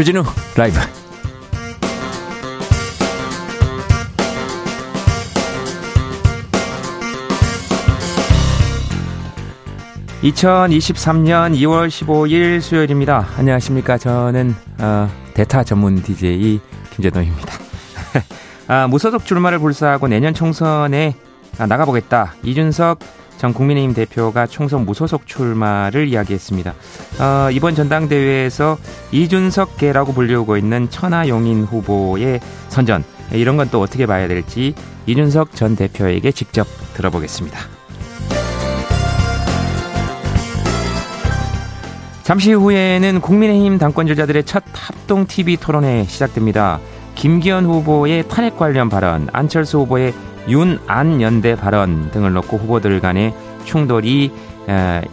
[0.00, 0.22] 주진우
[0.56, 0.80] 라이브.
[10.22, 13.28] (2023년 2월 15일) 수요일입니다.
[13.36, 13.98] 안녕하십니까?
[13.98, 16.60] 저는 어, 대타 전문 DJ
[16.94, 17.52] 김재동입니다.
[18.68, 21.14] 아, 무소속 출마를 불사하고 내년 총선에
[21.58, 22.36] 아, 나가보겠다.
[22.42, 23.00] 이준석
[23.40, 26.74] 전 국민의힘 대표가 총선 무소속 출마를 이야기했습니다.
[27.20, 28.76] 어, 이번 전당대회에서
[29.12, 34.74] 이준석계라고 불리우고 있는 천하용인 후보의 선전 이런 건 또 어떻게 봐야 될지
[35.06, 37.58] 이준석 전 대표에게 직접 들어보겠습니다.
[42.22, 46.78] 잠시 후에는 국민의힘 당권 주자들의 첫 합동 TV 토론회 시작됩니다.
[47.14, 50.12] 김기현 후보의 탄핵 관련 발언, 안철수 후보의
[50.48, 53.34] 윤안 연대 발언 등을 놓고 후보들 간의
[53.64, 54.30] 충돌이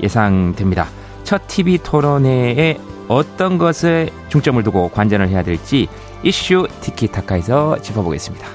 [0.02, 0.88] 예상됩니다.
[1.24, 5.88] 첫 TV 토론회에 어떤 것에 중점을 두고 관전을 해야 될지
[6.24, 8.48] 이슈 티키타카에서 짚어보겠습니다.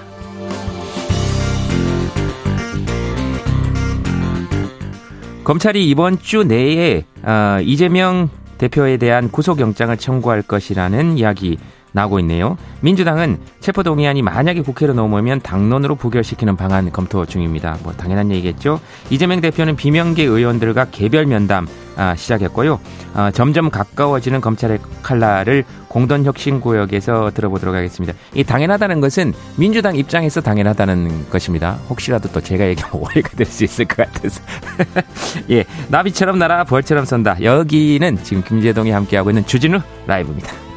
[5.44, 11.58] 검찰이 이번 주 내에 어, 이재명 대표에 대한 구속영장을 청구할 것이라는 이야기
[11.92, 12.56] 나오고 있네요.
[12.80, 17.78] 민주당은 체포동의안이 만약에 국회로 넘어오면 당론으로 부결시키는 방안 검토 중입니다.
[17.82, 18.80] 뭐 당연한 얘기겠죠.
[19.10, 22.80] 이재명 대표는 비명계 의원들과 개별 면담 아, 시작했고요.
[23.12, 28.14] 아, 점점 가까워지는 검찰의 칼날을 공동혁신구역에서 들어보도록 하겠습니다.
[28.34, 31.72] 이 당연하다는 것은 민주당 입장에서 당연하다는 것입니다.
[31.90, 34.40] 혹시라도 또 제가 얘기하면 오해가 될 수 있을 것 같아서.
[35.50, 37.42] 예, 나비처럼 날아 벌처럼 쏜다.
[37.42, 40.71] 여기는 지금 김재동이 함께하고 있는 주진우 라이브입니다.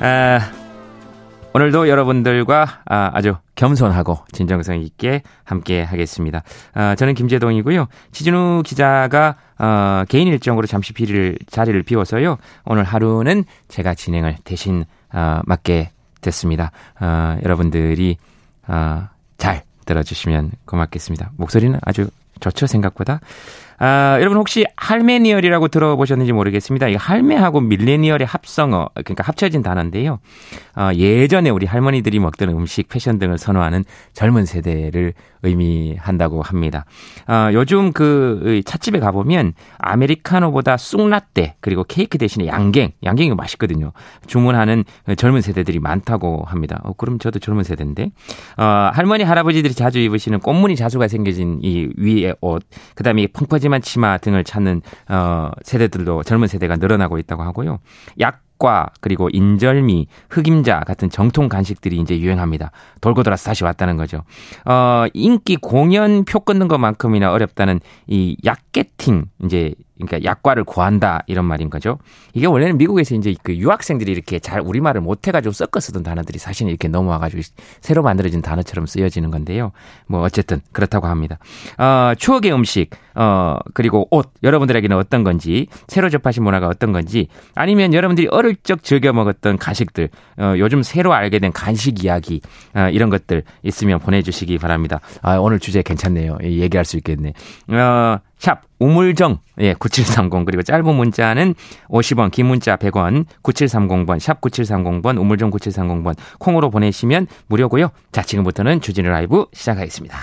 [0.00, 0.40] 아,
[1.54, 6.42] 오늘도 여러분들과 아, 아주 겸손하고 진정성 있게 함께 하겠습니다.
[6.74, 7.86] 아, 저는 김재동이고요.
[8.12, 12.36] 지진우 기자가 어, 개인 일정으로 잠시 비를, 자리를 비워서요.
[12.66, 14.84] 오늘 하루는 제가 진행을 대신
[15.14, 16.72] 어, 맡게 됐습니다.
[17.00, 18.18] 어, 여러분들이
[18.68, 19.08] 어,
[19.38, 21.30] 잘 들어주시면 고맙겠습니다.
[21.36, 23.20] 목소리는 아주 좋죠 생각보다.
[23.78, 26.88] 아, 여러분 혹시 할메니얼이라고 들어보셨는지 모르겠습니다.
[26.88, 30.18] 이 할메하고 밀레니얼의 합성어, 그러니까 합쳐진 단어인데요.
[30.76, 35.12] 어, 예전에 우리 할머니들이 먹던 음식, 패션 등을 선호하는 젊은 세대를
[35.46, 36.86] 의미한다고 합니다.
[37.28, 43.92] 어, 요즘 그 찻집에 가보면 아메리카노보다 쑥라떼 그리고 케이크 대신에 양갱, 양갱이 맛있거든요.
[44.26, 44.84] 주문하는
[45.16, 46.80] 젊은 세대들이 많다고 합니다.
[46.84, 48.10] 어, 그럼 저도 젊은 세대인데.
[48.56, 52.62] 어, 할머니, 할아버지들이 자주 입으시는 꽃무늬 자수가 생겨진 이 위에 옷,
[52.94, 57.80] 그 다음에 펑퍼지 하지만 치마 등을 찾는 어 세대들도 젊은 세대가 늘어나고 있다고 하고요.
[58.20, 62.70] 약 과 그리고 인절미, 흑임자 같은 정통 간식들이 이제 유행합니다.
[63.02, 64.22] 돌고 돌아서 다시 왔다는 거죠.
[64.64, 71.70] 어, 인기 공연 표 끊는 것만큼이나 어렵다는 이 약게팅 이제 그러니까 약과를 구한다 이런 말인
[71.70, 71.98] 거죠.
[72.34, 76.68] 이게 원래는 미국에서 이제 그 유학생들이 이렇게 잘 우리말을 못 해가지고 섞어 쓰던 단어들이 사실
[76.68, 77.42] 이렇게 넘어와가지고
[77.80, 79.72] 새로 만들어진 단어처럼 쓰여지는 건데요.
[80.06, 81.38] 뭐 어쨌든 그렇다고 합니다.
[81.78, 87.94] 어, 추억의 음식, 어, 그리고 옷 여러분들에게는 어떤 건지 새로 접하신 문화가 어떤 건지 아니면
[87.94, 92.40] 여러분들이 어릴 적 즐겨 먹었던 가식들, 어, 요즘 새로 알게 된 간식 이야기
[92.74, 95.00] 어, 이런 것들 있으면 보내주시기 바랍니다.
[95.22, 96.38] 아, 오늘 주제 괜찮네요.
[96.42, 97.32] 얘기할 수 있겠네.
[97.68, 101.54] 어, 샵 우물정 예 9730 그리고 짧은 문자는
[101.88, 107.90] 50원 긴 문자 100원 9730번 샵 9730번 우물정 9730번 콩으로 보내시면 무료고요.
[108.12, 110.16] 자 지금부터는 주진우 라이브 시작하겠습니다.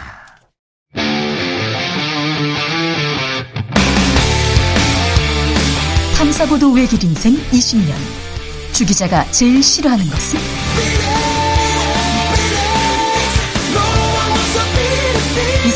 [6.18, 7.94] 탐사보도 외길 인생 20년
[8.73, 10.40] 주 기자가 제일 싫어하는 것은?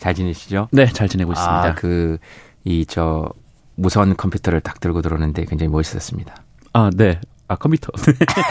[0.00, 0.68] 네, 잘 지내시죠?
[0.72, 1.62] 네, 잘 지내고 있습니다.
[1.62, 2.16] 아, 그,
[2.64, 3.28] 이, 저,
[3.76, 6.34] 무선 컴퓨터를 딱 들고 들어오는데 굉장히 멋있었습니다.
[6.72, 7.20] 아, 네.
[7.48, 7.90] 아, 컴퓨터.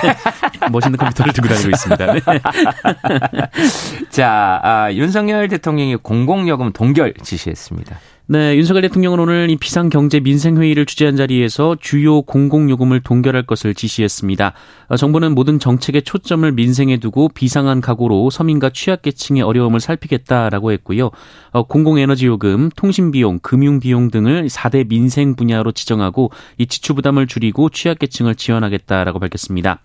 [0.71, 2.13] 멋있는 컴퓨터를 들고 다니고 있습니다.
[2.13, 2.19] 네.
[4.11, 7.97] 자, 아, 윤석열 대통령이 공공요금 동결 지시했습니다.
[8.31, 14.53] 네, 윤석열 대통령은 오늘 이 비상경제 민생회의를 주재한 자리에서 주요 공공요금을 동결할 것을 지시했습니다.
[14.87, 21.09] 어, 정부는 모든 정책의 초점을 민생에 두고 비상한 각오로 서민과 취약계층의 어려움을 살피겠다라고 했고요.
[21.49, 26.29] 어, 공공에너지요금, 통신비용, 금융비용 등을 4대 민생 분야로 지정하고
[26.59, 29.81] 이 지출 부담을 줄이고 취약계층을 지원하겠다라고 밝혔습니다.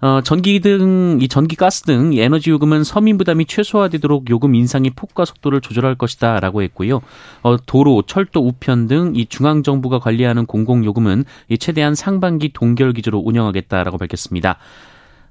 [0.00, 5.24] 어, 전기 등, 이 전기 가스 등 에너지 요금은 서민 부담이 최소화되도록 요금 인상의 폭과
[5.24, 7.00] 속도를 조절할 것이다 라고 했고요.
[7.42, 13.98] 어, 도로, 철도 우편 등 이 중앙정부가 관리하는 공공요금은 이 최대한 상반기 동결 기조로 운영하겠다라고
[13.98, 14.58] 밝혔습니다.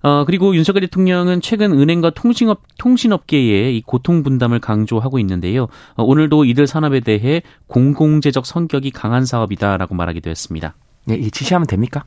[0.03, 5.67] 어, 그리고 윤석열 대통령은 최근 은행과 통신업, 통신업계의 이 고통 분담을 강조하고 있는데요.
[5.95, 10.75] 어, 오늘도 이들 산업에 대해 공공재적 성격이 강한 사업이다라고 말하기도 했습니다.
[11.05, 12.03] 네, 이 지시하면 됩니까?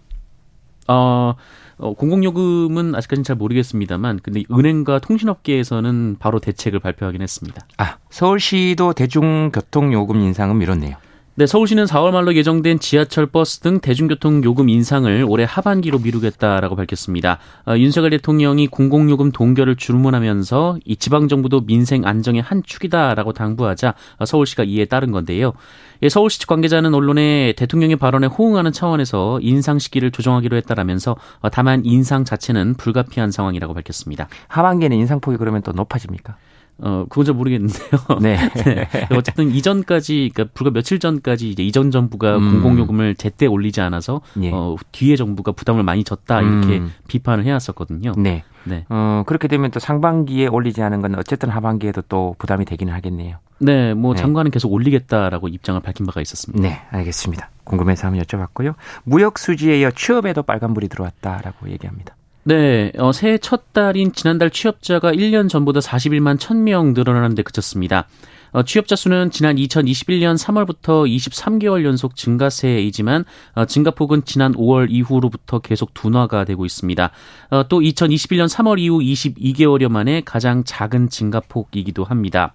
[0.88, 1.34] 어,
[1.81, 7.67] 어, 공공요금은 아직까지는 잘 모르겠습니다만, 근데 은행과 통신업계에서는 바로 대책을 발표하긴 했습니다.
[7.79, 10.97] 아, 서울시도 대중교통요금 인상은 미뤘네요.
[11.40, 17.38] 네, 서울시는 4월 말로 예정된 지하철, 버스 등 대중교통 요금 인상을 올해 하반기로 미루겠다라고 밝혔습니다.
[17.66, 24.26] 어, 윤석열 대통령이 공공요금 동결을 주문하면서 이 지방 정부도 민생 안정의 한 축이다라고 당부하자 어,
[24.26, 25.54] 서울시가 이에 따른 건데요.
[26.02, 31.86] 예, 서울시 측 관계자는 언론에 대통령의 발언에 호응하는 차원에서 인상 시기를 조정하기로 했다라면서 어, 다만
[31.86, 34.28] 인상 자체는 불가피한 상황이라고 밝혔습니다.
[34.48, 36.36] 하반기에는 인상폭이 그러면 또 높아집니까?
[36.82, 37.91] 어, 그건 잘 모르겠는데요.
[38.21, 38.37] 네.
[38.65, 38.88] 네.
[39.11, 42.53] 어쨌든 이전까지, 그러니까 불과 며칠 전까지 이제 이전 정부가 음.
[42.53, 44.50] 공공요금을 제때 올리지 않아서, 예.
[44.53, 46.93] 어, 뒤에 정부가 부담을 많이 졌다, 이렇게 음.
[47.09, 48.12] 비판을 해왔었거든요.
[48.17, 48.44] 네.
[48.65, 48.85] 네.
[48.88, 53.38] 어, 그렇게 되면 또 상반기에 올리지 않은 건 어쨌든 하반기에도 또 부담이 되기는 하겠네요.
[53.59, 54.21] 네, 뭐 네.
[54.21, 56.62] 장관은 계속 올리겠다라고 입장을 밝힌 바가 있었습니다.
[56.62, 57.50] 네, 알겠습니다.
[57.65, 58.75] 궁금해서 한번 여쭤봤고요.
[59.05, 62.17] 무역 수지에 이어 취업에도 빨간불이 들어왔다라고 얘기합니다.
[62.42, 68.06] 네, 어, 새해 첫 달인 지난달 취업자가 1년 전보다 41만 1000명 늘어나는 데 그쳤습니다.
[68.52, 75.92] 어, 취업자 수는 지난 2021년 3월부터 23개월 연속 증가세이지만 어, 증가폭은 지난 5월 이후로부터 계속
[75.92, 77.10] 둔화가 되고 있습니다.
[77.50, 82.54] 어, 또 2021년 3월 이후 22개월여 만에 가장 작은 증가폭이기도 합니다.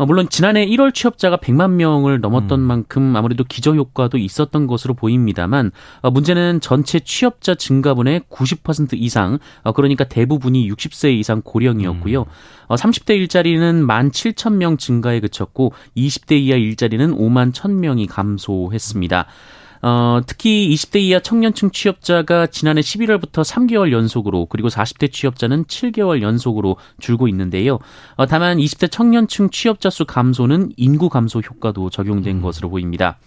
[0.00, 5.72] 어, 물론 지난해 1월 취업자가 100만 명을 넘었던 만큼 아무래도 기저 효과도 있었던 것으로 보입니다만
[6.00, 12.24] 어, 문제는 전체 취업자 증가분의 90% 이상 어, 그러니까 대부분이 60세 이상 고령이었고요.
[12.68, 19.26] 어, 30대 일자리는 1만 7천 명 증가에 그쳤고 20대 이하 일자리는 5만 1천 명이 감소했습니다.
[19.82, 26.76] 어, 특히 20대 이하 청년층 취업자가 지난해 11월부터 3개월 연속으로 그리고 40대 취업자는 7개월 연속으로
[26.98, 27.78] 줄고 있는데요.
[28.16, 33.18] 어, 다만 20대 청년층 취업자 수 감소는 인구 감소 효과도 적용된 것으로 보입니다.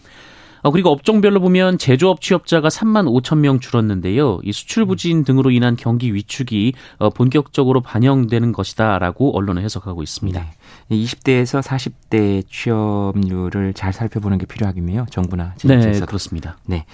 [0.64, 4.40] 어, 그리고 업종별로 보면 제조업 취업자가 3만 5천 명 줄었는데요.
[4.44, 10.40] 이 수출 부진 등으로 인한 경기 위축이 어, 본격적으로 반영되는 것이다라고 언론은 해석하고 있습니다.
[10.40, 10.48] 네.
[10.92, 15.06] 20대에서 40대 취업률을 잘 살펴보는 게 필요하겠네요.
[15.10, 16.06] 정부나 네, 지자체에서.
[16.06, 16.58] 그렇습니다.
[16.66, 16.86] 네.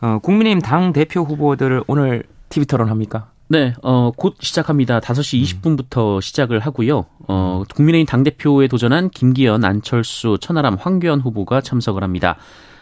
[0.00, 3.30] 어, 국민의힘 당 대표 후보들을 오늘 TV 토론 합니까?
[3.48, 5.00] 네, 어, 곧 시작합니다.
[5.00, 7.06] 5시 20분부터 시작을 하고요.
[7.28, 12.36] 어, 국민의힘 당대표에 도전한 김기현, 안철수, 천하람, 황교안 후보가 참석을 합니다.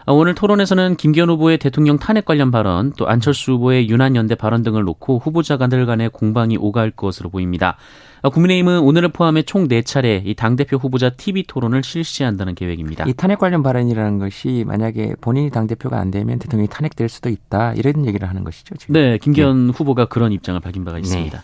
[0.07, 4.85] 어, 오늘 토론에서는 김기현 후보의 대통령 탄핵 관련 발언, 또 안철수 후보의 유난연대 발언 등을
[4.85, 7.77] 놓고 후보자 간들 간의 공방이 오갈 것으로 보입니다.
[8.23, 13.05] 어, 국민의힘은 오늘을 포함해 총 4차례 이 당대표 후보자 TV 토론을 실시한다는 계획입니다.
[13.09, 17.75] 이 탄핵 관련 발언이라는 것이 만약에 본인이 당 대표가 안 되면 대통령이 탄핵될 수도 있다
[17.75, 18.77] 이런 얘기를 하는 것이죠.
[18.77, 18.93] 지금.
[18.93, 21.43] 네, 김기현 후보가 그런 입장을 밝힌 바가 있습니다.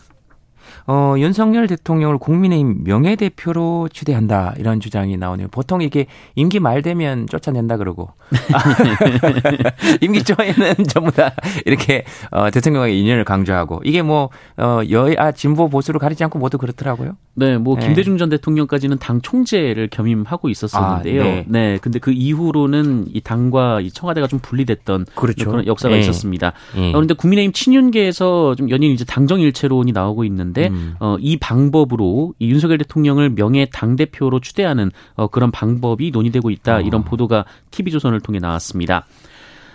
[0.86, 5.48] 어, 윤석열 대통령을 국민의힘 명예대표로 추대한다 이런 주장이 나오네요.
[5.48, 8.10] 보통 이게 임기 말 되면 쫓아낸다 그러고
[10.00, 11.32] 임기 초에는 전부 다
[11.66, 17.16] 이렇게 어, 대통령의 인연을 강조하고 이게 뭐 어, 여야 진보 보수를 가리지 않고 모두 그렇더라고요.
[17.34, 17.86] 네, 뭐 네.
[17.86, 21.22] 김대중 전 대통령까지는 당 총재를 겸임하고 있었었는데요.
[21.22, 21.44] 아, 네.
[21.48, 21.78] 네.
[21.80, 25.50] 근데 그 이후로는 이 당과 이 청와대가 좀 분리됐던 그렇죠.
[25.50, 26.00] 런 역사가 예.
[26.00, 26.52] 있었습니다.
[26.76, 26.88] 예.
[26.88, 30.94] 어, 그런데 국민의힘 친윤계에서 좀 연일 이제 당정일체론이 나오고 있는데 음.
[31.00, 36.76] 어, 이 방법으로 이 윤석열 대통령을 명예 당 대표로 추대하는 어, 그런 방법이 논의되고 있다
[36.76, 36.80] 어.
[36.80, 39.06] 이런 보도가 TV조선을 통해 나왔습니다.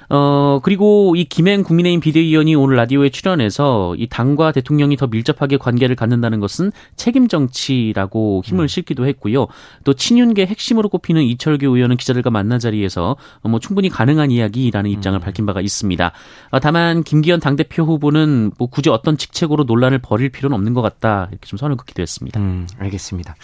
[0.10, 5.96] 어, 그리고 이 김행 국민의힘 비대위원이 오늘 라디오에 출연해서 이 당과 대통령이 더 밀접하게 관계를
[5.96, 8.68] 갖는다는 것은 책임 정치라고 힘을 음.
[8.68, 9.48] 실기도 했고요.
[9.84, 14.94] 또 친윤계 핵심으로 꼽히는 이철규 의원은 기자들과 만난 자리에서 어, 뭐 충분히 가능한 이야기라는 음.
[14.94, 16.12] 입장을 밝힌 바가 있습니다.
[16.52, 21.28] 어, 다만 김기현 당대표 후보는 뭐 굳이 어떤 직책으로 논란을 벌일 필요는 없는 것 같다
[21.32, 22.40] 이렇게 좀 선을 긋기도 했습니다.
[22.40, 23.36] 음, 알겠습니다.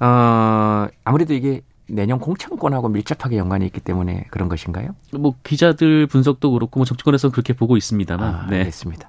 [0.00, 4.94] 어, 아무래도 이게 내년 공천권하고 밀접하게 연관이 있기 때문에 그런 것인가요?
[5.12, 8.34] 뭐 기자들 분석도 그렇고 뭐 정치권에서는 그렇게 보고 있습니다만.
[8.34, 8.58] 아, 네.
[8.60, 9.08] 알겠습니다.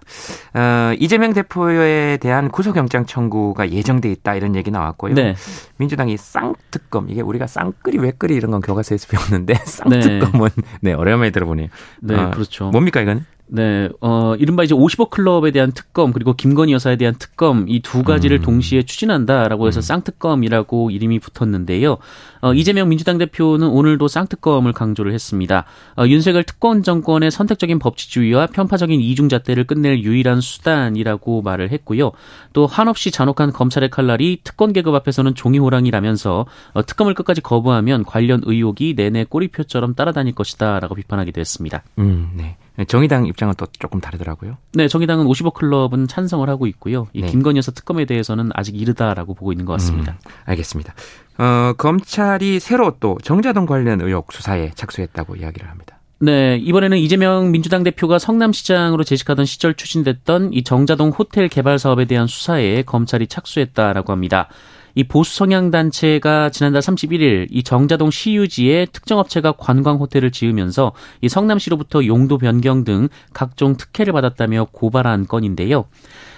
[0.54, 5.14] 어, 이재명 대표에 대한 구속영장 청구가 예정돼 있다 이런 얘기 나왔고요.
[5.14, 5.36] 네.
[5.78, 10.50] 민주당이 쌍특검 이게 우리가 쌍끌이 외끌이 이런 건 교과서에서 배웠는데 쌍특검은
[10.82, 11.70] 네, 오랜만에 들어보네요.
[12.02, 12.70] 네, 어, 그렇죠.
[12.72, 13.26] 뭡니까 이건?
[13.48, 18.04] 네, 어, 이른바 이제 50억 클럽에 대한 특검, 그리고 김건희 여사에 대한 특검, 이 두
[18.04, 18.42] 가지를 음.
[18.42, 21.98] 동시에 추진한다라고 해서 쌍특검이라고 이름이 붙었는데요.
[22.42, 25.66] 어, 이재명 민주당 대표는 오늘도 쌍특검을 강조를 했습니다.
[25.96, 32.12] 어, 윤석열 특권 정권의 선택적인 법치주의와 편파적인 이중잣대를 끝낼 유일한 수단이라고 말을 했고요.
[32.54, 38.42] 또 한없이 잔혹한 검찰의 칼날이 특권 계급 앞에서는 종이 호랑이라면서 어, 특검을 끝까지 거부하면 관련
[38.44, 41.84] 의혹이 내내 꼬리표처럼 따라다닐 것이다라고 비판하기도 했습니다.
[42.00, 42.58] 음, 네.
[42.84, 44.58] 정의당 입장은 또 조금 다르더라고요.
[44.74, 47.08] 네, 정의당은 50억 클럽은 찬성을 하고 있고요.
[47.14, 47.28] 이 네.
[47.28, 50.14] 김건희 여사 특검에 대해서는 아직 이르다라고 보고 있는 것 같습니다.
[50.14, 50.94] 음, 알겠습니다.
[51.38, 56.00] 어, 검찰이 새로 또 정자동 관련 의혹 수사에 착수했다고 이야기를 합니다.
[56.20, 62.26] 네, 이번에는 이재명 민주당 대표가 성남시장으로 재직하던 시절 추진됐던 이 정자동 호텔 개발 사업에 대한
[62.28, 64.48] 수사에 검찰이 착수했다라고 합니다.
[64.96, 71.30] 이 보수 성향 단체가 지난달 31일 이 정자동 시유지에 특정 업체가 관광 호텔을 지으면서 이
[71.30, 75.86] 성남시로부터 용도 변경 등 각종 특혜를 받았다며 고발한 건인데요.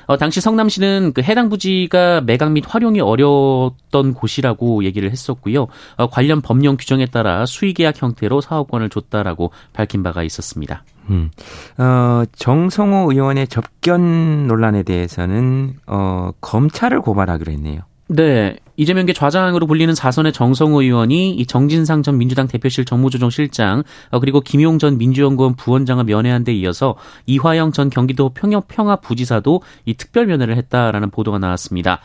[0.07, 5.67] 어, 당시 성남시는 그 해당 부지가 매각 및 활용이 어려웠던 곳이라고 얘기를 했었고요.
[5.97, 10.83] 어, 관련 법령 규정에 따라 수의계약 형태로 사업권을 줬다라고 밝힌 바가 있었습니다.
[11.09, 11.29] 음.
[11.77, 17.81] 어, 정성호 의원의 접견 논란에 대해서는 어, 검찰을 고발하기로 했네요.
[18.09, 18.55] 네.
[18.77, 24.77] 이재명계 좌장으로 불리는 사선의 정성호 의원이 이 정진상 전 민주당 대표실 정무조정실장 어, 그리고 김용
[24.77, 26.95] 전 민주연구원 부원장을 면회한 데 이어서
[27.25, 31.99] 이화영 전 경기도 평협 평화 부지사도 이 특별 면회를 했다라는 보도가 나왔습니다.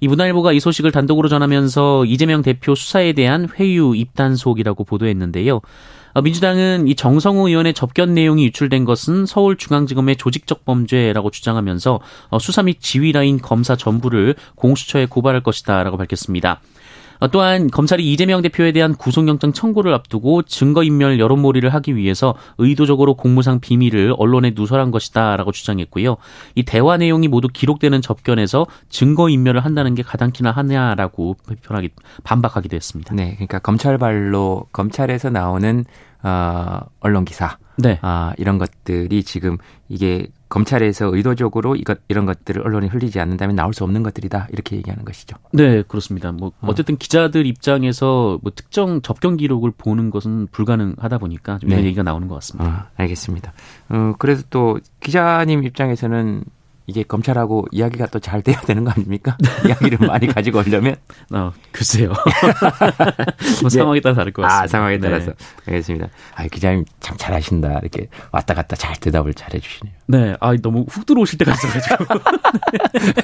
[0.00, 5.60] 이 문화일보가 이 소식을 단독으로 전하면서 이재명 대표 수사에 대한 회유 입단속이라고 보도했는데요.
[6.16, 12.62] 어, 민주당은 이 정성호 의원의 접견 내용이 유출된 것은 서울중앙지검의 조직적 범죄라고 주장하면서 어, 수사
[12.62, 16.62] 및 지휘 라인 검사 전부를 공수처에 고발할 것이다라고 밝혔습니다.
[17.18, 23.60] 어, 또한 검찰이 이재명 대표에 대한 구속영장 청구를 앞두고 증거인멸 여론몰이를 하기 위해서 의도적으로 공무상
[23.60, 26.16] 비밀을 언론에 누설한 것이다라고 주장했고요.
[26.54, 31.90] 이 대화 내용이 모두 기록되는 접견에서 증거인멸을 한다는 게 가당키나 하냐라고 비판하기
[32.24, 33.14] 반박하기도 했습니다.
[33.14, 35.84] 네, 그러니까 검찰발로 검찰에서 나오는
[36.22, 37.98] 어, 언론 기사, 네.
[38.02, 39.58] 아, 이런 것들이 지금
[39.88, 45.04] 이게 검찰에서 의도적으로 이것 이런 것들을 언론에 흘리지 않는다면 나올 수 없는 것들이다 이렇게 얘기하는
[45.04, 45.36] 것이죠.
[45.52, 46.32] 네, 그렇습니다.
[46.32, 51.86] 뭐 어쨌든 기자들 입장에서 뭐 특정 접견 기록을 보는 것은 불가능하다 보니까 좀 이런 네.
[51.88, 52.70] 얘기가 나오는 것 같습니다.
[52.70, 53.52] 아, 알겠습니다.
[53.88, 56.44] 어, 그래서 또 기자님 입장에서는
[56.86, 59.36] 이게 검찰하고 이야기가 또 잘 돼야 되는 거 아닙니까?
[59.66, 60.96] 이야기를 많이 가지고 오려면
[61.32, 62.08] 어, 글쎄요.
[63.62, 63.78] 뭐 네.
[63.78, 64.64] 상황에 따라 다를 것 같습니다.
[64.64, 65.08] 아 상황에 네.
[65.08, 65.32] 따라서
[65.68, 66.08] 알겠습니다.
[66.34, 69.94] 아 기자님 참 잘하신다 이렇게 왔다 갔다 잘 대답을 잘 해 주시네요.
[70.08, 72.04] 네, 아 너무 훅 들어오실 때가 있어가지고.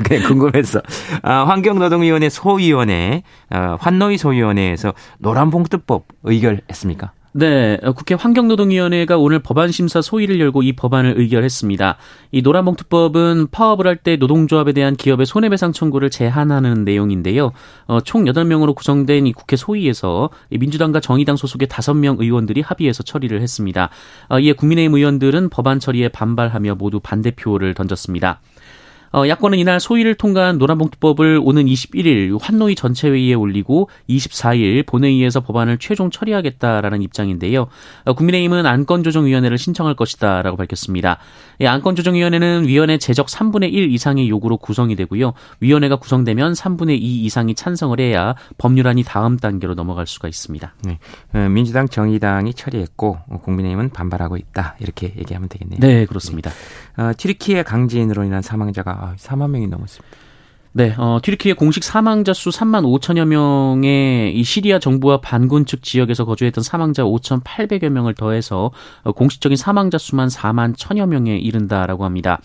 [0.05, 0.81] 그냥 궁금해서
[1.23, 7.13] 아, 환경노동위원회 소위원회 어, 환노위 소위원회에서 노란봉투법 의결했습니까?
[7.35, 11.97] 네, 어, 국회 환경노동위원회가 오늘 법안 심사 소위를 열고 이 법안을 의결했습니다.
[12.31, 17.53] 이 노란봉투법은 파업을 할 때 노동조합에 대한 기업의 손해배상 청구를 제한하는 내용인데요.
[17.87, 23.41] 어, 총 8명으로 구성된 이 국회 소위에서 이 민주당과 정의당 소속의 5명 의원들이 합의해서 처리를
[23.41, 23.89] 했습니다.
[24.29, 28.41] 어, 이에 국민의힘 의원들은 법안 처리에 반발하며 모두 반대표를 던졌습니다.
[29.15, 36.11] 어, 야권은 이날 소위를 통과한 노란봉투법을 오는 21일 환노위 전체회의에 올리고 24일 본회의에서 법안을 최종
[36.11, 37.67] 처리하겠다라는 입장인데요.
[38.05, 41.19] 어, 국민의힘은 안건조정위원회를 신청할 것이다라고 밝혔습니다.
[41.61, 45.35] 이 안건조정위원회는 위원회 제적 3분의 1 이상의 요구로 구성이 되고요.
[45.61, 50.75] 위원회가 구성되면 3분의 2 이상이 찬성을 해야 법률안이 다음 단계로 넘어갈 수가 있습니다.
[50.85, 50.99] 네.
[51.35, 55.81] 어, 민주당 정의당이 처리했고 어, 국민의힘은 반발하고 있다 이렇게 얘기하면 되겠네요.
[55.81, 56.51] 네, 그렇습니다.
[56.97, 60.17] 어, 튀르키예 강진으로 인한 사망자가 아, 4만 명이 넘었습니다.
[60.75, 66.25] 네, 어, 튀르키예 공식 사망자 수 3만 5천여 명의 이 시리아 정부와 반군 측 지역에서
[66.25, 68.71] 거주했던 사망자 5,800여 명을 더해서
[69.03, 72.41] 어, 공식적인 사망자 수만 4만 1천여 명에 이른다라고 합니다.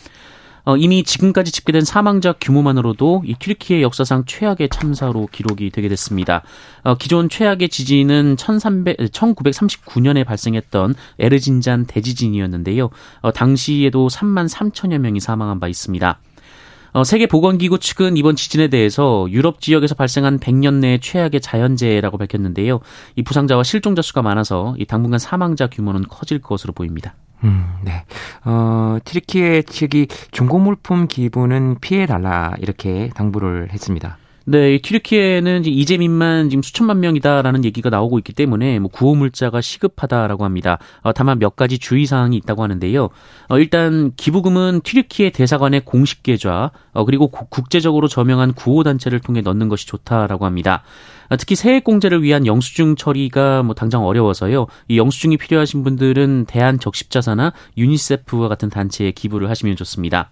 [0.66, 6.44] 어, 이미 지금까지 집계된 사망자 규모만으로도 이 튀르키예 역사상 최악의 참사로 기록이 되게 됐습니다.
[6.84, 12.90] 어, 기존 최악의 지진은 1300, 1939년에 발생했던 에르진잔 대지진이었는데요.
[13.22, 16.20] 어, 당시에도 3만 3천여 명이 사망한 바 있습니다.
[16.94, 22.80] 어, 세계보건기구 측은 이번 지진에 대해서 유럽 지역에서 발생한 100년 내 최악의 자연재해라고 밝혔는데요.
[23.16, 27.16] 이 부상자와 실종자 수가 많아서 이 당분간 사망자 규모는 커질 것으로 보입니다.
[27.44, 28.04] 음, 네.
[28.46, 34.18] 어, 튀르키예 측이 중고 물품 기부는 피해 달라 이렇게 당부를 했습니다.
[34.50, 40.80] 네, 튀르키예는 이재민만 지금 수천만 명이다라는 얘기가 나오고 있기 때문에 뭐 구호 물자가 시급하다라고 합니다.
[41.02, 43.10] 어, 다만 몇 가지 주의 사항이 있다고 하는데요.
[43.50, 49.68] 어, 일단 기부금은 튀르키예 대사관의 공식 계좌 어, 그리고 국제적으로 저명한 구호 단체를 통해 넣는
[49.68, 50.84] 것이 좋다라고 합니다.
[51.28, 54.68] 아, 특히 세액 공제를 위한 영수증 처리가 뭐 당장 어려워서요.
[54.88, 60.30] 이 영수증이 필요하신 분들은 대한 적십자사나 유니세프와 같은 단체에 기부를 하시면 좋습니다.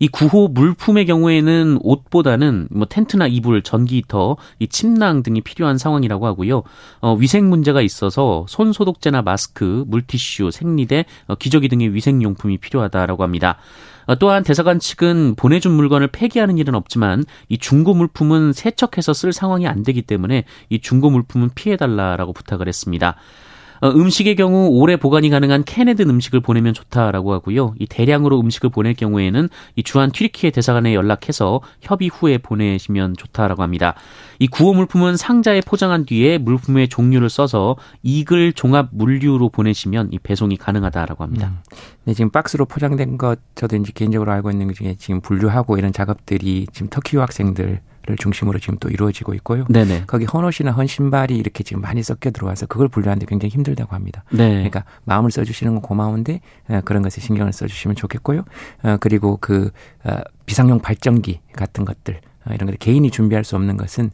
[0.00, 6.26] 이 구호 물품의 경우에는 옷보다는 뭐 텐트나 이불, 전기 히터, 이 침낭 등이 필요한 상황이라고
[6.26, 6.62] 하고요.
[7.00, 13.22] 어, 위생 문제가 있어서 손 소독제나 마스크, 물티슈, 생리대, 어, 기저귀 등의 위생 용품이 필요하다라고
[13.22, 13.58] 합니다.
[14.06, 19.68] 어, 또한 대사관 측은 보내준 물건을 폐기하는 일은 없지만 이 중고 물품은 세척해서 쓸 상황이
[19.68, 23.16] 안 되기 때문에 이 중고 물품은 피해달라라고 부탁을 했습니다.
[23.80, 27.74] 어, 음식의 경우 오래 보관이 가능한 캔에 든 음식을 보내면 좋다라고 하고요.
[27.78, 33.94] 이 대량으로 음식을 보낼 경우에는 이 주한 튀르키예 대사관에 연락해서 협의 후에 보내시면 좋다라고 합니다.
[34.38, 40.56] 이 구호 물품은 상자에 포장한 뒤에 물품의 종류를 써서 이글 종합 물류로 보내시면 이 배송이
[40.56, 41.48] 가능하다라고 합니다.
[41.48, 41.58] 음.
[42.04, 45.92] 네, 지금 박스로 포장된 것 저도 이제 개인적으로 알고 있는 것 중에 지금 분류하고 이런
[45.92, 49.66] 작업들이 지금 터키 유학생들 를 중심으로 지금 또 이루어지고 있고요.
[49.68, 50.04] 네네.
[50.06, 54.24] 거기 헌옷이나 헌 신발이 이렇게 지금 많이 섞여 들어와서 그걸 분류하는데 굉장히 힘들다고 합니다.
[54.32, 54.48] 네.
[54.48, 58.44] 그러니까 마음을 써주시는 건 고마운데 어, 그런 것에 신경을 써주시면 좋겠고요.
[58.84, 59.70] 어, 그리고 그
[60.04, 60.16] 어,
[60.46, 64.10] 비상용 발전기 같은 것들 이런 것들 개인이 준비할 수 없는 것은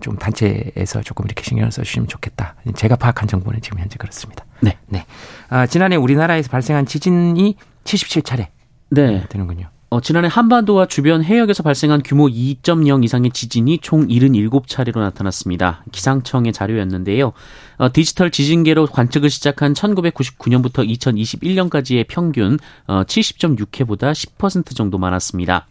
[0.00, 2.54] 좀 단체에서 조금 이렇게 신경을 써주시면 좋겠다.
[2.74, 4.46] 제가 파악한 정보는 지금 현재 그렇습니다.
[4.62, 4.78] 네.
[4.86, 5.04] 네.
[5.50, 8.46] 아, 지난해 우리나라에서 발생한 지진이 77차례
[8.90, 9.26] 네.
[9.28, 9.68] 되는군요.
[9.88, 15.84] 어, 지난해 한반도와 주변 해역에서 발생한 규모 2.0 이상의 지진이 총 77차례로 나타났습니다.
[15.92, 17.32] 기상청의 자료였는데요.
[17.78, 25.68] 어, 디지털 지진계로 관측을 시작한 1999년부터 2021년까지의 평균 어, 70.6회보다 10% 정도 많았습니다.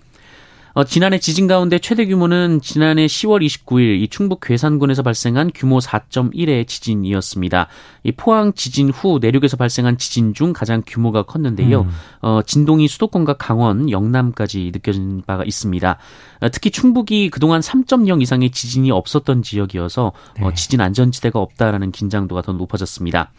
[0.76, 6.68] 어, 지난해 지진 가운데 최대 규모는 지난해 10월 29일 이 충북 괴산군에서 발생한 규모 4.1의
[6.68, 7.70] 지진이었습니다.
[8.04, 11.84] 이 포항 지진 후 내륙에서 발생한 지진 중 가장 규모가 컸는데요.
[11.84, 11.90] 음.
[12.22, 15.98] 어, 진동이 수도권과 강원, 영남까지 느껴진 바가 있습니다.
[16.42, 20.46] 어, 특히 충북이 그동안 3.0 이상의 지진이 없었던 지역이어서 어, 네.
[20.46, 23.32] 어, 지진 안전지대가 없다라는 긴장도가 더 높아졌습니다.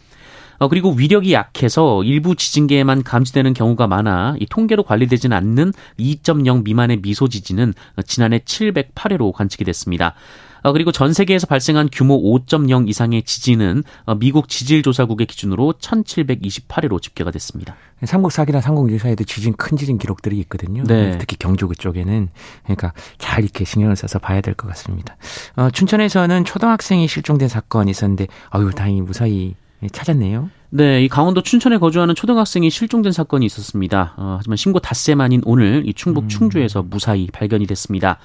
[0.59, 7.01] 어, 그리고 위력이 약해서 일부 지진계에만 감지되는 경우가 많아 이 통계로 관리되지는 않는 2.0 미만의
[7.01, 7.73] 미소 지진은
[8.05, 10.15] 지난해 708회로 관측이 됐습니다.
[10.63, 17.31] 어, 그리고 전 세계에서 발생한 규모 5.0 이상의 지진은 어, 미국 지질조사국의 기준으로 1728회로 집계가
[17.31, 17.75] 됐습니다.
[18.03, 20.83] 삼국 사기나 삼국 유사에도 지진 큰 지진 기록들이 있거든요.
[20.83, 21.17] 네.
[21.19, 22.29] 특히 경주 그쪽에는
[22.63, 25.15] 그러니까 잘 이렇게 신경을 써서 봐야 될 것 같습니다.
[25.55, 30.49] 어, 춘천에서는 초등학생이 실종된 사건이 있었는데 아유 다행히 무사히 예, 찾았네요.
[30.69, 34.13] 네, 이 강원도 춘천에 거주하는 초등학생이 실종된 사건이 있었습니다.
[34.17, 36.27] 어, 하지만 신고 닷새 만인 오늘 이 충북 음.
[36.27, 38.17] 충주에서 무사히 발견이 됐습니다.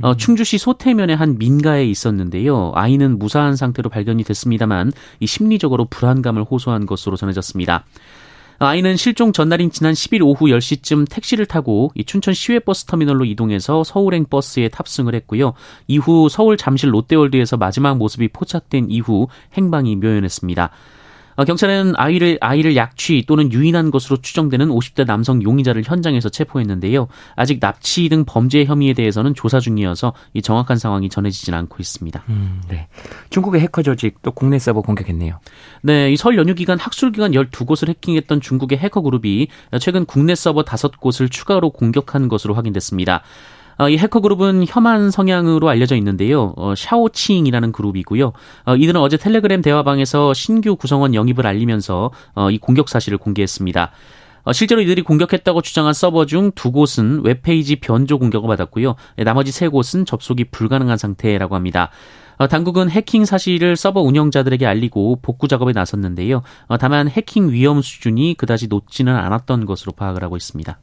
[0.00, 0.16] 어, 음.
[0.16, 2.72] 충주시 소태면의 한 민가에 있었는데요.
[2.74, 7.84] 아이는 무사한 상태로 발견이 됐습니다만 이 심리적으로 불안감을 호소한 것으로 전해졌습니다.
[8.64, 14.26] 아이는 실종 전날인 지난 10일 오후 10시쯤 택시를 타고 이 춘천 시외버스 터미널로 이동해서 서울행
[14.30, 15.54] 버스에 탑승을 했고요.
[15.88, 20.70] 이후 서울 잠실 롯데월드에서 마지막 모습이 포착된 이후 행방이 묘연했습니다.
[21.36, 27.08] 어, 경찰은 아이를 아이를 약취 또는 유인한 것으로 추정되는 50대 남성 용의자를 현장에서 체포했는데요.
[27.36, 32.22] 아직 납치 등 범죄 혐의에 대해서는 조사 중이어서 이 정확한 상황이 전해지진 않고 있습니다.
[32.30, 32.88] 음, 네.
[33.30, 35.38] 중국의 해커 조직 또 국내 서버 공격했네요.
[35.82, 39.48] 네, 이 설 연휴 기간 학술 기간 12곳을 해킹했던 중국의 해커 그룹이
[39.80, 43.22] 최근 국내 서버 5곳을 추가로 공격한 것으로 확인됐습니다.
[43.78, 46.52] 어, 이 해커 그룹은 혐한 성향으로 알려져 있는데요.
[46.56, 48.32] 어, 샤오칭이라는 그룹이고요.
[48.66, 53.90] 어, 이들은 어제 텔레그램 대화방에서 신규 구성원 영입을 알리면서 어, 이 공격 사실을 공개했습니다.
[54.44, 58.96] 어, 실제로 이들이 공격했다고 주장한 서버 중 두 곳은 웹페이지 변조 공격을 받았고요.
[59.18, 61.90] 나머지 세 곳은 접속이 불가능한 상태라고 합니다.
[62.38, 66.42] 어, 당국은 해킹 사실을 서버 운영자들에게 알리고 복구 작업에 나섰는데요.
[66.66, 70.78] 어, 다만 해킹 위험 수준이 그다지 높지는 않았던 것으로 파악을 하고 있습니다.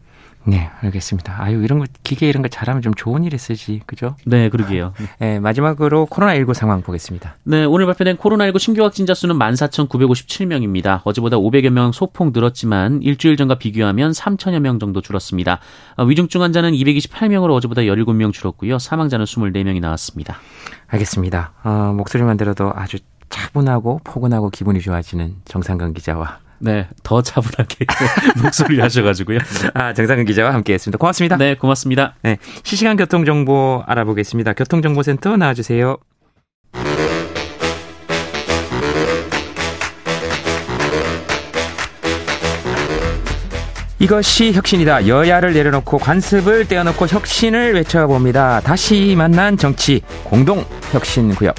[0.46, 1.36] 네, 알겠습니다.
[1.44, 4.16] 아유, 이런 거, 기계 이런 거 잘하면 좀 좋은 일에 쓰지, 그죠?
[4.26, 4.94] 네, 그러게요.
[5.20, 7.36] 네, 마지막으로 코로나19 상황 보겠습니다.
[7.44, 11.02] 네, 오늘 발표된 코로나19 신규 확진자 수는 14,957명입니다.
[11.04, 15.60] 어제보다 500여 명 소폭 늘었지만 일주일 전과 비교하면 3천여 명 정도 줄었습니다.
[15.98, 18.80] 어, 위중증 환자는 228명으로 어제보다 17명 줄었고요.
[18.80, 20.38] 사망자는 24명이 나왔습니다.
[20.88, 21.52] 알겠습니다.
[21.64, 22.98] 어, 목소리만 들어도 아주
[23.30, 27.86] 차분하고 포근하고 기분이 좋아지는 정상근 기자와 네, 더 차분하게
[28.44, 29.40] 목소리를 하셔가지고요.
[29.74, 30.98] 아, 정상근 기자와 함께했습니다.
[30.98, 31.38] 고맙습니다.
[31.38, 32.16] 네, 고맙습니다.
[32.22, 34.54] 네, 실시간 교통 정보 알아보겠습니다.
[34.54, 35.98] 교통정보센터 나와주세요.
[44.02, 45.08] 이것이 혁신이다.
[45.08, 48.62] 여야를 내려놓고 관습을 떼어놓고 혁신을 외쳐봅니다.
[48.62, 51.56] 다시 만난 정치 공동 혁신 구역.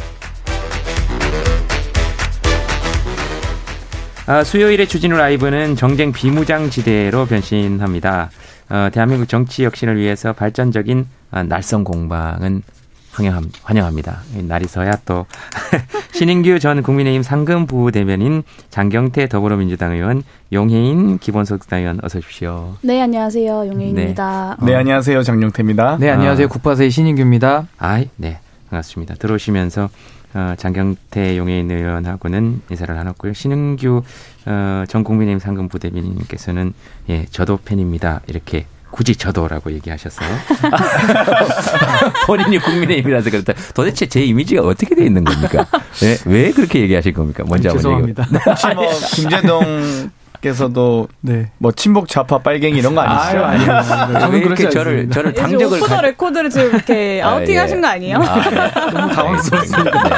[4.31, 8.31] 아, 수요일의 주진우 라이브는 정쟁 비무장지대로 변신합니다.
[8.69, 12.63] 어, 대한민국 정치 혁신을 위해서 발전적인 아, 날선 공방은
[13.11, 14.21] 환영함, 환영합 니다.
[14.47, 15.27] 날이 서야 또
[16.15, 22.77] 신인규 전 국민의힘 상금 부대변인 장경태 더불어민주당 의원 용해인 기본소득당 의원 어서 오십시오.
[22.83, 24.59] 네 안녕하세요 용해인입니다.
[24.61, 25.97] 네, 네 안녕하세요 장경태입니다.
[25.99, 26.49] 네 안녕하세요 아.
[26.49, 27.67] 국파사의 신인규입니다.
[27.79, 28.39] 아이 네
[28.69, 29.17] 반갑습니다.
[29.17, 29.91] 들어오시면서
[30.35, 33.33] 어, 장경태 용해인 의원하고는 인사를 나눴고요.
[33.33, 34.03] 신은규
[34.47, 36.73] 어, 전 국민의힘 상금 부대변인님께서는
[37.09, 40.29] 예 저도 팬입니다 이렇게 굳이 저도라고 얘기하셨어요.
[42.27, 43.53] 본인이 국민의힘이라서 그렇다.
[43.73, 45.65] 도대체 제 이미지가 어떻게 돼 있는 겁니까?
[46.01, 46.17] 네?
[46.27, 47.45] 왜 그렇게 얘기하실 겁니까?
[47.49, 48.25] 먼저 죄송합니다.
[48.47, 50.11] 혹시 뭐 김재동
[50.41, 51.51] 께서도 네.
[51.59, 53.45] 뭐 친북 좌파 빨갱이 이런 거 아니시죠?
[53.45, 54.19] 아유, 아니요.
[54.21, 57.81] 저는 이렇게 저를 저를 당적을 오프더 레코드를 지금 이렇게 아, outing하신 예.
[57.81, 58.17] 거 아니에요?
[58.19, 58.71] 아, 네.
[58.93, 60.09] 너무 당황스럽습니다.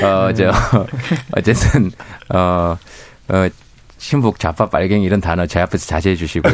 [0.00, 0.04] 네.
[0.04, 0.52] 어 저
[1.36, 1.90] 어쨌든
[2.32, 2.76] 어
[3.30, 3.48] 어,
[3.96, 6.52] 친북 좌파 빨갱이 이런 단어 제 앞에서 자제해 주시고요.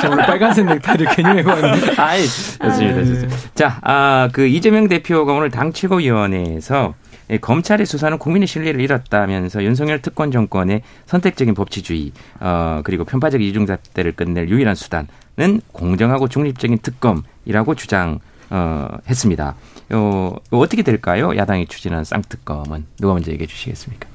[0.00, 2.00] 저 오늘 빨간색 넥타이를 괜히 메고 왔는데.
[2.00, 3.04] 아이, 좋습니다.
[3.04, 3.36] 좋습니다.
[3.56, 6.94] 자, 아, 그 이재명 대표가 오늘 당 최고위원회에서
[7.40, 14.48] 검찰의 수사는 국민의 신뢰를 잃었다면서 윤석열 특권 정권의 선택적인 법치주의, 어, 그리고 편파적 이중잣대를 끝낼
[14.48, 18.18] 유일한 수단은 공정하고 중립적인 특검이라고 주장,
[18.50, 19.54] 어, 했습니다.
[19.90, 21.36] 어, 어떻게 될까요?
[21.36, 22.86] 야당이 추진한 쌍특검은.
[22.98, 24.08] 누가 먼저 얘기해 주시겠습니까?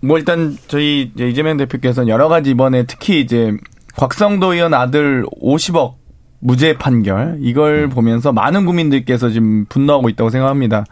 [0.00, 3.56] 뭐 일단 저희 이재명 대표께서는 여러 가지 이번에 특히 이제
[3.94, 5.94] 곽성도 의원 아들 50억
[6.42, 7.88] 무죄 판결 이걸 음.
[7.90, 10.84] 보면서 많은 국민들께서 지금 분노하고 있다고 생각합니다.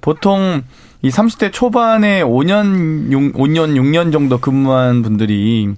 [0.00, 0.62] 보통
[1.02, 5.74] 이 30대 초반에 5년 6, 5년 6년 정도 근무한 분들이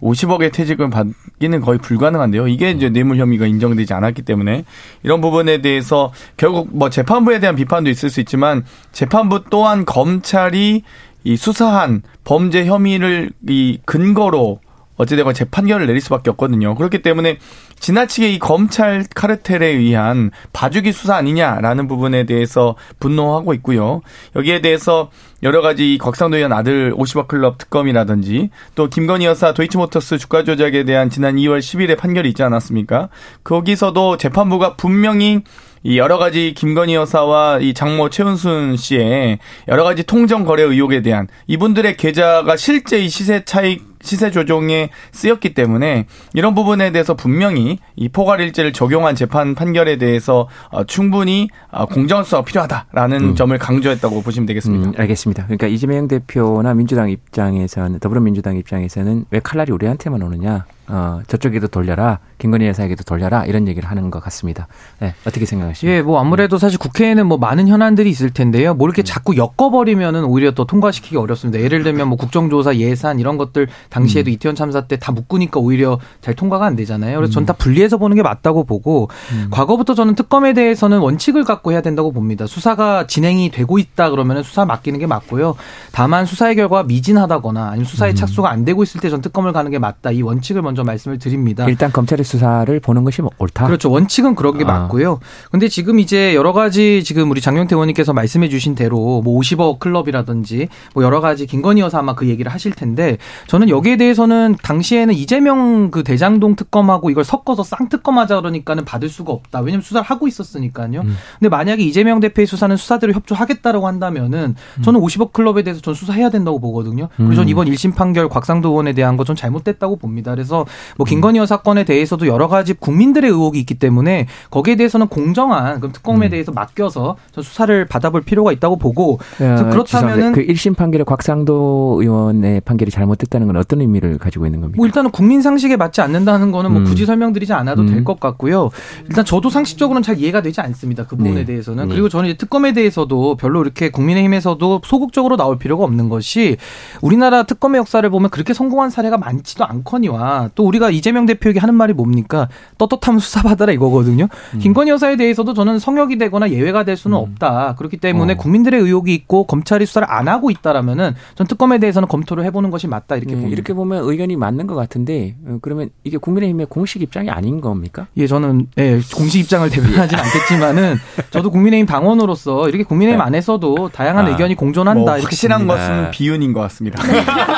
[0.00, 2.46] 50억의 퇴직을 받기는 거의 불가능한데요.
[2.46, 4.64] 이게 이제 뇌물 혐의가 인정되지 않았기 때문에
[5.02, 10.82] 이런 부분에 대해서 결국 뭐 재판부에 대한 비판도 있을 수 있지만 재판부 또한 검찰이
[11.24, 14.60] 이 수사한 범죄 혐의를 이 근거로
[14.96, 16.74] 어찌되건 재판결을 내릴 수밖에 없거든요.
[16.74, 17.38] 그렇기 때문에
[17.78, 24.00] 지나치게 이 검찰 카르텔에 의한 봐주기 수사 아니냐라는 부분에 대해서 분노하고 있고요.
[24.34, 25.10] 여기에 대해서
[25.42, 31.10] 여러 가지 곽상도 의원 아들 50억 클럽 특검이라든지 또 김건희 여사 도이치모터스 주가 조작에 대한
[31.10, 33.10] 지난 2월 10일에 판결이 있지 않았습니까?
[33.44, 35.42] 거기서도 재판부가 분명히
[35.82, 41.28] 이 여러 가지 김건희 여사와 이 장모 최은순 씨의 여러 가지 통정 거래 의혹에 대한
[41.46, 48.08] 이분들의 계좌가 실제 이 시세 차익 시세 조정에 쓰였기 때문에 이런 부분에 대해서 분명히 이
[48.08, 51.86] 포괄일제를 적용한 재판 판결에 대해서 어, 충분히 어,
[52.24, 53.34] 수사가 필요하다라는 음.
[53.34, 54.88] 점을 강조했다고 보시면 되겠습니다.
[54.90, 55.44] 음, 알겠습니다.
[55.44, 60.64] 그러니까 이재명 대표나 민주당 입장에서는 더불어민주당 입장에서는 왜 칼날이 우리한테만 오느냐?
[60.88, 64.68] 어, 저쪽에도 돌려라, 김건희 여사에게도 돌려라, 이런 얘기를 하는 것 같습니다.
[65.00, 65.96] 네, 어떻게 생각하십니까?
[65.96, 68.74] 예, 뭐 아무래도 사실 국회에는 뭐 많은 현안들이 있을 텐데요.
[68.74, 69.04] 뭐 이렇게 음.
[69.04, 71.60] 자꾸 엮어버리면은 오히려 또 통과시키기 어렵습니다.
[71.60, 74.32] 예를 들면 뭐 국정조사 예산 이런 것들 당시에도 음.
[74.32, 77.16] 이태원 참사 때 다 묶으니까 오히려 잘 통과가 안 되잖아요.
[77.16, 79.48] 그래서 전다 분리해서 보는 게 맞다고 보고 음.
[79.50, 82.46] 과거부터 저는 특검에 대해서는 원칙을 갖고 해야 된다고 봅니다.
[82.46, 85.54] 수사가 진행이 되고 있다 그러면 수사 맡기는 게 맞고요.
[85.92, 88.14] 다만 수사의 결과가 미진하다거나 아니면 수사에 음.
[88.14, 90.10] 착수가 안 되고 있을 때 전 특검을 가는 게 맞다.
[90.10, 91.66] 이 원칙을 먼저 말씀을 말씀을 드립니다.
[91.68, 93.66] 일단 검찰의 수사를 보는 것이 뭐 옳다.
[93.66, 93.90] 그렇죠.
[93.90, 94.66] 원칙은 그런 게 아.
[94.66, 95.20] 맞고요.
[95.50, 100.68] 근데 지금 이제 여러 가지 지금 우리 장영태 의원님께서 말씀해 주신 대로 뭐 50억 클럽이라든지
[100.94, 105.90] 뭐 여러 가지 김건희 여사 아마 그 얘기를 하실 텐데 저는 여기에 대해서는 당시에는 이재명
[105.90, 109.60] 그 대장동 특검하고 이걸 섞어서 쌍특검하자 그러니까는 받을 수가 없다.
[109.60, 111.00] 왜냐면 수사를 하고 있었으니까요.
[111.00, 111.16] 음.
[111.38, 115.04] 근데 만약에 이재명 대표의 수사는 수사대로 협조하겠다라고 한다면은 저는 음.
[115.04, 117.08] 50억 클럽에 대해서 전 수사해야 된다고 보거든요.
[117.16, 117.48] 그리고 전 음.
[117.48, 120.32] 이번 1심 판결 곽상도 의원에 대한 건전 잘못됐다고 봅니다.
[120.32, 120.65] 그래서
[120.96, 125.78] 뭐 김건희 여 사 건에 대해서도 여러 가지 국민들의 의혹이 있기 때문에 거기에 대해서는 공정한
[125.78, 126.30] 그럼 특검에 음.
[126.30, 132.90] 대해서 맡겨서 수사를 받아볼 필요가 있다고 보고 어, 그렇다면은 그 1심 판결에 곽상도 의원의 판결이
[132.90, 134.76] 잘못됐다는 건 어떤 의미를 가지고 있는 겁니까?
[134.76, 136.84] 뭐 일단은 국민 상식에 맞지 않는다는 거는 뭐 음.
[136.84, 137.86] 굳이 설명드리지 않아도 음.
[137.86, 138.70] 될것 같고요.
[139.08, 141.04] 일단 저도 상식적으로는 잘 이해가 되지 않습니다.
[141.06, 141.44] 그 부분에 네.
[141.44, 141.88] 대해서는.
[141.88, 141.94] 네.
[141.94, 146.56] 그리고 저는 이제 특검에 대해서도 별로 이렇게 국민의힘에서도 소극적으로 나올 필요가 없는 것이
[147.02, 151.92] 우리나라 특검의 역사를 보면 그렇게 성공한 사례가 많지도 않거니와 또 우리가 이재명 대표에게 하는 말이
[151.92, 152.48] 뭡니까?
[152.78, 154.26] 떳떳하면 수사받아라 이거거든요.
[154.54, 154.58] 음.
[154.58, 157.22] 김건희 여사에 대해서도 저는 성역이 되거나 예외가 될 수는 음.
[157.22, 157.76] 없다.
[157.78, 158.36] 그렇기 때문에 어.
[158.36, 163.16] 국민들의 의혹이 있고 검찰이 수사를 안 하고 있다라면은 전 특검에 대해서는 검토를 해보는 것이 맞다
[163.16, 163.52] 이렇게 네, 봅니다.
[163.52, 168.06] 이렇게 보면 의견이 맞는 것 같은데 어, 그러면 이게 국민의힘의 공식 입장이 아닌 겁니까?
[168.16, 170.96] 예, 저는 예, 공식 입장을 대변하지는 않겠지만은
[171.30, 173.24] 저도 국민의힘 당원으로서 이렇게 국민의힘 네.
[173.24, 175.00] 안에서도 다양한 아, 의견이 공존한다.
[175.00, 177.02] 뭐 확실한 것은 비윤인 것 같습니다.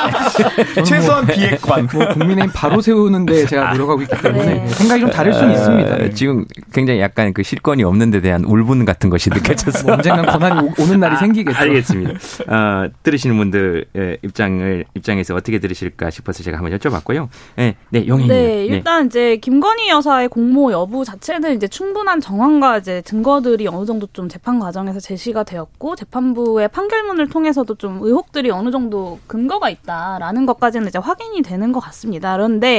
[0.83, 1.87] 최소한 뭐, 비핵관.
[1.93, 4.67] 뭐 국민의힘 바로 세우는데 제가 노력하고 있기 때문에 네.
[4.67, 5.97] 생각이 좀 다를 수는 어, 있습니다.
[5.97, 6.09] 네.
[6.11, 9.83] 지금 굉장히 약간 그 실권이 없는 데 대한 울분 같은 것이 느껴졌어요.
[9.85, 11.57] 뭐 언젠간 권한이 오, 는 날이 아, 생기겠죠.
[11.59, 12.11] 알겠습니다.
[12.47, 17.27] 어, 들으시는 분들의 입장을 입장에서 어떻게 들으실까 싶어서 제가 한번 여쭤봤고요.
[17.55, 18.27] 네, 네 용인.
[18.27, 23.85] 네, 네, 일단 이제 김건희 여사의 공모 여부 자체는 이제 충분한 정황과 이제 증거들이 어느
[23.85, 30.45] 정도 좀 재판 과정에서 제시가 되었고 재판부의 판결문을 통해서도 좀 의혹들이 어느 정도 근거가 있다라는
[30.45, 32.33] 것까지는 이제 확인이 되는 것 같습니다.
[32.33, 32.78] 그런데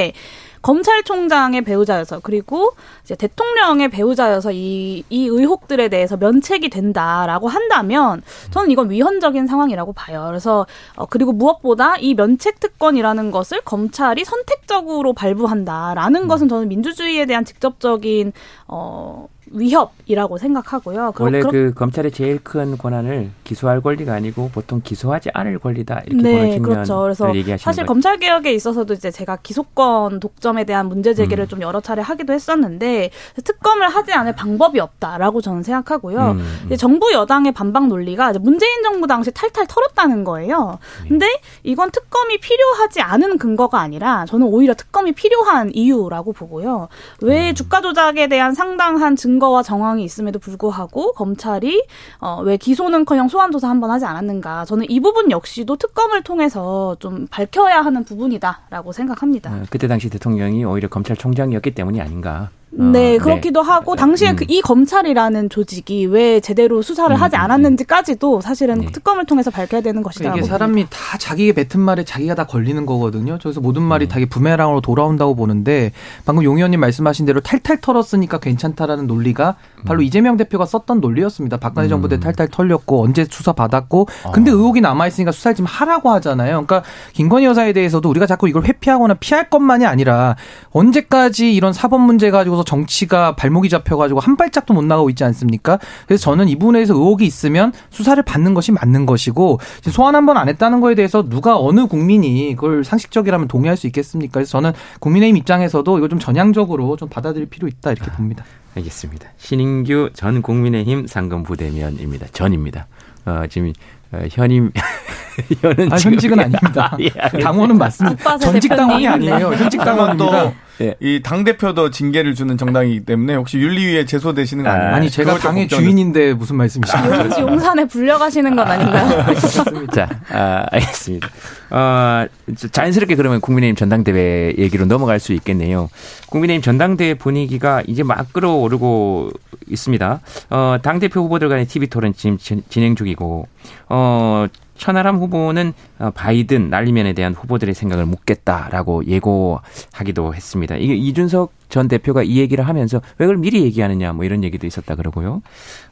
[0.61, 8.91] 검찰총장의 배우자여서 그리고 이제 대통령의 배우자여서 이, 이 의혹들에 대해서 면책이 된다라고 한다면 저는 이건
[8.91, 10.25] 위헌적인 상황이라고 봐요.
[10.27, 17.43] 그래서 어, 그리고 무엇보다 이 면책 특권이라는 것을 검찰이 선택적으로 발부한다라는 것은 저는 민주주의에 대한
[17.43, 18.33] 직접적인
[18.67, 21.13] 어 위협이라고 생각하고요.
[21.19, 26.33] 원래 그 검찰의 제일 큰 권한을 기소할 권리가 아니고 보통 기소하지 않을 권리다 이렇게 네,
[26.33, 27.01] 보는 그렇죠.
[27.01, 27.85] 그래서 사실 거죠.
[27.85, 31.47] 검찰 개혁에 있어서도 이제 제가 기소권 독점에 대한 문제 제기를 음.
[31.47, 33.09] 좀 여러 차례 하기도 했었는데
[33.43, 36.31] 특검을 하지 않을 방법이 없다라고 저는 생각하고요.
[36.31, 36.77] 음, 음.
[36.77, 40.79] 정부 여당의 반박 논리가 문재인 정부 당시 탈탈 털었다는 거예요.
[41.03, 41.09] 네.
[41.09, 41.27] 근데
[41.63, 46.87] 이건 특검이 필요하지 않은 근거가 아니라 저는 오히려 특검이 필요한 이유라고 보고요.
[47.21, 47.55] 왜 음.
[47.55, 51.83] 주가 조작에 대한 상당한 증거 증거와 정황이 있음에도 불구하고 검찰이
[52.19, 54.65] 어, 왜 기소는커녕 소환 조사 한번 하지 않았는가?
[54.65, 59.51] 저는 이 부분 역시도 특검을 통해서 좀 밝혀야 하는 부분이다라고 생각합니다.
[59.51, 62.49] 어, 그때 당시 대통령이 오히려 검찰총장이었기 때문이 아닌가?
[62.73, 63.17] 네, 어, 네.
[63.17, 64.35] 그렇기도 하고 당시에 음.
[64.35, 67.43] 그 이 검찰이라는 조직이 왜 제대로 수사를 음, 하지 음, 음.
[67.45, 68.91] 않았는지까지도 사실은 네.
[68.91, 70.35] 특검을 통해서 밝혀야 되는 것이다.
[70.35, 70.89] 이게 사람이 봅니다.
[70.91, 73.37] 다 자기의 뱉은 말에 자기가 다 걸리는 거거든요.
[73.41, 74.09] 그래서 모든 말이 음.
[74.09, 75.93] 다 부메랑으로 돌아온다고 보는데
[76.25, 79.55] 방금 용 의원님 말씀하신 대로 탈탈 털었으니까 괜찮다라는 논리가
[79.85, 80.03] 바로 음.
[80.03, 81.55] 이재명 대표가 썼던 논리였습니다.
[81.55, 84.55] 박근혜 정부 때 탈탈 털렸고 언제 수사 받았고 근데 어.
[84.55, 86.65] 의혹이 남아 있으니까 수사를 좀 하라고 하잖아요.
[86.65, 90.35] 그러니까 김건희 여사에 대해서도 우리가 자꾸 이걸 회피하거나 피할 것만이 아니라
[90.71, 95.79] 언제까지 이런 사법 문제 가지고 있어서 정치가 발목이 잡혀가지고 한 발짝도 못 나가고 있지 않습니까?
[96.07, 99.59] 그래서 저는 이 부분에서 의혹이 있으면 수사를 받는 것이 맞는 것이고
[99.91, 104.33] 소환 한 번 안 했다는 거에 대해서 누가 어느 국민이 그걸 상식적이라면 동의할 수 있겠습니까?
[104.33, 108.45] 그래서 저는 국민의힘 입장에서도 이걸 좀 전향적으로 좀 받아들일 필요 있다 이렇게 봅니다.
[108.77, 109.27] 알겠습니다.
[109.37, 112.27] 신인규 전 국민의힘 상금 부대면입니다.
[112.31, 112.87] 전입니다.
[113.25, 113.73] 어, 지금
[114.13, 114.71] 어, 현임
[115.61, 116.95] 현은 아, 현직은 아닙니다.
[117.01, 118.37] 예, 당원은 맞습니다.
[118.37, 119.53] 전직 당원이 아니에요.
[119.53, 120.53] 현직 당원입니다.
[120.81, 120.95] 예.
[120.99, 124.95] 이당 대표도 징계를 주는 정당이기 때문에 혹시 윤리위에 제소되시는 거 아니에요?
[124.95, 127.35] 아니 제가 당의 주인인데 무슨 말씀이십니까?
[127.35, 129.35] 아, 용산에 불려가시는 건 아닌가요?
[129.93, 131.29] 자, 아, 알겠습니다.
[131.69, 132.25] 어,
[132.71, 135.89] 자연스럽게 그러면 국민의힘 전당대회 얘기로 넘어갈 수 있겠네요.
[136.27, 139.31] 국민의힘 전당대회 분위기가 이제 막 끌어오르고
[139.69, 140.19] 있습니다.
[140.49, 143.47] 어, 당대표 후보들 간의 TV 토론 지금 진행 중이고,
[143.89, 144.45] 어,
[144.81, 150.75] 천하람 후보는 어, 바이든 날리면에 대한 후보들의 생각을 묻겠다라고 예고하기도 했습니다.
[150.75, 154.95] 이게 이준석 전 대표가 이 얘기를 하면서 왜 그걸 미리 얘기하느냐 뭐 이런 얘기도 있었다
[154.95, 155.43] 그러고요.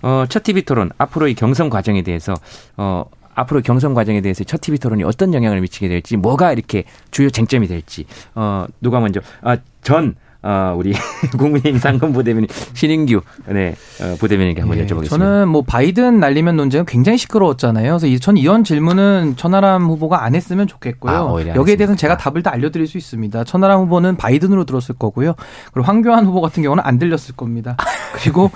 [0.01, 2.33] 어, 첫 TV 토론 앞으로의 경선 과정에 대해서
[2.77, 7.29] 어, 앞으로 경선 과정에 대해서 첫 TV 토론이 어떤 영향을 미치게 될지 뭐가 이렇게 주요
[7.29, 10.93] 쟁점이 될지 어, 누가 먼저 아, 전 어, 우리
[11.37, 15.09] 국민의힘 상금 부대변인 신인규 네, 어, 부대변인에게 한번 예, 여쭤보겠습니다.
[15.09, 17.97] 저는 뭐 바이든 날리면 논쟁은 굉장히 시끄러웠잖아요.
[17.97, 21.13] 그래서 전 이런 질문은 천하람 후보가 안 했으면 좋겠고요.
[21.13, 23.43] 아, 여기에 대해서는 제가 답을 다 알려드릴 수 있습니다.
[23.43, 25.35] 천하람 후보는 바이든으로 들었을 거고요.
[25.73, 27.75] 그리고 황교안 후보 같은 경우는 안 들렸을 겁니다.
[28.15, 28.49] 그리고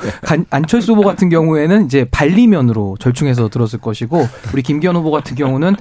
[0.49, 5.75] 안철수 후보 같은 경우에는 이제 발리면으로 절충해서 들었을 것이고 우리 김기현 후보 같은 경우는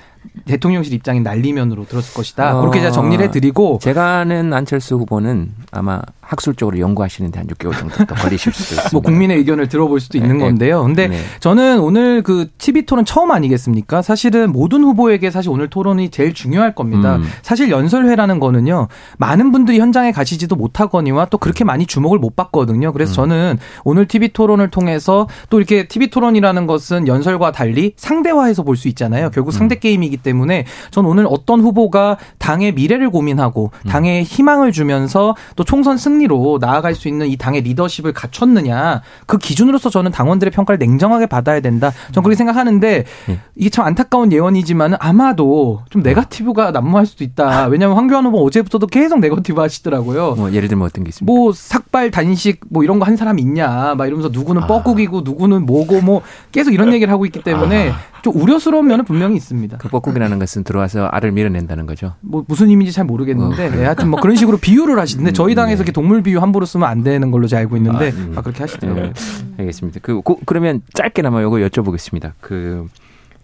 [0.45, 2.59] 대통령실 입장인 난리면으로 들었을 것이다.
[2.59, 6.01] 어, 그렇게 제가 정리를 해드리고 제가 아는 안철수 후보는 아마
[6.33, 8.91] 학술적으로 연구하시는데 한 6개월 정도 더 걸리실 수도 있습니다.
[8.93, 10.83] 뭐 국민의 의견을 들어볼 수도 있는 네, 건데요.
[10.83, 11.19] 근데 네.
[11.41, 14.03] 저는 오늘 그 TV 토론 처음 아니겠습니까?
[14.03, 17.17] 사실은 모든 후보에게 사실 오늘 토론이 제일 중요할 겁니다.
[17.17, 17.25] 음.
[17.43, 18.89] 사실 연설회라는 거는요.
[19.19, 22.93] 많은 분들이 현장에 가시지도 못하거니와 또 그렇게 많이 주목을 못 받거든요.
[22.93, 23.29] 그래서 음.
[23.29, 28.89] 저는 오늘 TV 토론을 통해서 또 이렇게 TV 토론이라는 것은 연설과 달리 상대화해서 볼 수
[28.89, 29.31] 있잖아요.
[29.31, 29.81] 결국 상대 음.
[29.81, 33.89] 게임이기 때문에 전 오늘 어떤 후보가 당의 미래를 고민하고 음.
[33.89, 39.39] 당의 희망을 주면서 또 총선 승리 승리로 나아갈 수 있는 이 당의 리더십을 갖췄느냐 그
[39.39, 41.91] 기준으로서 저는 당원들의 평가를 냉정하게 받아야 된다.
[42.13, 43.41] 저는 그렇게 생각하는데 네.
[43.57, 47.67] 이게 참 안타까운 예언이지만 아마도 좀 네거티브가 난무할 수도 있다.
[47.67, 50.35] 왜냐하면 황교안 후보 어제부터도 계속 네거티브 하시더라고요.
[50.37, 51.33] 뭐 예를 들면 어떤 게 있습니까?
[51.33, 56.01] 뭐 삭발 단식 뭐 이런 거 한 사람 있냐 막 이러면서 누구는 뻐꾸기고 누구는 뭐고
[56.03, 59.79] 뭐 계속 이런 얘기를 하고 있기 때문에 좀 우려스러운 면은 분명히 있습니다.
[59.79, 62.15] 그 뻐꾸기라는 것은 들어와서 알을 밀어낸다는 거죠.
[62.21, 63.71] 뭐 무슨 의미인지 잘 모르겠는데 어?
[63.71, 65.83] 네, 하여튼 뭐 그런 식으로 비유를 하시는데 저희 당에서 네.
[65.83, 68.33] 이렇게 동물 비유 함부로 쓰면 안 되는 걸로 제가 알고 있는데 아, 음.
[68.35, 69.05] 아, 그렇게 하시더라고요.
[69.05, 69.13] 네,
[69.59, 70.01] 알겠습니다.
[70.03, 72.33] 그 고- 그러면 짧게나마 요거 여쭤보겠습니다.
[72.41, 72.89] 그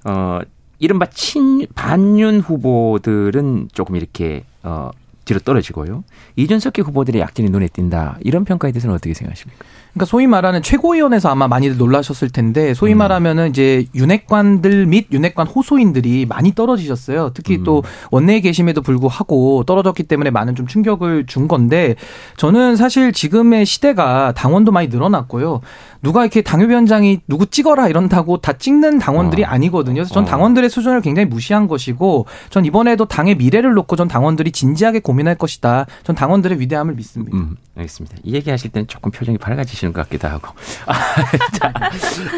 [0.05, 0.40] 어,
[0.81, 4.90] 이른바 친 반윤 후보들은 조금 이렇게 어,
[5.25, 6.03] 뒤로 떨어지고요.
[6.35, 8.18] 이준석계 후보들의 약진이 눈에 띈다.
[8.23, 9.64] 이런 평가에 대해서는 어떻게 생각하십니까?
[9.92, 12.98] 그러니까 소위 말하는 최고위원회에서 아마 많이들 놀라셨을 텐데 소위 음.
[12.98, 17.33] 말하면은 이제 윤핵관들 및 윤핵관 호소인들이 많이 떨어지셨어요.
[17.35, 17.64] 특히 음.
[17.64, 21.96] 또 원내에 계심에도 불구하고 떨어졌기 때문에 많은 좀 충격을 준 건데
[22.37, 25.61] 저는 사실 지금의 시대가 당원도 많이 늘어났고요.
[26.03, 29.48] 누가 이렇게 당협위원장이 누구 찍어라 이런다고 다 찍는 당원들이 어.
[29.48, 29.94] 아니거든요.
[29.94, 30.27] 그래서 전 어.
[30.27, 35.87] 당원들의 수준을 굉장히 무시한 것이고 전 이번에도 당의 미래를 놓고 전 당원들이 진지하게 고민할 것이다.
[36.05, 37.37] 전 당원들의 위대함을 믿습니다.
[37.37, 38.16] 음, 알겠습니다.
[38.22, 40.49] 이 얘기하실 때는 조금 표정이 밝아지시 는 것 같기도 하고.
[40.87, 40.95] 아,
[41.59, 41.73] 자,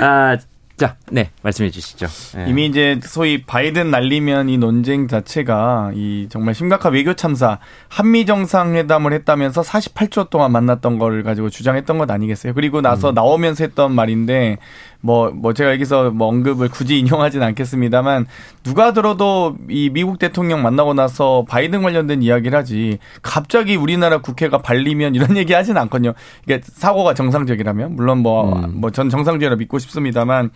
[0.01, 0.37] 아,
[0.77, 2.07] 자, 네, 말씀해 주시죠.
[2.37, 2.47] 네.
[2.49, 9.13] 이미 이제 소위 바이든 날리면 이 논쟁 자체가 이 정말 심각한 외교 참사 한미 정상회담을
[9.13, 12.55] 했다면서 48초 동안 만났던 걸 가지고 주장했던 것 아니겠어요?
[12.55, 14.57] 그리고 나서 나오면서 했던 말인데
[15.01, 18.27] 뭐, 뭐 제가 여기서 뭐 언급을 굳이 인용하진 않겠습니다만
[18.63, 25.15] 누가 들어도 이 미국 대통령 만나고 나서 바이든 관련된 이야기를 하지 갑자기 우리나라 국회가 발리면
[25.15, 26.13] 이런 얘기 하진 않거든요.
[26.45, 28.81] 이게 사고가 정상적이라면 물론 뭐, 음.
[28.81, 30.51] 뭐전 정상적이라 믿고 싶습니다만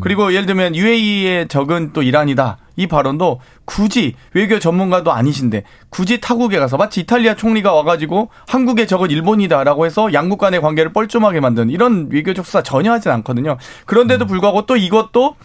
[0.00, 2.58] 그리고 예를 들면 UAE의 적은 또 이란이다.
[2.80, 9.10] 이 발언도 굳이 외교 전문가도 아니신데 굳이 타국에 가서 마치 이탈리아 총리가 와가지고 한국의 적은
[9.10, 13.58] 일본이다라고 해서 양국 간의 관계를 뻘쭘하게 만든 이런 외교적 수사 전혀 하진 않거든요.
[13.84, 15.36] 그런데도 불구하고 또 이것도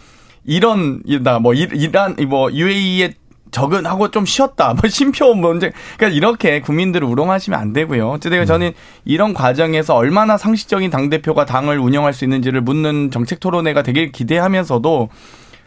[0.46, 1.02] 이런
[1.42, 3.14] 뭐 이- 이란 뭐 UAE의
[3.50, 4.74] 적은 하고 좀 쉬었다.
[4.80, 5.72] 뭐 심표 문제.
[5.96, 8.10] 그러니까 이렇게 국민들을 우롱하시면 안 되고요.
[8.10, 8.72] 어쨌든 저는
[9.04, 15.08] 이런 과정에서 얼마나 상식적인 당 대표가 당을 운영할 수 있는지를 묻는 정책 토론회가 되길 기대하면서도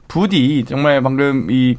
[0.09, 1.77] 부디 정말 방금 이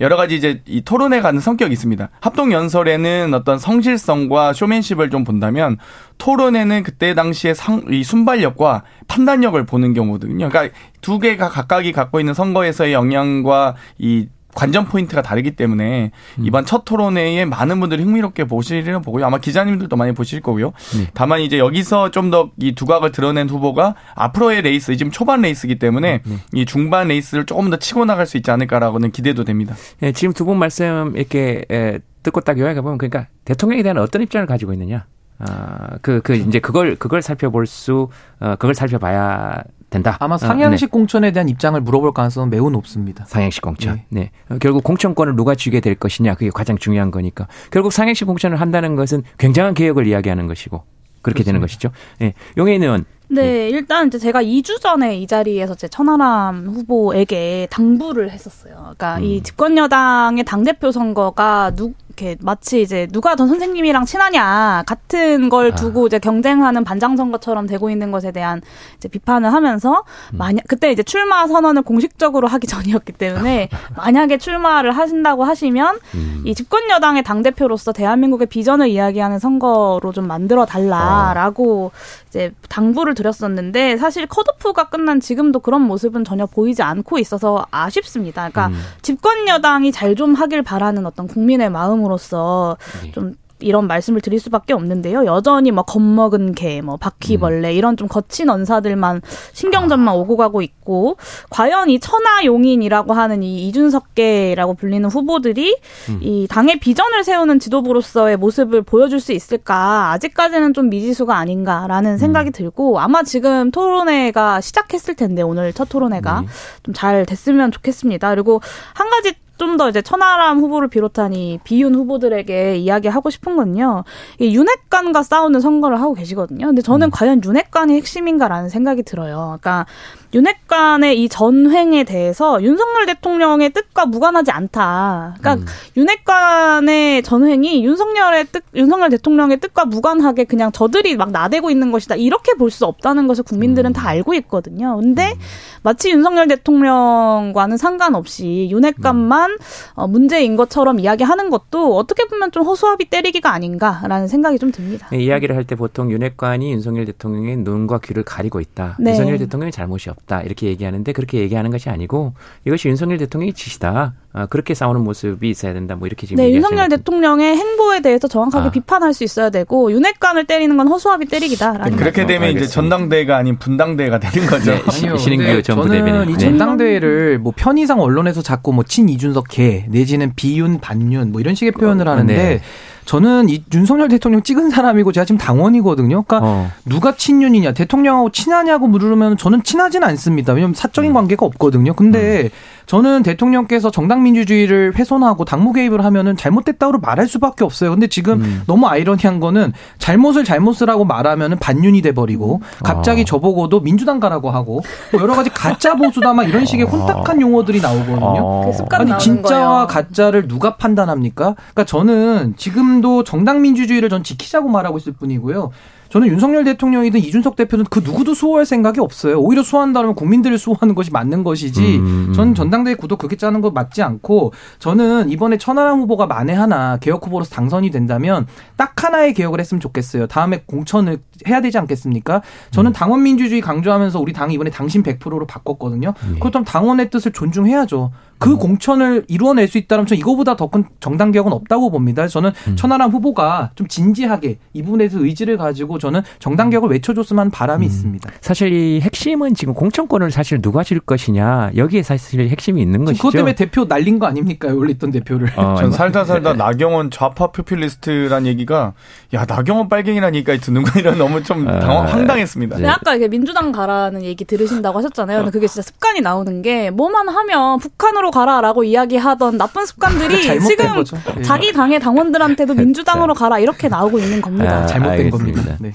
[0.00, 2.08] 여러 가지 이제 이 토론회 가는 성격이 있습니다.
[2.20, 5.76] 합동 연설에는 어떤 성실성과 쇼맨십을 좀 본다면
[6.18, 10.48] 토론회는 그때 당시에 상, 이 순발력과 판단력을 보는 경우거든요.
[10.48, 16.84] 그러니까 두 개가 각각이 갖고 있는 선거에서의 영향과 이 관전 포인트가 다르기 때문에 이번 첫
[16.84, 19.24] 토론회에 많은 분들이 흥미롭게 보시리라 보고요.
[19.26, 20.72] 아마 기자님들도 많이 보실 거고요.
[21.14, 26.22] 다만 이제 여기서 좀 더 이 두각을 드러낸 후보가 앞으로의 레이스, 지금 초반 레이스이기 때문에
[26.52, 29.74] 이 중반 레이스를 조금 더 치고 나갈 수 있지 않을까라고는 기대도 됩니다.
[30.02, 34.22] 예, 지금 두 분 말씀 이렇게 에, 듣고 딱 요약해 보면 그러니까 대통령에 대한 어떤
[34.22, 35.06] 입장을 가지고 있느냐.
[35.38, 40.16] 아, 그, 그, 이제 그걸, 그걸 살펴볼 수, 어, 그걸 살펴봐야 된다.
[40.18, 40.90] 아마 어, 상향식 네.
[40.90, 43.24] 공천에 대한 입장을 물어볼 가능성은 매우 높습니다.
[43.26, 44.02] 상향식 공천.
[44.08, 44.30] 네.
[44.48, 46.34] 어, 결국 공천권을 누가 쥐게 될 것이냐.
[46.34, 47.46] 그게 가장 중요한 거니까.
[47.70, 50.82] 결국 상향식 공천을 한다는 것은 굉장한 개혁을 이야기하는 것이고.
[51.22, 51.90] 그렇게 되는 것이죠.
[52.20, 52.34] 예.
[52.58, 53.04] 용해인 의원.
[53.28, 58.74] 네, 일단 이제 제가 2주 전에 이 자리에서 제 천하람 후보에게 당부를 했었어요.
[58.74, 59.22] 그러니까 음.
[59.22, 65.48] 이 집권 여당의 당 대표 선거가 누 이렇게 마치 이제 누가 전 선생님이랑 친하냐 같은
[65.48, 65.74] 걸 아.
[65.74, 68.62] 두고 이제 경쟁하는 반장 선거처럼 되고 있는 것에 대한
[68.96, 70.38] 이제 비판을 하면서 음.
[70.38, 76.42] 만약 그때 이제 출마 선언을 공식적으로 하기 전이었기 때문에 만약에 출마를 하신다고 하시면 음.
[76.46, 81.90] 이 집권 여당의 당 대표로서 대한민국의 비전을 이야기하는 선거로 좀 만들어 달라라고
[82.28, 88.48] 이제 당부를 드렸었는데 사실 컷오프가 끝난 지금도 그런 모습은 전혀 보이지 않고 있어서 아쉽습니다.
[88.48, 88.80] 그러니까 음.
[89.02, 93.12] 집권 여당이 잘 좀 하길 바라는 어떤 국민의 마음으로 서 네.
[93.12, 95.24] 좀 이런 말씀을 드릴 수밖에 없는데요.
[95.24, 97.76] 여전히 뭐 겁먹은 개, 뭐 바퀴벌레 음.
[97.76, 99.22] 이런 좀 거친 언사들만
[99.52, 101.16] 신경전만 오고 가고 있고
[101.50, 105.76] 과연 이 천하용인이라고 하는 이 이준석계라고 불리는 후보들이
[106.10, 106.18] 음.
[106.20, 112.52] 이 당의 비전을 세우는 지도부로서의 모습을 보여줄 수 있을까 아직까지는 좀 미지수가 아닌가라는 생각이 음.
[112.52, 116.46] 들고 아마 지금 토론회가 시작했을 텐데 오늘 첫 토론회가 네.
[116.82, 118.30] 좀잘 됐으면 좋겠습니다.
[118.30, 118.60] 그리고
[118.94, 124.04] 한 가지 좀 더 이제 천하람 후보를 비롯한 이 비윤 후보들에게 이야기하고 싶은 건요.
[124.40, 126.66] 이 윤핵관과 싸우는 선거를 하고 계시거든요.
[126.66, 129.56] 근데 저는 과연 윤핵관이 핵심인가라는 생각이 들어요.
[129.60, 129.86] 그러니까
[130.34, 135.36] 윤핵관의 이 전횡에 대해서 윤석열 대통령의 뜻과 무관하지 않다.
[135.40, 142.16] 그러니까 윤핵관의 전횡이 윤석열의 뜻, 윤석열 대통령의 뜻과 무관하게 그냥 저들이 막 나대고 있는 것이다.
[142.16, 144.96] 이렇게 볼 수 없다는 것을 국민들은 다 알고 있거든요.
[144.96, 145.34] 근데
[145.82, 149.58] 마치 윤석열 대통령과는 상관없이 윤핵관만
[149.94, 155.08] 어, 문제인 것처럼 이야기하는 것도 어떻게 보면 좀 허수아비 때리기가 아닌가라는 생각이 좀 듭니다.
[155.12, 158.96] 네, 이야기를 할 때 보통 윤핵관이 윤석열 대통령의 눈과 귀를 가리고 있다.
[158.98, 159.10] 네.
[159.10, 160.21] 윤석열 대통령의 잘못이 없다.
[160.42, 162.34] 이렇게 얘기하는데 그렇게 얘기하는 것이 아니고
[162.66, 164.14] 이것이 윤석열 대통령의 지시다.
[164.34, 165.94] 아, 그렇게 싸우는 모습이 있어야 된다.
[165.94, 168.70] 뭐 이렇게 지금 네, 윤석열 것 대통령의 행보에 대해서 정확하게 아.
[168.70, 172.72] 비판할 수 있어야 되고 윤핵관을 때리는 건 허수아비 때리기다라는 그렇게 어, 되면 이제 알겠습니다.
[172.74, 174.70] 전당대회가 아닌 분당대회가 되는 거죠.
[174.72, 174.82] 네.
[174.88, 176.30] 신인규 근데 전 저는 부대변인.
[176.30, 176.38] 이 네.
[176.38, 181.72] 전당대회를 뭐 편의상 언론에서 자꾸 뭐 친 이준석 개 내지는 비윤 반윤 뭐 이런 식의
[181.72, 182.60] 표현을 하는데 네.
[183.04, 186.22] 저는 이 윤석열 대통령 찍은 사람이고 제가 지금 당원이거든요.
[186.22, 186.70] 그러니까 어.
[186.84, 190.52] 누가 친윤이냐 대통령하고 친하냐고 물으면 저는 친하진 않습니다.
[190.52, 191.14] 왜냐하면 사적인 음.
[191.14, 191.94] 관계가 없거든요.
[191.94, 192.50] 근데
[192.86, 197.90] 저는 대통령께서 정당 민주주의를 훼손하고 당무 개입을 하면은 잘못됐다고 말할 수밖에 없어요.
[197.90, 198.62] 근데 지금 음.
[198.66, 203.24] 너무 아이러니한 거는 잘못을 잘못을 하고 말하면은 반윤이 돼 버리고 갑자기 어.
[203.24, 208.18] 저보고도 민주당 가라고 하고 뭐 여러 가지 가짜 보수다 막 이런 식의 혼탁한 용어들이 나오거든요.
[208.20, 208.62] 어.
[208.66, 209.86] 그 습관 아니 진짜와 거예요.
[209.86, 211.54] 가짜를 누가 판단합니까?
[211.54, 215.70] 그러니까 저는 지금도 정당 민주주의를 전 지키자고 말하고 있을 뿐이고요.
[216.12, 219.40] 저는 윤석열 대통령이든 이준석 대표든 그 누구도 수호할 생각이 없어요.
[219.40, 221.96] 오히려 수호한다면 국민들을 수호하는 것이 맞는 것이지.
[221.96, 222.32] 음, 음.
[222.34, 227.26] 저는 전당대회 구도 그렇게 짜는 거 맞지 않고 저는 이번에 천하람 후보가 만에 하나 개혁
[227.26, 228.46] 후보로서 당선이 된다면
[228.76, 230.26] 딱 하나의 개혁을 했으면 좋겠어요.
[230.26, 231.16] 다음에 공천을
[231.48, 232.42] 해야 되지 않겠습니까?
[232.72, 232.92] 저는 음.
[232.92, 236.12] 당원 민주주의 강조하면서 우리 당이 이번에 당신 100%로 바꿨거든요.
[236.34, 236.38] 예.
[236.38, 238.12] 그렇다면 당원의 뜻을 존중해야죠.
[238.38, 238.58] 그 음.
[238.58, 242.26] 공천을 이루어낼 수 있다면 저 이거보다 더 큰 정당 개혁은 없다고 봅니다.
[242.26, 242.76] 저는 음.
[242.76, 247.86] 천하람 후보가 좀 진지하게 이 부분에 대해서 의지를 가지고 저는 정당 개혁을 외쳐줬으면 하는 바람이
[247.86, 248.30] 있습니다.
[248.40, 253.22] 사실 이 핵심은 지금 공천권을 사실 누가 줄 것이냐 여기에 사실 핵심이 있는 것이죠.
[253.22, 254.68] 그것 때문에 대표 날린 거 아닙니까?
[254.68, 255.52] 올렸던 대표를.
[255.56, 258.94] 어, 전 살다 살다 나경원 좌파 포퓰리스트란 얘기가
[259.34, 262.76] 야 나경원 빨갱이라는 얘기까지 듣는 거 이런 너무 좀 아, 당황, 황당했습니다.
[262.76, 265.38] 근데 아까 이게 민주당 가라는 얘기 들으신다고 하셨잖아요.
[265.38, 271.16] 근데 그게 진짜 습관이 나오는 게 뭐만 하면 북한으로 가라라고 이야기하던 나쁜 습관들이 지금 거죠.
[271.38, 271.42] 예.
[271.42, 274.78] 자기 당의 당원들한테도 민주당으로 가라 이렇게 나오고 있는 겁니다.
[274.78, 275.62] 아, 잘못된 알겠습니다.
[275.62, 275.76] 겁니다.
[275.80, 275.91] 네.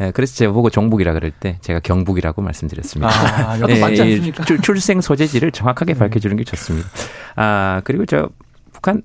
[0.00, 3.08] 예, 그래서 제가 보고 종북이라 그럴 때 제가 경북이라고 말씀드렸습니다.
[3.12, 4.44] 아, 예, 맞지 이 않습니까?
[4.44, 6.88] 출- 출생 소재지를 정확하게 밝혀주는 게 좋습니다.
[7.36, 8.28] 아 그리고 저
[8.72, 9.02] 북한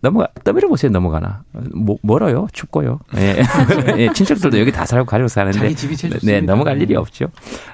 [0.00, 1.42] 넘어가 떠밀어 보세요 넘어가나
[1.74, 2.98] 뭐, 멀어요 춥고요.
[3.18, 3.42] 예.
[3.98, 6.40] 예, 친척들도 여기 다 살고 가지고 사는데 네 좋습니다.
[6.52, 7.26] 넘어갈 일이 없죠.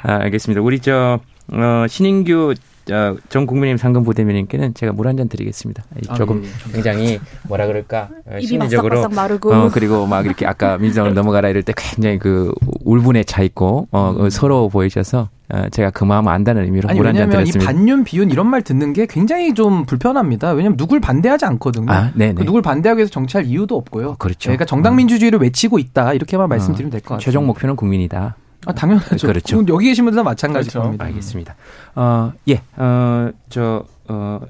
[0.03, 0.61] 아, 알겠습니다.
[0.61, 1.21] 우리 저
[1.53, 2.55] 어, 신인규
[2.91, 5.85] 어, 전 국민의힘 상근 부대변인께는 제가 물 한 잔 드리겠습니다.
[6.03, 6.73] 이 아, 조금 예, 예.
[6.73, 11.49] 굉장히 뭐라 그럴까 어, 입이 심리적으로 바싹바싹 마르고 어, 그리고 막 이렇게 아까 민주당으로 넘어가라
[11.49, 12.53] 이럴 때 굉장히 그
[12.85, 17.29] 울분에 차 있고 어, 어, 서러워 보이셔서 어, 제가 그 마음 안다는 의미로 물 한잔
[17.29, 17.71] 왜냐하면 이 드렸습니다.
[17.73, 20.53] 반윤 비윤 이런 말 듣는 게 굉장히 좀 불편합니다.
[20.53, 21.91] 왜냐하면 누굴 반대하지 않거든요.
[21.93, 22.35] 아, 네네.
[22.35, 24.17] 그 누굴 반대하기 위해서 정치할 이유도 없고요.
[24.19, 24.49] 그렇죠.
[24.49, 27.21] 그러니까 정당 민주주의를 외치고 있다 이렇게만 말씀드리면 될 것 같아요.
[27.21, 28.37] 최종 목표는 국민이다.
[28.67, 29.27] 아, 당연하죠.
[29.27, 29.57] 그렇죠.
[29.57, 30.83] 그럼 여기 계신 분들 다 마찬가지일 그렇죠.
[30.85, 31.05] 겁니다.
[31.07, 31.55] 알겠습니다.
[31.95, 34.41] 어, 예, 어, 저, 어,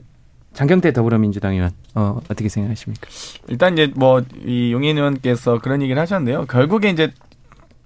[0.53, 3.09] 장경태 더불어민주당 의원, 어, 어떻게 생각하십니까?
[3.49, 6.47] 일단 이제 뭐 이 용인 의원께서 그런 얘기를 하셨는데요.
[6.47, 7.13] 결국에 이제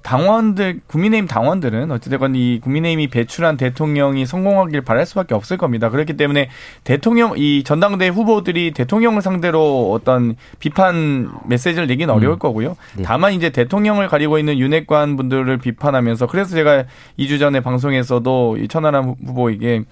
[0.02, 5.90] 당원들 국민의힘 당원들은 어찌됐건 이 국민의힘이 배출한 대통령이 성공하길 바랄 수밖에 없을 겁니다.
[5.90, 6.48] 그렇기 때문에
[6.84, 12.38] 대통령 이 전당대회 후보들이 대통령을 상대로 어떤 비판 메시지를 내기는 어려울 음.
[12.38, 12.76] 거고요.
[12.96, 13.02] 네.
[13.02, 16.84] 다만 이제 대통령을 가리고 있는 윤핵관 분들을 비판하면서 그래서 제가
[17.18, 19.82] 2주 전에 방송에서도 이 천하람 후보에게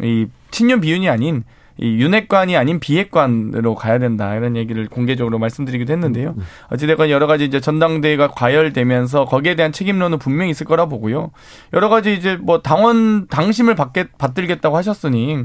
[0.00, 1.44] 이 친윤 비윤이 아닌
[1.82, 6.34] 이 윤핵관이 아닌 비핵관으로 가야 된다 이런 얘기를 공개적으로 말씀드리기도 했는데요.
[6.70, 11.30] 어찌됐건 여러 가지 이제 전당대회가 과열되면서 거기에 대한 책임론은 분명히 있을 거라 보고요.
[11.72, 15.44] 여러 가지 이제 뭐 당원 당심을 받게 받들겠다고 하셨으니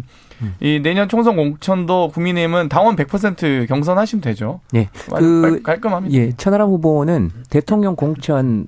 [0.60, 4.60] 이 내년 총선 공천도 국민의힘은 당원 100% 경선하시면 되죠.
[4.76, 6.14] 예, 깔- 그, 깔- 깔끔합니다.
[6.18, 8.66] 예, 천하람 후보는 대통령 공천을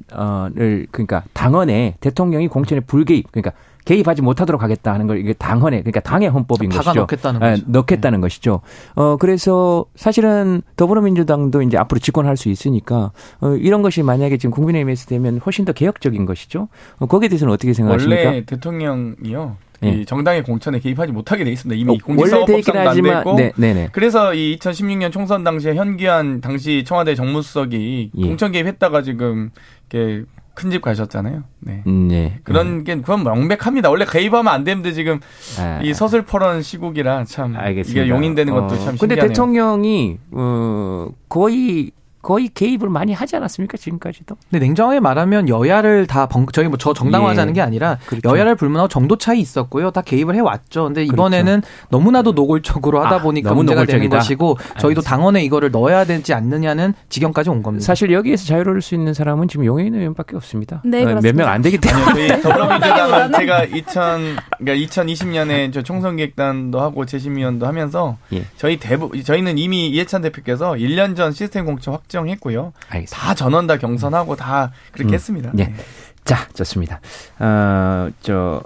[0.91, 3.51] 그러니까 당헌에 대통령이 공천에 불개입, 그러니까
[3.87, 6.99] 개입하지 못하도록 하겠다 하는 걸 이게 당헌에 그러니까 당의 헌법인 박아 것이죠.
[7.01, 7.63] 넣겠다는 예, 거죠.
[7.67, 8.59] 넣겠다는 것이죠.
[8.95, 15.05] 어 그래서 사실은 더불어민주당도 이제 앞으로 집권할 수 있으니까 어, 이런 것이 만약에 지금 국민의힘에서
[15.05, 16.67] 되면 훨씬 더 개혁적인 것이죠.
[16.99, 18.27] 어, 거기에 대해서는 어떻게 생각하십니까?
[18.27, 19.55] 원래 대통령이요.
[19.83, 19.89] 예.
[19.89, 21.79] 이 정당의 공천에 개입하지 못하게 돼 있습니다.
[21.79, 23.89] 이미 어, 공직선거법상도 안 하지만 됐고 네, 네, 네.
[23.93, 28.27] 그래서 이 2016년 총선 당시에 현기환 당시 청와대 정무수석이 예.
[28.27, 29.51] 공천 개입했다가 지금
[29.89, 30.25] 이렇게
[30.57, 31.43] 큰 집 가셨잖아요.
[31.59, 31.83] 네.
[31.85, 32.39] 음, 네.
[32.43, 33.91] 그런 게 그건 명백합니다.
[33.91, 35.19] 원래 개입하면 안 되는데 지금
[35.59, 38.01] 아, 이 서슬퍼런 시국이라 참 알겠습니다.
[38.01, 39.27] 이게 용인되는 것도 어, 참 근데 신기하네요.
[39.27, 41.91] 대통령이 어 거의
[42.21, 44.35] 거의 개입을 많이 하지 않았습니까 지금까지도?
[44.49, 47.53] 근데 냉정하게 말하면 여야를 다 번, 저희 뭐 저 정당화하자는 예.
[47.55, 48.29] 게 아니라 그렇죠.
[48.29, 49.91] 여야를 불문하고 정도 차이 있었고요.
[49.91, 50.85] 다 개입을 해왔죠.
[50.85, 54.17] 근데 이번에는 너무나도 노골적으로 하다 아, 보니까 문제가 되는 노골적이다.
[54.17, 57.85] 것이고 저희도 당원에 이거를 넣어야 되지 않느냐는 지경까지 온 겁니다.
[57.85, 60.81] 사실 여기에서 자유로울 수 있는 사람은 지금 용해인 의원밖에 없습니다.
[60.85, 61.43] 네, 몇 그렇습니다.
[61.45, 62.27] 명안 되기 때문에.
[62.27, 63.63] 저희 더불어민주당은 제가
[64.57, 68.45] 그러니까 2020년에 저 총선기획단도 하고 재심위원도 하면서 예.
[68.57, 72.73] 저희 대부 저희는 이미 이해찬 대표께서 1년 전 시스템 공천 확정했고요.
[72.89, 73.15] 알겠습니다.
[73.15, 75.13] 다 전원 다 경선하고 다 그렇게 음.
[75.13, 75.51] 했습니다.
[75.57, 75.65] 예.
[75.65, 75.75] 네.
[76.23, 76.99] 자, 좋습니다.
[77.39, 78.61] 어, 저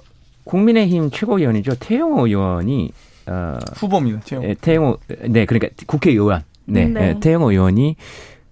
[0.46, 1.76] 국민의힘 최고위원이죠.
[1.80, 2.92] 태영호 의원이
[3.28, 4.22] 어, 후보입니다.
[4.26, 4.44] 최영.
[4.44, 6.44] 예, 태영호 네, 그러니까 국회의원.
[6.66, 7.10] 네, 네.
[7.10, 7.96] 예, 태영호 의원이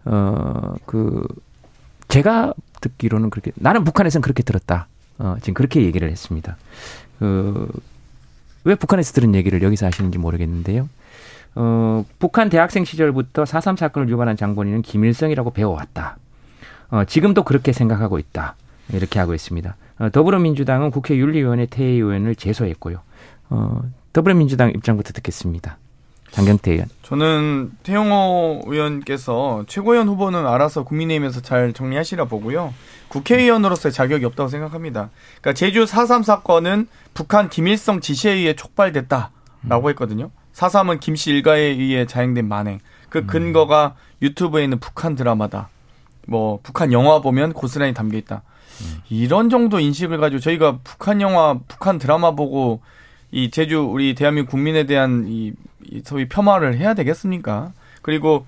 [0.06, 1.26] 어, 그
[2.08, 4.88] 제가 듣기로는 그렇게 나는 북한에서는 그렇게 들었다.
[5.18, 6.58] 어, 지금 그렇게 얘기를 했습니다.
[7.20, 7.68] 그
[8.64, 10.90] 왜 북한에서 들은 얘기를 여기서 하시는지 모르겠는데요.
[11.56, 16.18] 어, 북한 대학생 시절부터 4.3 사건을 유발한 장본인은 김일성이라고 배워왔다.
[16.90, 18.56] 어, 지금도 그렇게 생각하고 있다.
[18.94, 19.76] 이렇게 하고 있습니다.
[20.00, 23.00] 어, 더불어민주당은 국회 윤리위원회 태혜 의원을 제소했고요.
[23.50, 23.82] 어,
[24.14, 25.78] 더불어민주당 입장부터 듣겠습니다.
[26.32, 26.90] 장경태 의원.
[27.04, 32.74] 저는 태영호 의원께서 최고위원 후보는 알아서 국민의힘에서 잘 정리하시라 보고요.
[33.08, 35.10] 국회의원으로서의 자격이 없다고 생각합니다.
[35.42, 40.30] 그러니까 제주 4.3 사건은 북한 김일성 지시에 의해 촉발됐다라고 했거든요.
[40.54, 42.80] 4.3은 김씨 일가에 의해 자행된 만행.
[43.10, 45.70] 그 근거가 유튜브에 있는 북한 드라마다.
[46.28, 48.44] 뭐 북한 영화 보면 고스란히 담겨 있다.
[49.10, 52.82] 이런 정도 인식을 가지고 저희가 북한 영화, 북한 드라마 보고
[53.32, 55.54] 이 제주 우리 대한민국 국민에 대한 이,
[55.84, 57.72] 이 소위 폄하를 해야 되겠습니까?
[58.02, 58.46] 그리고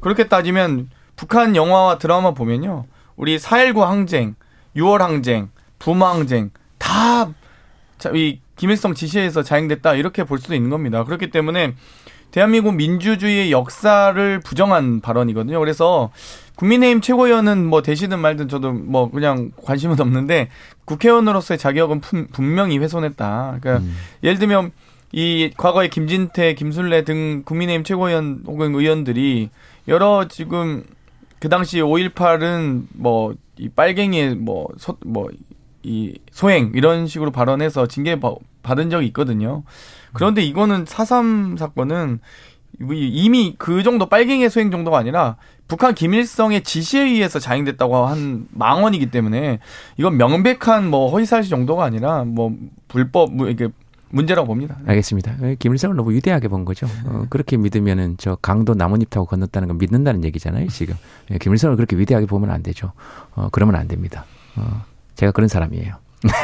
[0.00, 2.86] 그렇게 따지면 북한 영화와 드라마 보면요.
[3.16, 4.34] 우리 4.19 항쟁,
[4.76, 7.32] 6월 항쟁, 부마 항쟁 다
[8.14, 11.04] 이 김일성 지시에서 자행됐다 이렇게 볼 수도 있는 겁니다.
[11.04, 11.74] 그렇기 때문에
[12.30, 15.58] 대한민국 민주주의의 역사를 부정한 발언이거든요.
[15.58, 16.10] 그래서
[16.66, 20.48] 국민의힘 최고위원은 뭐 되시든 말든 저도 뭐 그냥 관심은 없는데
[20.84, 23.58] 국회의원으로서의 자격은 분- 분명히 훼손했다.
[23.60, 23.84] 그러니까
[24.22, 24.70] 예를 들면
[25.10, 29.50] 이 과거에 김진태, 김순례 등 국민의힘 최고위원 혹은 의원들이
[29.88, 30.84] 여러 지금
[31.40, 39.06] 그 당시 5.18은 뭐 이 빨갱이의 뭐뭐이 소행 이런 식으로 발언해서 징계 바- 받은 적이
[39.08, 39.62] 있거든요.
[40.14, 42.20] 그런데 이거는 4.3 사건은
[42.80, 45.36] 이미 그 정도 빨갱이의 소행 정도가 아니라
[45.68, 49.58] 북한 김일성의 지시에 의해서 자행됐다고 한 망언이기 때문에
[49.96, 52.54] 이건 명백한 뭐 허위사실 정도가 아니라 뭐
[52.88, 53.68] 불법 뭐 이게
[54.10, 54.76] 문제라고 봅니다.
[54.86, 55.36] 알겠습니다.
[55.42, 56.86] 예, 김일성을 너무 위대하게 본 거죠.
[57.06, 60.94] 어, 그렇게 믿으면은 저 강도 나뭇잎 타고 건넜다는 건 믿는다는 얘기잖아요, 지금.
[61.30, 62.92] 예, 김일성을 그렇게 위대하게 보면 안 되죠.
[63.34, 64.26] 어, 그러면 안 됩니다.
[64.56, 65.94] 어, 제가 그런 사람이에요.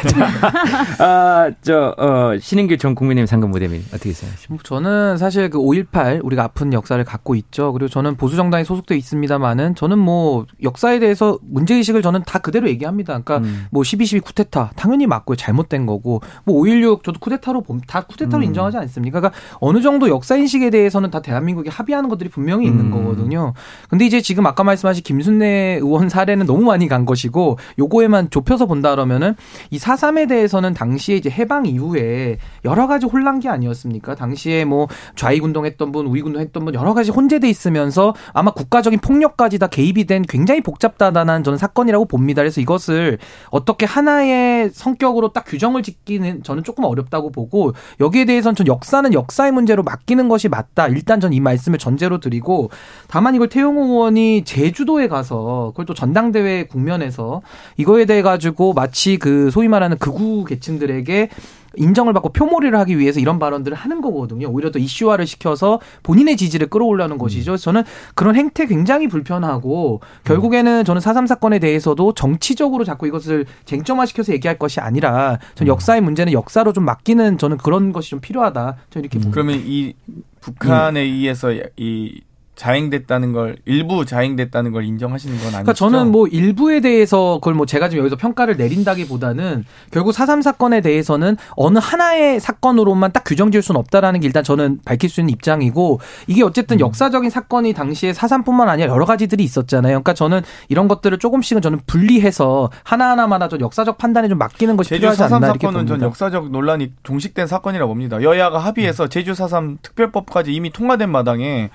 [0.09, 4.63] 자, 아, 저, 어, 신인규 전 국민의힘 상근부대민 어떻게 생각하십니까?
[4.65, 7.73] 저는 사실 그 5.18 우리가 아픈 역사를 갖고 있죠.
[7.73, 12.69] 그리고 저는 보수 정당에 소속돼 있습니다만은 저는 뭐 역사에 대해서 문제 의식을 저는 다 그대로
[12.69, 13.19] 얘기합니다.
[13.21, 13.67] 그러니까 음.
[13.73, 15.37] 뭐12.12 쿠데타 당연히 맞고요.
[15.37, 18.45] 잘못된 거고 뭐 5.16 저도 쿠데타로 봄- 다 쿠데타로 음.
[18.45, 19.21] 인정하지 않습니까?
[19.21, 22.91] 그러니까 어느 정도 역사 인식에 대해서는 다 대한민국이 합의하는 것들이 분명히 있는 음.
[22.91, 23.53] 거거든요.
[23.89, 28.91] 근데 이제 지금 아까 말씀하신 김순례 의원 사례는 너무 많이 간 것이고 요거에만 좁혀서 본다
[28.91, 29.35] 그러면은
[29.71, 34.15] 이 4.3에 대해서는 당시에 이제 해방 이후에 여러 가지 혼란기 아니었습니까?
[34.17, 38.51] 당시에 뭐 좌익 운동 했던 분, 우익 운동 했던 분 여러 가지 혼재돼 있으면서 아마
[38.51, 42.43] 국가적인 폭력까지 다 개입이 된 굉장히 복잡다단한 저는 사건이라고 봅니다.
[42.43, 43.19] 그래서 이것을
[43.51, 49.53] 어떻게 하나의 성격으로 딱 규정을 짓기는 저는 조금 어렵다고 보고 여기에 대해서는 전 역사는 역사의
[49.53, 50.89] 문제로 맡기는 것이 맞다.
[50.89, 52.71] 일단 전 이 말씀을 전제로 드리고
[53.07, 57.43] 다만 이걸 태용호 의원이 제주도에 가서 그걸 또 전당대회 국면에서
[57.77, 61.31] 이거에 대해 가지고 마치 그 소위 말하는 극우 계층들에게
[61.77, 64.49] 인정을 받고 표몰이를 하기 위해서 이런 발언들을 하는 거거든요.
[64.49, 67.51] 오히려 더 이슈화를 시켜서 본인의 지지를 끌어올려는 것이죠.
[67.51, 67.83] 그래서 저는
[68.15, 74.79] 그런 행태 굉장히 불편하고 결국에는 저는 4.3 사건에 대해서도 정치적으로 자꾸 이것을 쟁점화시켜서 얘기할 것이
[74.79, 78.77] 아니라 전 역사의 문제는 역사로 좀 맡기는 저는 그런 것이 좀 필요하다.
[78.91, 79.33] 저는 이렇게 봅니다.
[79.33, 79.95] 그러면 이
[80.41, 82.21] 북한에 의해서 이
[82.59, 85.59] 자행됐다는 걸 일부 자행됐다는 걸 인정하시는 건 아니죠?
[85.59, 90.81] 그러니까 저는 뭐 일부에 대해서 그걸 뭐 제가 지금 여기서 평가를 내린다기보다는 결국 4.3 사건에
[90.81, 95.33] 대해서는 어느 하나의 사건으로만 딱 규정 지을 수는 없다라는 게 일단 저는 밝힐 수 있는
[95.35, 99.93] 입장이고 이게 어쨌든 역사적인 사건이 당시에 4.3뿐만 아니라 여러 가지들이 있었잖아요.
[99.93, 105.03] 그러니까 저는 이런 것들을 조금씩은 저는 분리해서 하나하나마다 좀 역사적 판단에 좀 맡기는 것이 제주
[105.03, 106.07] 필요하지 4.3 않나 이렇게 사건은 전 봅니다.
[106.07, 108.21] 역사적 논란이 종식된 사건이라고 봅니다.
[108.21, 111.71] 여야가 합의해서 제주 4.3 특별법까지 이미 통과된 마당에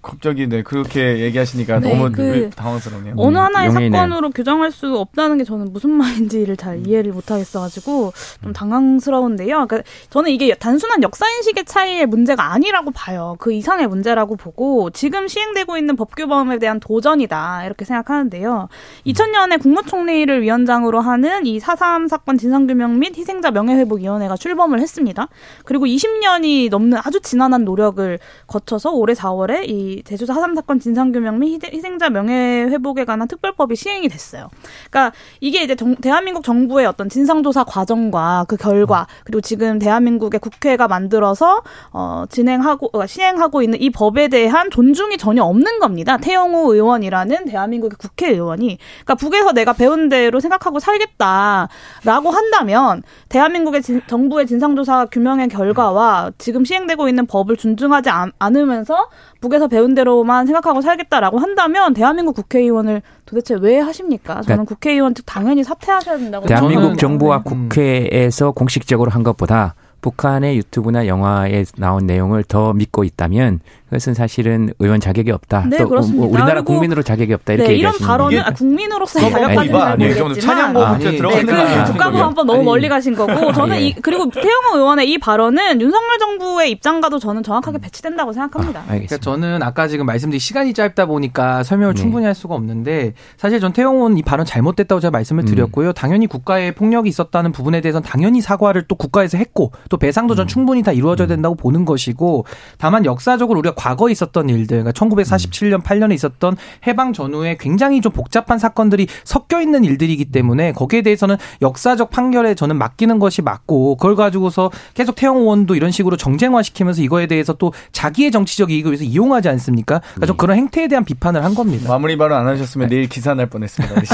[0.00, 3.14] 갑자기 네 그렇게 얘기하시니까 네, 너무 그 당황스럽네요.
[3.16, 8.52] 어느 하나의 용인의- 사건으로 규정할 수 없다는 게 저는 무슨 말인지를 잘 이해를 못하겠어가지고 좀
[8.52, 9.66] 당황스러운데요.
[9.66, 13.34] 그러니까 저는 이게 단순한 역사 인식의 차이의 문제가 아니라고 봐요.
[13.40, 18.68] 그 이상의 문제라고 보고 지금 시행되고 있는 법규범에 대한 도전이다 이렇게 생각하는데요.
[19.06, 25.28] 2000년에 국무총리를 위원장으로 하는 이 4.3 사건 진상규명 및 희생자 명예회복위원회가 출범을 했습니다.
[25.64, 31.38] 그리고 20년이 넘는 아주 지난한 노력을 거쳐서 올해 4월에 이이 제주도 하삼 사건 진상 규명
[31.38, 34.48] 및 희생자 명예 회복에 관한 특별법이 시행이 됐어요.
[34.90, 40.88] 그러니까 이게 이제 정, 대한민국 정부의 어떤 진상조사 과정과 그 결과 그리고 지금 대한민국의 국회가
[40.88, 46.16] 만들어서 어 진행하고 어, 시행하고 있는 이 법에 대한 존중이 전혀 없는 겁니다.
[46.16, 54.46] 태영호 의원이라는 대한민국의 국회의원이 그러니까 북에서 내가 배운 대로 생각하고 살겠다라고 한다면 대한민국의 진, 정부의
[54.46, 59.08] 진상조사 규명의 결과와 지금 시행되고 있는 법을 존중하지 않, 않으면서
[59.40, 64.34] 북에서 배운 대로만 생각하고 살겠다라고 한다면 대한민국 국회의원을 도대체 왜 하십니까?
[64.34, 67.42] 저는 그러니까 국회의원 즉 당연히 사퇴하셔야 된다고 대한민국 저는- 정부와 네.
[67.44, 75.00] 국회에서 공식적으로 한 것보다 북한의 유튜브나 영화에 나온 내용을 더 믿고 있다면 그것은 사실은 의원
[75.00, 75.64] 자격이 없다.
[75.68, 76.26] 네, 또 그렇습니다.
[76.26, 77.54] 우리나라 국민으로 자격이 없다.
[77.54, 81.62] 이렇게 네, 이런 얘기하시는 발언은 아, 국민으로서의 자격까지는 이거 잘 모르겠지만 아니, 들어가는 네, 거그
[81.62, 81.84] 아니에요?
[81.84, 83.86] 국가보안법 너무 아니, 멀리 가신 거고 저는 네.
[83.86, 88.80] 이 그리고 태영호 의원의 이 발언은 윤석열 정부의 입장과도 저는 정확하게 배치된다고 생각합니다.
[88.80, 89.16] 아, 알겠습니다.
[89.16, 92.00] 그러니까 저는 아까 지금 말씀드린 시간이 짧다 보니까 설명을 네.
[92.02, 95.46] 충분히 할 수가 없는데 사실 전 태영호는 이 발언 잘못됐다고 제가 말씀을 음.
[95.46, 95.94] 드렸고요.
[95.94, 100.36] 당연히 국가의 폭력이 있었다는 부분에 대해서는 당연히 사과를 또 국가에서 했고 또 배상도 음.
[100.36, 102.44] 전 충분히 다 이루어져야 된다고 보는 것이고
[102.78, 108.58] 다만 역사적으로 우리가 과거에 있었던 일들 그러니까 1947년 8년에 있었던 해방 전후에 굉장히 좀 복잡한
[108.58, 114.70] 사건들이 섞여 있는 일들이기 때문에 거기에 대해서는 역사적 판결에 저는 맡기는 것이 맞고 그걸 가지고서
[114.94, 120.00] 계속 태영 의원도 이런 식으로 정쟁화시키면서 이거에 대해서 또 자기의 정치적 이익을 위해서 이용하지 않습니까?
[120.00, 121.88] 그러니까 저 그런 행태에 대한 비판을 한 겁니다.
[121.88, 124.04] 마무리 발언 안 하셨으면 내일 기사 날 뻔했습니다.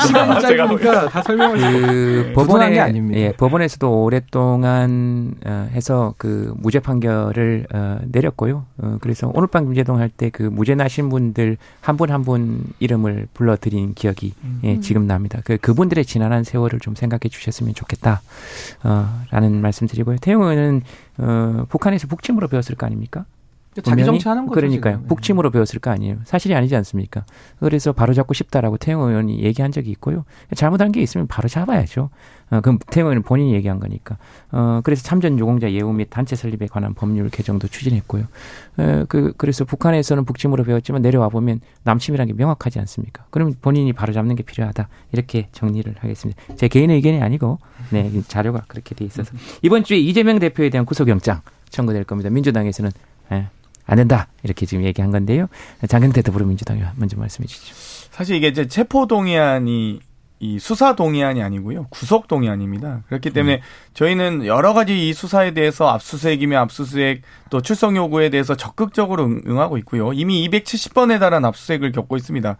[0.00, 3.20] 시간이 짧으니까 다 설명을 그 법원에 게 아닙니다.
[3.20, 4.99] 예, 법원에서도 오랫동안
[5.46, 8.64] 어, 해서 그 무죄 판결을 어, 내렸고요.
[8.78, 13.28] 어, 그래서 오늘 밤 김재동 할 때 그 무죄 나신 분들 한 분 한분 이름을
[13.34, 14.34] 불러드린 기억이
[14.64, 15.40] 예, 지금 납니다.
[15.44, 18.22] 그 그분들의 지난한 세월을 좀 생각해 주셨으면 좋겠다.
[18.84, 20.16] 어, 라는 말씀드리고요.
[20.20, 20.82] 태용 의원은
[21.18, 23.24] 어, 북한에서 북침으로 배웠을 거 아닙니까?
[23.82, 24.54] 자기 정치하는 거죠.
[24.56, 24.94] 그러니까요.
[24.94, 25.02] 지금.
[25.02, 25.08] 네.
[25.08, 26.16] 북침으로 배웠을 거 아니에요.
[26.24, 27.24] 사실이 아니지 않습니까?
[27.60, 30.24] 그래서 바로 잡고 싶다라고 태영 의원이 얘기한 적이 있고요.
[30.56, 32.10] 잘못한 게 있으면 바로 잡아야죠.
[32.50, 34.16] 어, 그럼 태영 의원은 본인이 얘기한 거니까.
[34.50, 38.24] 어, 그래서 참전 유공자 예우 및 단체 설립에 관한 법률 개정도 추진했고요.
[38.78, 43.24] 어, 그, 그래서 북한에서는 북침으로 배웠지만 내려와 보면 남침이라는 게 명확하지 않습니까?
[43.30, 44.88] 그러면 본인이 바로 잡는 게 필요하다.
[45.12, 46.42] 이렇게 정리를 하겠습니다.
[46.56, 47.60] 제 개인의 의견이 아니고,
[47.90, 49.32] 네, 이 자료가 그렇게 돼 있어서.
[49.62, 52.30] 이번 주에 이재명 대표에 대한 구속영장 청구될 겁니다.
[52.30, 52.90] 민주당에서는
[53.32, 53.46] 예,
[53.86, 55.46] 안 된다 이렇게 지금 얘기한 건데요.
[55.88, 57.74] 장경태 더불어민주당이 먼저 말씀해 주시죠.
[58.10, 60.00] 사실 이게 이제 체포 동의안이
[60.42, 61.86] 이 수사 동의안이 아니고요.
[61.90, 63.02] 구속 동의안입니다.
[63.08, 63.60] 그렇기 때문에
[63.92, 69.76] 저희는 여러 가지 이 수사에 대해서 압수수색이며 압수수색 또 출석 요구에 대해서 적극적으로 응- 응하고
[69.78, 70.14] 있고요.
[70.14, 72.56] 이미 270번에 달한 압수수색을 겪고 있습니다.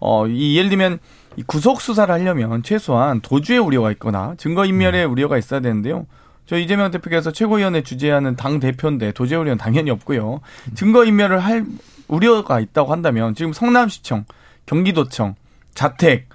[0.00, 1.00] 어, 이 예를 들면
[1.36, 6.06] 이 구속 수사를 하려면 최소한 도주의 우려가 있거나 증거 인멸의 우려가 있어야 되는데요.
[6.48, 10.40] 저 이재명 대표께서 최고위원회 주재하는 당 대표인데 도주의 우려는 당연히 없고요.
[10.74, 11.66] 증거 인멸을 할
[12.08, 14.24] 우려가 있다고 한다면 지금 성남시청,
[14.64, 15.34] 경기도청,
[15.74, 16.30] 자택,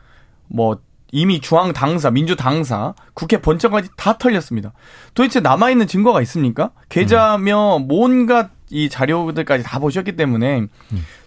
[0.48, 0.80] 뭐
[1.12, 4.74] 이미 중앙 당사, 민주 당사, 국회 본청까지 다 털렸습니다.
[5.16, 6.70] 도대체 남아 있는 증거가 있습니까?
[6.90, 10.68] 계좌며 뭔가 이 자료들까지 다 보셨기 때문에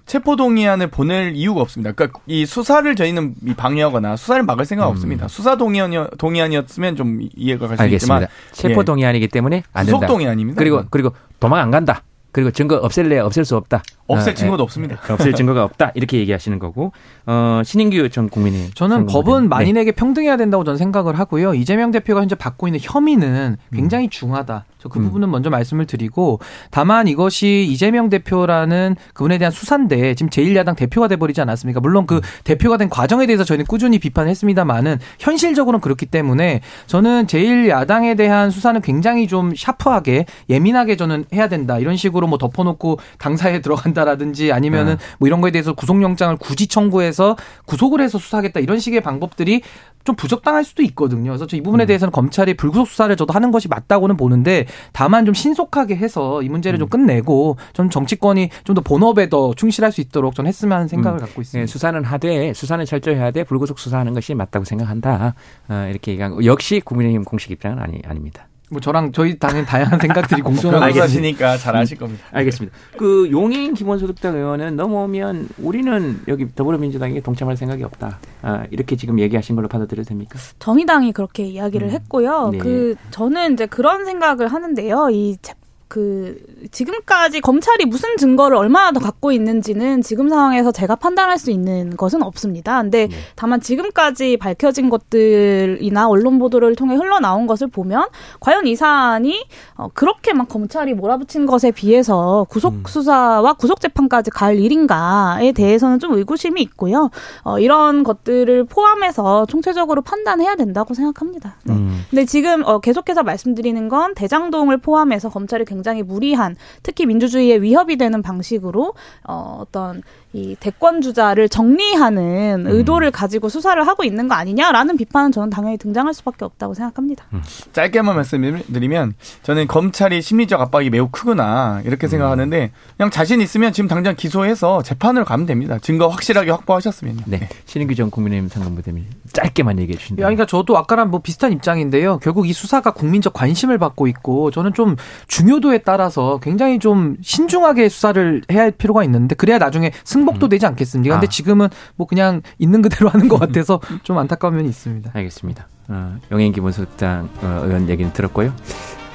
[0.07, 1.93] 체포 동의안을 보낼 이유가 없습니다.
[1.93, 5.27] 그러니까 이 수사를 저희는 이 방해하거나 수사를 막을 생각 없습니다.
[5.29, 8.29] 수사 동의안이 동의안이었으면 좀 이해가 갈 수 있지만 알겠습니다.
[8.53, 8.85] 체포 예.
[8.85, 9.99] 동의안이기 때문에 안 된다.
[9.99, 10.59] 구속 동의안입니다.
[10.59, 10.89] 그리고 이건.
[10.91, 12.03] 그리고 도망 안 간다.
[12.37, 13.83] 그리고 증거 없앨래 없앨 수 없다.
[14.09, 14.65] 없앨 어, 증거도 예.
[14.65, 14.99] 없습니다.
[15.09, 15.93] 없앨 증거가 없다.
[15.95, 16.93] 이렇게 얘기하시는 거고.
[17.25, 19.13] 어, 신인규 전 국민의 저는 네.
[19.13, 21.55] 법은 만인에게 평등해야 된다고 저는 생각을 하고요.
[21.55, 24.67] 이재명 대표가 현재 받고 있는 혐의는 굉장히 중하다.
[24.79, 25.05] 저그 음.
[25.05, 31.41] 부분은 먼저 말씀을 드리고 다만 이것이 이재명 대표라는 그분에 대한 수사인데 지금 제1야당 대표가 돼버리지
[31.41, 31.81] 않았습니까?
[31.81, 32.07] 물론 음.
[32.07, 38.81] 그 대표가 된 과정에 대해서 저희는 꾸준히 비판했습니다만은 현실적으로는 그렇기 때문에 저는 제1야당에 대한 수사는
[38.81, 41.79] 굉장히 좀 샤프하게 예민하게 저는 해야 된다.
[41.79, 48.01] 이런 식으로 뭐 덮어놓고 당사에 들어간다라든지 아니면은 뭐 이런 거에 대해서 구속영장을 굳이 청구해서 구속을
[48.01, 49.63] 해서 수사하겠다 이런 식의 방법들이
[50.05, 51.33] 좀 부적당할 수도 있거든요.
[51.33, 55.35] 그래서 저 이 부분에 대해서는 검찰이 불구속 수사를 저도 하는 것이 맞다고는 보는데 다만 좀
[55.35, 60.35] 신속하게 해서 이 문제를 좀 끝내고 좀 정치권이 좀 더 본업에 더 충실할 수 있도록
[60.35, 61.67] 전 했으면 하는 생각을 갖고 예, 있습니다.
[61.73, 65.35] 수사는 하되 수사는 철저히 하되 불구속 수사하는 것이 맞다고 생각한다.
[65.69, 66.45] 어, 이렇게 얘기한 거.
[66.45, 68.47] 역시 국민의힘 공식 입장은 아니 아닙니다.
[68.69, 70.95] 뭐 저랑 저희 당연 다양한 생각들이 공존하고 있습니다.
[71.07, 72.25] 변호사시니까 잘 아실 겁니다.
[72.33, 72.77] 알겠습니다.
[72.97, 78.19] 그 용인 기본소득당 의원은 넘어오면 우리는 여기 더불어민주당에 동참할 생각이 없다.
[78.43, 80.39] 아, 이렇게 지금 얘기하신 걸로 받아들여도 됩니까?
[80.59, 82.49] 정의당이 그렇게 이야기를 했고요.
[82.53, 82.59] 네.
[82.59, 85.11] 그 저는 이제 그런 생각을 하는데요.
[85.11, 85.55] 이 재-
[85.89, 86.37] 그
[86.73, 92.23] 지금까지 검찰이 무슨 증거를 얼마나 더 갖고 있는지는 지금 상황에서 제가 판단할 수 있는 것은
[92.23, 92.83] 없습니다.
[92.83, 93.17] 근데 네.
[93.37, 98.09] 다만 지금까지 밝혀진 것들이나 언론 보도를 통해 흘러나온 것을 보면
[98.41, 102.83] 과연 이 사안이 어, 그렇게 막 검찰이 몰아붙인 것에 비해서 구속 음.
[102.85, 107.11] 수사와 구속 재판까지 갈 일인가에 대해서는 좀 의구심이 있고요.
[107.43, 111.57] 어, 이런 것들을 포함해서 총체적으로 판단해야 된다고 생각합니다.
[111.65, 111.75] 네.
[111.75, 112.05] 음.
[112.11, 118.23] 근데 지금 어, 계속해서 말씀드리는 건 대장동을 포함해서 검찰이 굉장히 무리한 특히 민주주의에 위협이 되는
[118.23, 120.03] 방식으로 어, 어떤
[120.33, 122.71] 이 대권 주자를 정리하는 음.
[122.71, 127.25] 의도를 가지고 수사를 하고 있는 거 아니냐라는 비판은 저는 당연히 등장할 수밖에 없다고 생각합니다.
[127.33, 127.43] 음.
[127.73, 134.15] 짧게만 말씀드리면 저는 검찰이 심리적 압박이 매우 크구나 이렇게 생각하는데 그냥 자신 있으면 지금 당장
[134.15, 135.79] 기소해서 재판을 가면 됩니다.
[135.81, 137.23] 증거 확실하게 확보하셨으면요.
[137.27, 137.49] 네.
[137.65, 140.21] 신인규 전 국민의힘 상근부대님 짧게만 얘기해 주신다.
[140.21, 142.19] 그러니까 저도 아까랑 뭐 비슷한 입장인데요.
[142.19, 144.97] 결국 이 수사가 국민적 관심을 받고 있고 저는 좀
[145.29, 150.47] 중요도 에 따라서 굉장히 좀 신중하게 수사를 해야 할 필요가 있는데 그래야 나중에 승 승복도
[150.47, 150.49] 음.
[150.49, 151.15] 되지 않겠습니까?
[151.15, 151.31] 근데 아.
[151.31, 155.11] 지금은 뭐 그냥 있는 그대로 하는 것 같아서 좀 안타까운 면이 있습니다.
[155.15, 155.69] 알겠습니다.
[155.89, 158.53] 어, 영행 기본소득당 어, 의원 얘기는 들었고요.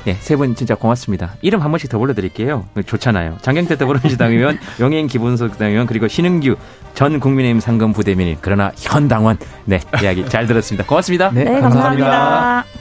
[0.08, 1.36] 예, 세 분 진짜 고맙습니다.
[1.41, 2.66] 이름 한 번씩 더 불러드릴게요.
[2.86, 3.38] 좋잖아요.
[3.41, 6.56] 장경태 더불어민주당 의원, 영행 기본소득당 의원, 그리고 신은규
[6.95, 9.38] 전 국민의힘 상금 부대변인, 그러나 현 당원.
[9.66, 10.88] 네, 이야기 잘 들었습니다.
[10.88, 11.30] 고맙습니다.
[11.32, 12.10] 네, 네 감사합니다.
[12.10, 12.81] 감사합니다.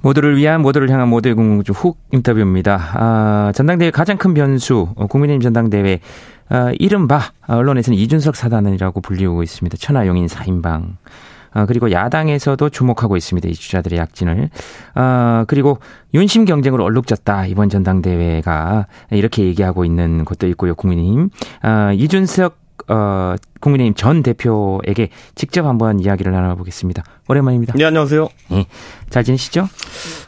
[0.00, 2.90] 모두를 위한 모두를 향한 모두의 궁금증 훅 인터뷰입니다.
[2.94, 6.00] 아, 전당대회 가장 큰 변수 어, 국민의힘 전당대회
[6.48, 9.76] 아, 이른바 언론에서는 이준석 사단이라고 불리우고 있습니다.
[9.78, 10.96] 천하용인 4인방.
[11.52, 13.48] 아, 그리고 야당에서도 주목하고 있습니다.
[13.48, 14.50] 이 주자들의 약진을.
[14.94, 15.78] 아, 그리고
[16.12, 17.46] 윤심 경쟁으로 얼룩졌다.
[17.46, 20.74] 이번 전당대회가 이렇게 얘기하고 있는 것도 있고요.
[20.74, 21.30] 국민의힘.
[21.62, 27.02] 아, 이준석 어, 국민의힘 전 대표에게 직접 한번 이야기를 나눠보겠습니다.
[27.28, 27.74] 오랜만입니다.
[27.76, 28.28] 네, 안녕하세요.
[28.50, 28.66] 네,
[29.10, 29.68] 잘 지내시죠?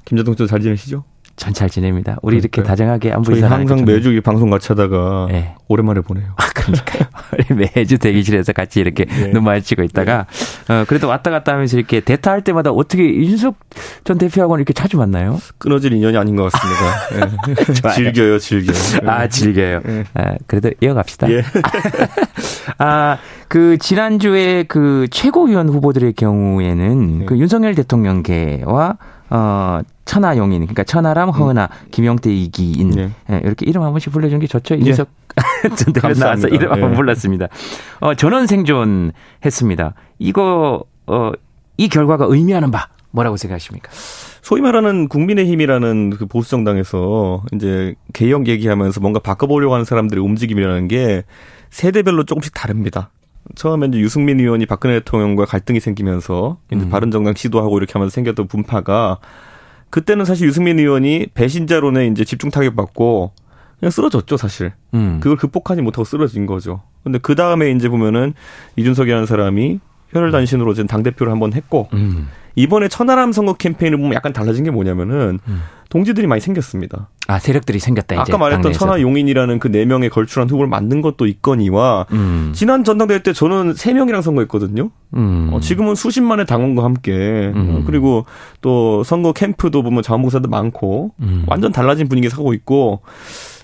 [0.04, 1.04] 김재동 씨잘 지내시죠?
[1.38, 2.16] 전 잘 지냅니다.
[2.22, 2.60] 우리 그러니까요.
[2.62, 3.60] 이렇게 다정하게 안 보이잖아요.
[3.60, 5.54] 항상 매주 이 방송 같이 하다가 네.
[5.66, 6.26] 오랜만에 보네요.
[6.36, 7.08] 아, 그러니까요.
[7.74, 9.30] 매주 대기실에서 같이 이렇게 네.
[9.32, 10.26] 눈 마주치고 있다가
[10.68, 10.74] 네.
[10.74, 13.56] 어, 그래도 왔다 갔다 하면서 이렇게 대타 할 때마다 어떻게 윤석
[14.04, 15.38] 전 대표하고는 이렇게 자주 만나요?
[15.58, 17.32] 끊어질 인연이 아닌 것 같습니다.
[17.84, 17.92] 네.
[17.94, 18.76] 즐겨요, 즐겨요.
[19.10, 19.80] 아, 즐겨요.
[19.84, 20.04] 네.
[20.14, 21.30] 아, 그래도 이어갑시다.
[21.30, 21.42] 예.
[22.78, 23.18] 아,
[23.48, 27.24] 그 지난주에 그 최고위원 후보들의 경우에는 네.
[27.24, 28.96] 그 윤석열 대통령계와
[29.30, 31.88] 어 천하용인 그러니까 천하람 허은아 음.
[31.90, 33.10] 김영태 이기인 네.
[33.28, 34.74] 네, 이렇게 이름 한 번씩 불러주는 게 좋죠.
[34.74, 35.68] 이준석 네.
[35.76, 36.96] 전 대표 나와서 이름 한번 네.
[36.96, 37.48] 불렀습니다.
[38.00, 39.12] 어 전원 생존
[39.44, 39.94] 했습니다.
[40.18, 41.32] 이거 어
[41.78, 43.90] 이 결과가 의미하는 바 뭐라고 생각하십니까?
[44.42, 51.24] 소위 말하는 국민의힘이라는 그 보수 정당에서 이제 개혁 얘기하면서 뭔가 바꿔보려고 하는 사람들의 움직임이라는 게
[51.70, 53.10] 세대별로 조금씩 다릅니다.
[53.54, 56.90] 처음에 이제 유승민 의원이 박근혜 대통령과 갈등이 생기면서 이제 음.
[56.90, 59.18] 바른정당 시도하고 이렇게 하면서 생겼던 분파가
[59.90, 63.32] 그때는 사실 유승민 의원이 배신자론에 이제 집중 타격받고
[63.80, 64.72] 그냥 쓰러졌죠, 사실.
[64.94, 65.20] 음.
[65.20, 66.82] 그걸 극복하지 못하고 쓰러진 거죠.
[67.04, 68.34] 근데 그 다음에 이제 보면은
[68.76, 69.80] 이준석이라는 사람이
[70.10, 72.28] 혈혈단신으로 이제 당대표를 한번 했고, 음.
[72.58, 75.62] 이번에 천하람 선거 캠페인을 보면 약간 달라진 게 뭐냐면은, 음.
[75.90, 77.08] 동지들이 많이 생겼습니다.
[77.28, 78.14] 아 세력들이 생겼다.
[78.16, 82.52] 이제 아까 말했던 천하 용인이라는 그 네 명의 걸출한 후보를 만든 것도 있거니와 음.
[82.54, 84.90] 지난 전당대회 때 저는 세 명이랑 선거했거든요.
[85.14, 85.48] 음.
[85.52, 87.70] 어, 지금은 수십만의 당원과 함께 음.
[87.70, 88.26] 어, 그리고
[88.60, 91.44] 또 선거 캠프도 보면 자원봉사도 많고 음.
[91.46, 93.00] 완전 달라진 분위기 사고 있고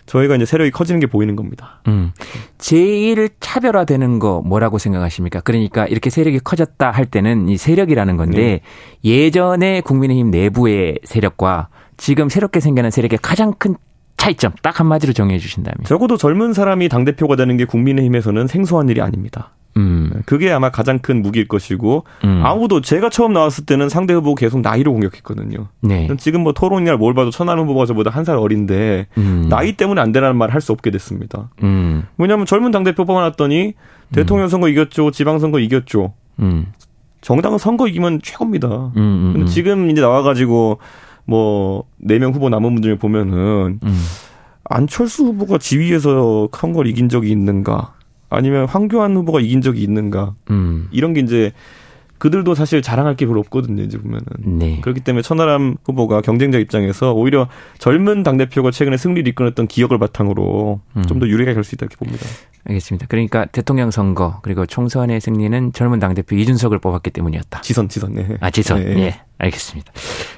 [0.06, 1.80] 저희가 이제 세력이 커지는 게 보이는 겁니다.
[1.88, 2.12] 음.
[2.58, 5.40] 제일 차별화되는 거 뭐라고 생각하십니까?
[5.40, 8.60] 그러니까 이렇게 세력이 커졌다 할 때는 이 세력이라는 건데 네.
[9.04, 13.76] 예전에 국민의힘 내부의 세력과 지금 새롭게 생겨난 세력의 가장 큰
[14.16, 19.00] 차이점 딱 한마디로 정해 주신다면 적어도 젊은 사람이 당 대표가 되는 게 국민의힘에서는 생소한 일이
[19.00, 19.52] 아닙니다.
[19.76, 20.10] 음.
[20.14, 22.40] 네, 그게 아마 가장 큰 무기일 것이고 음.
[22.44, 25.66] 아무도 제가 처음 나왔을 때는 상대 후보 계속 나이로 공격했거든요.
[25.80, 26.08] 네.
[26.18, 29.46] 지금 뭐 토론이나 뭘 봐도 천안 후보가 저보다 한 살 어린데 음.
[29.48, 31.50] 나이 때문에 안 되라는 말 할 수 없게 됐습니다.
[31.62, 32.04] 음.
[32.18, 33.74] 왜냐하면 젊은 당 대표 뽑아놨더니
[34.12, 36.12] 대통령 선거 이겼죠, 지방 선거 이겼죠.
[36.40, 36.66] 음.
[37.20, 38.68] 정당은 선거 이기면 최고입니다.
[38.68, 39.46] 음, 음, 근데 음.
[39.46, 40.78] 지금 이제 나와가지고
[41.24, 44.04] 뭐 네 명 후보 남은 분들 보면은 음.
[44.64, 47.93] 안철수 후보가 지위에서 선거를 이긴 적이 있는가?
[48.34, 50.34] 아니면 황교안 후보가 이긴 적이 있는가?
[50.50, 50.88] 음.
[50.90, 51.52] 이런 게 이제
[52.18, 53.82] 그들도 사실 자랑할 게 별로 없거든요.
[53.82, 54.24] 이제 보면은.
[54.38, 54.80] 네.
[54.80, 60.80] 그렇기 때문에 천하람 후보가 경쟁자 입장에서 오히려 젊은 당 대표가 최근에 승리를 이끌었던 기억을 바탕으로
[60.96, 61.02] 음.
[61.02, 62.24] 좀더 유리하게 갈 수 있다 이렇게 봅니다.
[62.66, 63.06] 알겠습니다.
[63.10, 67.60] 그러니까 대통령 선거 그리고 총선의 승리는 젊은 당 대표 이준석을 뽑았기 때문이었다.
[67.60, 68.14] 지선, 지선.
[68.14, 68.26] 네.
[68.40, 68.82] 아, 지선.
[68.82, 68.98] 네.
[69.00, 69.92] 예, 알겠습니다.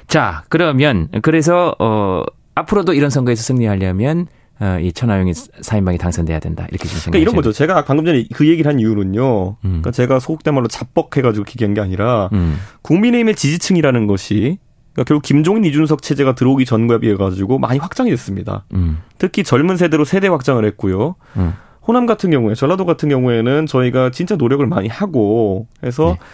[0.07, 2.23] 자, 그러면 그래서 어
[2.55, 4.36] 앞으로도 이런 선거에서 승리하려면 어,
[4.81, 6.65] 이 천하용인 사인방이 당선돼야 된다.
[6.69, 7.51] 이렇게 지금 그러니까 이런 거죠.
[7.51, 9.49] 제가 방금 전에 그 얘기를 한 이유는요.
[9.49, 9.55] 음.
[9.61, 12.57] 그러니까 제가 소극된 말로 잡벅해가지고 기계한 게 아니라 음.
[12.81, 14.57] 국민의힘의 지지층이라는 것이
[14.93, 18.65] 그러니까 결국 김종인 이준석 체제가 들어오기 전과 비해 가지고 많이 확장이 됐습니다.
[18.73, 18.97] 음.
[19.19, 21.15] 특히 젊은 세대로 세대 확장을 했고요.
[21.37, 21.53] 음.
[21.87, 26.25] 호남 같은 경우에 전라도 같은 경우에는 저희가 진짜 노력을 많이 하고 해서 네.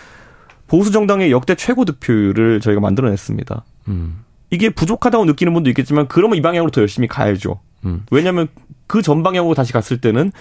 [0.68, 3.64] 보수 정당의 역대 최고 득표율을 저희가 만들어냈습니다.
[4.54, 4.56] 음.
[4.56, 7.60] 이게 부족하다고 느끼는 분도 있겠지만 그러면 이 방향으로 더 열심히 가야죠.
[7.86, 8.06] 음.
[8.12, 8.48] 왜냐하면
[8.88, 10.32] 그 전 방향으로 다시 갔을 때는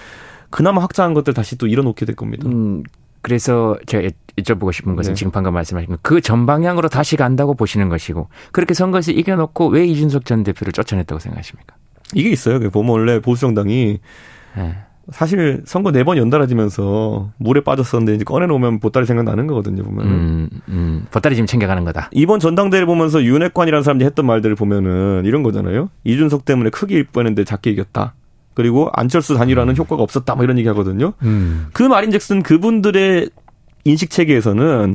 [0.51, 2.47] 그나마 확장한 것들 다시 또 이뤄놓게 될 겁니다.
[2.49, 2.83] 음,
[3.23, 5.15] 그래서 제가 여- 여쭤보고 싶은 것은 네.
[5.15, 10.25] 지금 방금 말씀하신 그 전 방향으로 다시 간다고 보시는 것이고 그렇게 선거에서 이겨놓고 왜 이준석
[10.27, 11.77] 전 대표를 쫓아냈다고 생각하십니까?
[12.15, 12.61] 이게 있어요.
[12.61, 13.99] 그 보면 원래 보수 정당이
[14.59, 14.77] 예.
[15.11, 19.83] 사실 선거 네 번 연달아 지면서 물에 빠졌었는데 이제 꺼내놓으면 보따리 생각나는 거거든요.
[19.83, 20.13] 보면은.
[20.13, 22.09] 음, 음, 보따리 지금 챙겨가는 거다.
[22.13, 25.91] 이번 전당대회를 보면서 윤핵관이라는 사람들이 했던 말들을 보면은 이런 거잖아요.
[26.05, 28.15] 이준석 때문에 크게 이겼는데 작게 이겼다.
[28.55, 30.35] 그리고 안철수 단일화는 효과가 없었다.
[30.35, 31.15] 뭐 이런 얘기 하거든요.
[31.23, 31.67] 음.
[31.73, 33.31] 그 말인즉슨 그분들의
[33.85, 34.95] 인식 체계에서는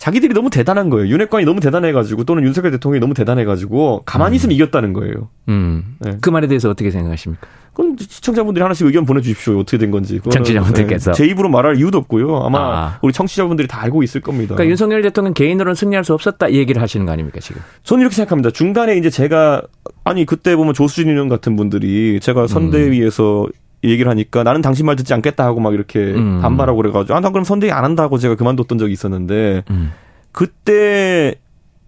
[0.00, 1.12] 자기들이 너무 대단한 거예요.
[1.12, 5.28] 윤핵관이 너무 대단해가지고 또는 윤석열 대통령이 너무 대단해가지고 가만히 있으면 이겼다는 거예요.
[5.48, 5.96] 음.
[5.98, 6.16] 네.
[6.22, 7.46] 그 말에 대해서 어떻게 생각하십니까?
[7.74, 9.58] 그럼 시청자분들이 하나씩 의견 보내주십시오.
[9.58, 10.16] 어떻게 된 건지.
[10.16, 11.12] 그거는, 청취자분들께서.
[11.12, 12.38] 네, 제 입으로 말할 이유도 없고요.
[12.38, 12.98] 아마 아.
[13.02, 14.54] 우리 청취자분들이 다 알고 있을 겁니다.
[14.54, 17.60] 그러니까 윤석열 대통령 개인으로는 승리할 수 없었다 이 얘기를 하시는 거 아닙니까 지금?
[17.82, 18.52] 저는 이렇게 생각합니다.
[18.52, 19.60] 중간에 이제 제가
[20.04, 23.48] 아니 그때 보면 조수진 의원 같은 분들이 제가 선대위에서
[23.84, 26.40] 얘기를 하니까 나는 당신 말 듣지 않겠다 하고 막 이렇게 음.
[26.40, 29.92] 반발하고 그래가지고 아나 그럼 선대위 안 한다고 제가 그만뒀던 적이 있었는데 음.
[30.32, 31.36] 그때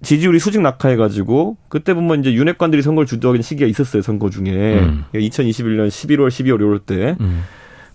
[0.02, 5.04] 지지율이 수직 낙하해가지고 그때 보면 이제 윤핵관들이 선거를 주도하는 시기가 있었어요 선거 중에 음.
[5.14, 7.44] 2021년 11월 12월 이럴 때 음.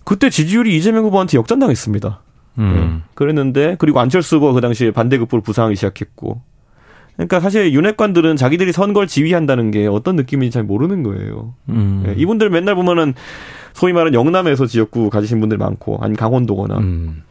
[0.04, 2.20] 그때 지지율이 이재명 후보한테 역전당했습니다.
[2.58, 2.72] 음.
[2.74, 3.10] 네.
[3.14, 6.40] 그랬는데 그리고 안철수 후보가 그 당시에 반대급부를 부상하기 시작했고
[7.16, 11.54] 그러니까 사실 윤핵관들은 자기들이 선거를 지휘한다는 게 어떤 느낌인지 잘 모르는 거예요.
[11.68, 12.04] 음.
[12.06, 13.14] 예, 이분들 맨날 보면은
[13.78, 17.22] 소위 말하는 영남에서 지역구 가지신 분들 많고 아니 강원도거나 음.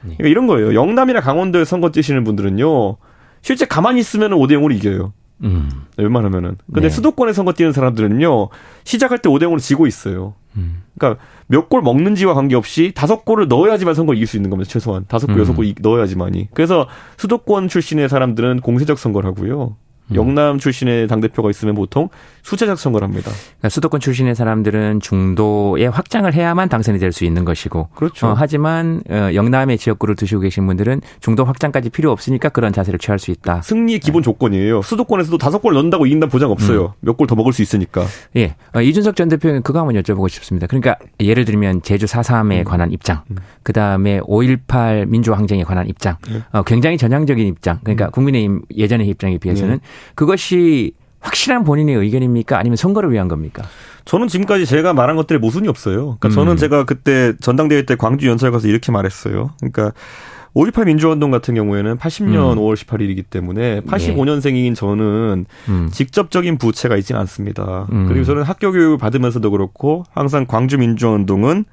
[0.00, 0.74] 그러니까 이런 거예요.
[0.74, 2.96] 영남이나 강원도에 선거 뛰시는 분들은요.
[3.42, 5.12] 실제 가만히 있으면 5대 0으로 이겨요.
[5.44, 5.68] 음.
[5.98, 6.56] 웬만하면은.
[6.72, 6.90] 근데 네.
[6.90, 8.48] 수도권에 선거 뛰는 사람들은요.
[8.84, 10.34] 시작할 때 5대 0으로 지고 있어요.
[10.56, 10.82] 음.
[10.98, 14.70] 그러니까 몇 골 먹는지와 관계없이 다섯 골을 넣어야지만 선거 이길 수 있는 겁니다.
[14.70, 15.40] 최소한 다섯 골 음.
[15.40, 16.48] 여섯 골 이- 넣어야지만이.
[16.54, 16.86] 그래서
[17.18, 19.76] 수도권 출신의 사람들은 공세적 선거를 하고요.
[20.10, 20.16] 음.
[20.16, 22.08] 영남 출신의 당 대표가 있으면 보통
[22.42, 23.30] 수재적 선거를 합니다.
[23.30, 28.28] 그러니까 수도권 출신의 사람들은 중도에 확장을 해야만 당선이 될 수 있는 것이고, 그렇죠.
[28.28, 33.18] 어, 하지만 어, 영남의 지역구를 두시고 계신 분들은 중도 확장까지 필요 없으니까 그런 자세를 취할
[33.18, 33.62] 수 있다.
[33.62, 34.80] 승리의 기본 조건이에요.
[34.82, 36.94] 수도권에서도 다섯 골 넣는다고 이긴다는 보장 없어요.
[37.00, 38.04] 몇골 더 먹을 수 있으니까.
[38.36, 40.68] 예, 어, 이준석 전 대표는 그거 한번 여쭤보고 싶습니다.
[40.68, 43.22] 그러니까 예를 들면 제주 4.3에 관한 입장,
[43.64, 46.16] 그 다음에 5.18 민주화 항쟁에 관한 입장,
[46.52, 47.80] 어, 굉장히 전향적인 입장.
[47.82, 49.80] 그러니까 국민의힘 예전의 입장에 비해서는
[50.14, 52.58] 그것이 확실한 본인의 의견입니까?
[52.58, 53.62] 아니면 선거를 위한 겁니까?
[54.04, 56.16] 저는 지금까지 제가 말한 것들에 모순이 없어요.
[56.18, 56.30] 그러니까 음.
[56.30, 59.50] 저는 제가 그때 전당대회 때 광주 연설 가서 이렇게 말했어요.
[59.60, 59.92] 그러니까
[60.54, 62.58] 5.18 민주화운동 같은 경우에는 80년 음.
[62.58, 65.88] 5월 18일이기 때문에 85년생인 저는 음.
[65.92, 67.86] 직접적인 부채가 있지는 않습니다.
[67.92, 68.08] 음.
[68.08, 71.66] 그리고 저는 학교 교육을 받으면서도 그렇고 항상 광주 민주화운동은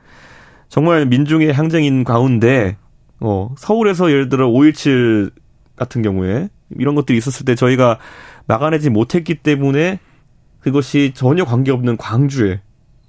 [0.70, 2.78] 정말 민중의 항쟁인 가운데
[3.20, 5.32] 어, 서울에서 예를 들어 5.17
[5.78, 8.00] 같은 경우에 이런 것들이 있었을 때 저희가
[8.48, 10.00] 막아내지 못했기 때문에
[10.60, 12.62] 그것이 전혀 관계없는 광주에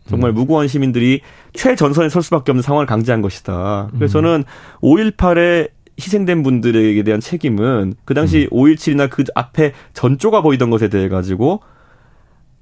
[0.07, 1.21] 정말 무고한 시민들이
[1.53, 3.91] 최전선에 설 수밖에 없는 상황을 강제한 것이다.
[3.93, 4.45] 그래서 저는
[4.81, 11.61] 5.18에 희생된 분들에게 대한 책임은 그 당시 5.17이나 그 앞에 전조가 보이던 것에 대해 가지고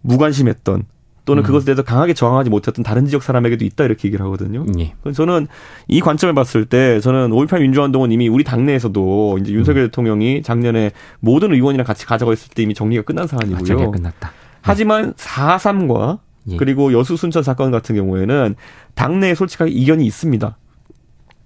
[0.01, 0.85] 무관심했던
[1.27, 4.65] 또는 그것에 대해서 강하게 저항하지 못했던 다른 지역 사람에게도 있다 이렇게 얘기를 하거든요.
[4.79, 4.95] 예.
[5.13, 5.49] 저는
[5.89, 11.53] 이 관점을 봤을 때 저는 5.18 민주화운동은 이미 우리 당내에서도 이제 윤석열 대통령이 작년에 모든
[11.53, 13.91] 의원이랑 같이 가자고 했을 때 이미 정리가 끝난 아, 저게 사안이고요.
[13.91, 14.31] 끝났다.
[14.63, 16.21] 하지만 4.3과
[16.51, 16.57] 예.
[16.57, 18.55] 그리고 여수 순천 사건 같은 경우에는
[18.95, 20.57] 당내에 솔직하게 이견이 있습니다.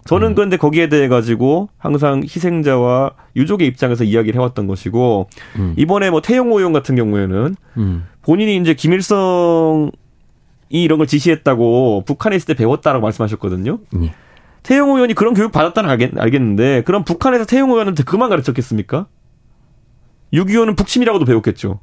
[0.05, 0.35] 저는 음.
[0.35, 5.75] 그런데 거기에 대해 가지고 항상 희생자와 유족의 입장에서 이야기를 해왔던 것이고 음.
[5.77, 8.07] 이번에 뭐 태영호 의원 같은 경우에는 음.
[8.23, 9.91] 본인이 이제 김일성이
[10.69, 13.79] 이런 걸 지시했다고 북한에 있을 때 배웠다라고 말씀하셨거든요.
[14.03, 14.13] 예.
[14.63, 19.07] 태영호 의원이 그런 교육 받았다는 알겠, 알겠는데 그럼 북한에서 태영호 의원한테 그만 가르쳤겠습니까?
[20.35, 21.81] 6.25는 북침이라고도 배웠겠죠.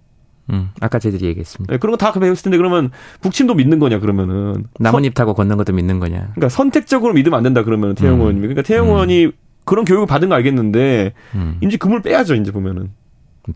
[0.51, 1.73] 음, 아까 저희들이 얘기했습니다.
[1.73, 5.73] 네, 그런 거 다 배웠을 텐데 그러면 북침도 믿는 거냐 그러면은 나뭇잎 타고 걷는 것도
[5.73, 6.19] 믿는 거냐.
[6.35, 8.21] 그러니까 선택적으로 믿으면 안 된다 그러면 태영호 음.
[8.21, 9.31] 의원님이 그러니까 태영호 의원이
[9.65, 12.91] 그런 교육을 받은 거 알겠는데 음, 이제 그물 빼야죠 이제 보면은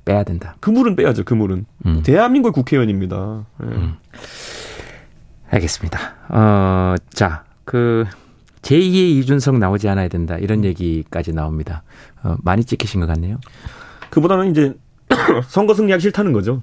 [0.05, 0.55] 빼야 된다.
[0.59, 2.01] 그물은 빼야죠 그물은 음.
[2.03, 3.45] 대한민국 국회의원입니다.
[3.63, 3.65] 예.
[3.65, 3.95] 음.
[5.49, 5.99] 알겠습니다.
[6.29, 8.05] 어, 자, 그
[8.61, 11.83] 제2의 이준석 나오지 않아야 된다 이런 얘기까지 나옵니다.
[12.23, 13.37] 어, 많이 찍히신 것 같네요.
[14.09, 14.73] 그보다는 이제
[15.47, 16.61] 선거 승리하기 싫다는 거죠.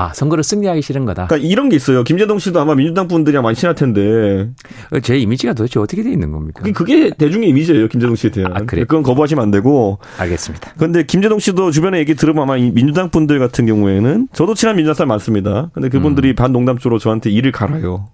[0.00, 1.26] 아, 선거를 승리하기 싫은 거다.
[1.26, 2.02] 그러니까 이런 게 있어요.
[2.04, 4.48] 김재동 씨도 아마 민주당 분들이랑 많이 친할 텐데
[4.92, 6.62] 어, 제 이미지가 도대체 어떻게 돼 있는 겁니까?
[6.74, 7.88] 그게, 대중의 이미지예요.
[7.88, 8.56] 김재동 씨에 대한.
[8.56, 8.86] 아, 그래요?
[8.88, 9.98] 그건 거부하시면 안 되고.
[10.18, 10.72] 알겠습니다.
[10.78, 14.94] 근데 김재동 씨도 주변에 얘기 들으면 아마 이 민주당 분들 같은 경우에는 저도 친한 민주당
[14.94, 15.70] 사람 많습니다.
[15.74, 18.08] 근데 그분들이 반농담조로 저한테 이를 갈아요.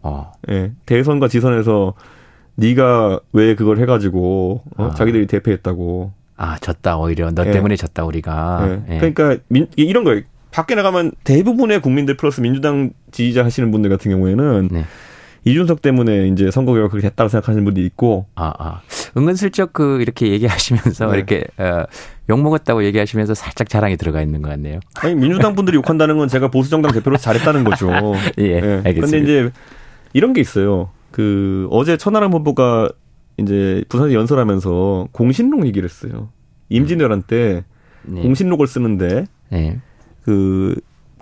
[0.00, 0.70] 어, 예.
[0.86, 1.94] 대선과 지선에서
[2.54, 4.84] 네가 왜 그걸 해가지고 어?
[4.92, 4.94] 아.
[4.94, 6.12] 자기들이 대패했다고.
[6.36, 7.50] 아, 졌다 오히려 너 예.
[7.50, 8.80] 때문에 졌다 우리가.
[8.88, 8.94] 예.
[8.94, 8.98] 예.
[8.98, 10.22] 그러니까 민- 이런 거예요.
[10.52, 14.84] 밖에 나가면 대부분의 국민들 플러스 민주당 지지자 하시는 분들 같은 경우에는 네.
[15.44, 18.82] 이준석 때문에 이제 선거 결과 그렇게 됐다고 생각하시는 분들이 있고 아, 아.
[19.16, 21.16] 은근슬쩍 그 이렇게 얘기하시면서 네.
[21.16, 21.84] 이렇게 어,
[22.28, 24.78] 욕 먹었다고 얘기하시면서 살짝 자랑이 들어가 있는 것 같네요.
[25.00, 27.90] 아니 민주당 분들이 욕한다는 건 제가 보수 정당 대표로서 잘했다는 거죠.
[28.38, 29.00] 예, 알겠습니다.
[29.00, 29.50] 근데 이제
[30.12, 30.90] 이런 게 있어요.
[31.10, 32.90] 그 어제 천하람 후보가
[33.38, 36.28] 이제 부산에 연설하면서 공신록 얘기를 했어요.
[36.68, 37.64] 임진왜란 때
[38.02, 38.22] 네.
[38.22, 39.80] 공신록을 쓰는데 네.
[40.24, 40.74] 그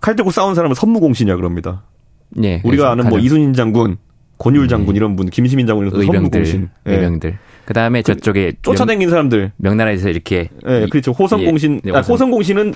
[0.03, 1.83] 칼 들고 싸운 사람은 선무공신이야 그럽니다.
[2.31, 2.63] 네.
[2.65, 3.99] 우리가 아는 뭐 이순신 장군,
[4.39, 6.71] 권율 장군 이런 분, 김시민 장군 이런 선무공신.
[6.87, 6.95] 예.
[6.95, 7.37] 의병들.
[7.67, 9.53] 그 다음에 저쪽에 쫓아다닌 사람들.
[9.59, 11.13] 명, 나라에서 이렇게 예, 이- 그렇죠.
[11.13, 11.83] 호성공신.
[11.85, 12.73] 예, 네, 아, 호성공신은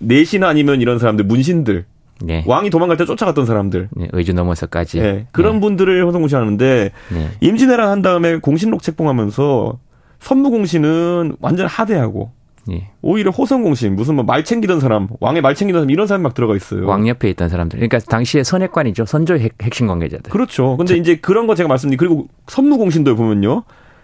[0.00, 1.86] 내시나 아니면 이런 사람들, 문신들.
[2.20, 2.44] 네.
[2.46, 3.88] 왕이 도망갈 때 쫓아갔던 사람들.
[3.96, 4.98] 네, 의주 넘어서까지.
[4.98, 5.26] 예.
[5.32, 5.60] 그런 네.
[5.60, 7.30] 분들을 호성공신 하는데 네.
[7.40, 9.78] 임진왜란 한 다음에 공신록 책봉하면서
[10.20, 12.32] 선무공신은 완전 하대하고
[12.70, 12.88] 예.
[13.02, 16.56] 오히려 호성공신 무슨 뭐 말 챙기던 사람 왕의 말 챙기던 사람 이런 사람 막 들어가
[16.56, 16.86] 있어요.
[16.86, 17.78] 왕 옆에 있던 사람들.
[17.78, 19.06] 그러니까 당시에 선핵관이죠.
[19.06, 20.30] 선조 핵, 핵심 관계자들.
[20.30, 20.76] 그렇죠.
[20.76, 23.62] 근데 이제 그런 거 제가 말씀드린 그리고 선무공신도 보면요.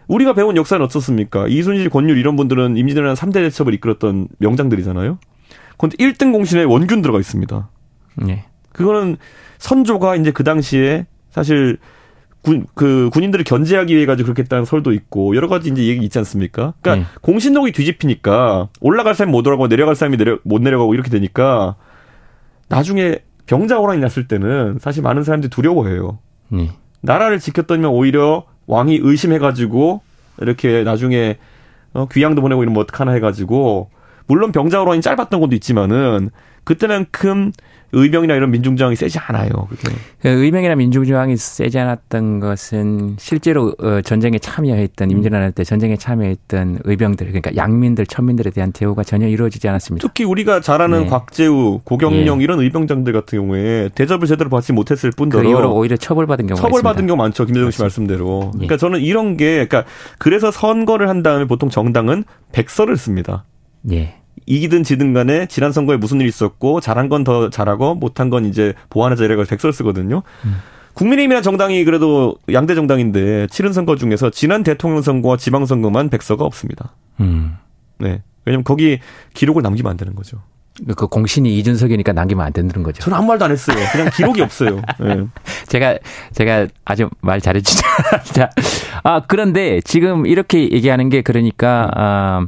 [0.08, 1.46] 우리가 배운 역사는 어떻습니까?
[1.48, 5.18] 이순실, 권율 이런 분들은 임진왜란 3대 대첩을 이끌었던 명장들이잖아요.
[5.78, 7.68] 근데 1등 공신에 원균 들어가 있습니다.
[8.28, 8.44] 예.
[8.72, 9.16] 그거는
[9.58, 11.78] 선조가 이제 그 당시에 사실
[12.42, 16.18] 군, 그 군인들을 견제하기 위해 가지고 그렇게 했다는 설도 있고 여러 가지 이제 얘기 있지
[16.18, 16.74] 않습니까?
[16.82, 17.18] 그러니까 네.
[17.22, 21.76] 공신록이 뒤집히니까 올라갈 사람이 못 올라가고 내려갈 사람이 내려, 못 내려가고 이렇게 되니까
[22.68, 26.18] 나중에 병자 호란이 났을 때는 사실 많은 사람들이 두려워해요.
[26.54, 26.70] 예.
[27.00, 30.00] 나라를 지켰더니만 오히려 왕이 의심해가지고
[30.40, 31.38] 이렇게 나중에
[31.92, 33.90] 어, 귀양도 보내고 이러면 어떡하나 해가지고
[34.26, 36.30] 물론 병자 호란이 짧았던 것도 있지만은
[36.64, 37.52] 그때만큼
[37.92, 39.50] 의병이나 이런 민중저항이 세지 않아요.
[39.68, 39.94] 그게.
[40.20, 47.26] 그 의명이나 민주주의이 세지 않았던 것은 실제로 어, 전쟁에 참여했던 임진왜란 때 전쟁에 참여했던 의병들
[47.26, 50.06] 그러니까 양민들 천민들에 대한 대우가 전혀 이루어지지 않았습니다.
[50.06, 51.06] 특히 우리가 잘 아는 네.
[51.06, 52.44] 곽재우, 고경명 예.
[52.44, 57.06] 이런 의병장들 같은 경우에 대접을 제대로 받지 못했을 그 뿐더러 이후로 오히려 처벌받은 경우가 처벌받은.
[57.06, 57.44] 경우 많죠.
[57.44, 57.80] 김대중 씨.
[57.80, 58.50] 말씀대로.
[58.54, 58.58] 예.
[58.58, 59.84] 그러니까 저는 이런 게 그러니까
[60.18, 63.44] 그래서 선거를 한 다음에 보통 정당은 백서를 씁니다.
[63.90, 64.21] 예.
[64.46, 68.74] 이기든 지든 간에 지난 선거에 무슨 일이 있었고 잘한 건 더 잘하고 못한 건 이제
[68.90, 70.22] 보완하자 이래가지고 백서를 쓰거든요.
[70.94, 76.92] 국민의힘이나 정당이 그래도 양대 정당인데 치른 선거 중에서 지난 대통령 선거와 지방 선거만 백서가 없습니다.
[77.20, 77.56] 음.
[77.98, 78.22] 네.
[78.44, 78.98] 왜냐면 거기
[79.34, 80.38] 기록을 남기면 안 되는 거죠.
[80.96, 83.02] 그 공신이 이준석이니까 남기면 안 되는 거죠.
[83.02, 83.76] 저는 아무 말도 안 했어요.
[83.92, 84.82] 그냥 기록이 없어요.
[85.00, 85.26] 네.
[85.68, 85.98] 제가
[86.32, 87.82] 제가 아주 말 잘해주죠.
[88.34, 88.50] 자,
[89.04, 92.46] 아 그런데 지금 이렇게 얘기하는 게 그러니까 아,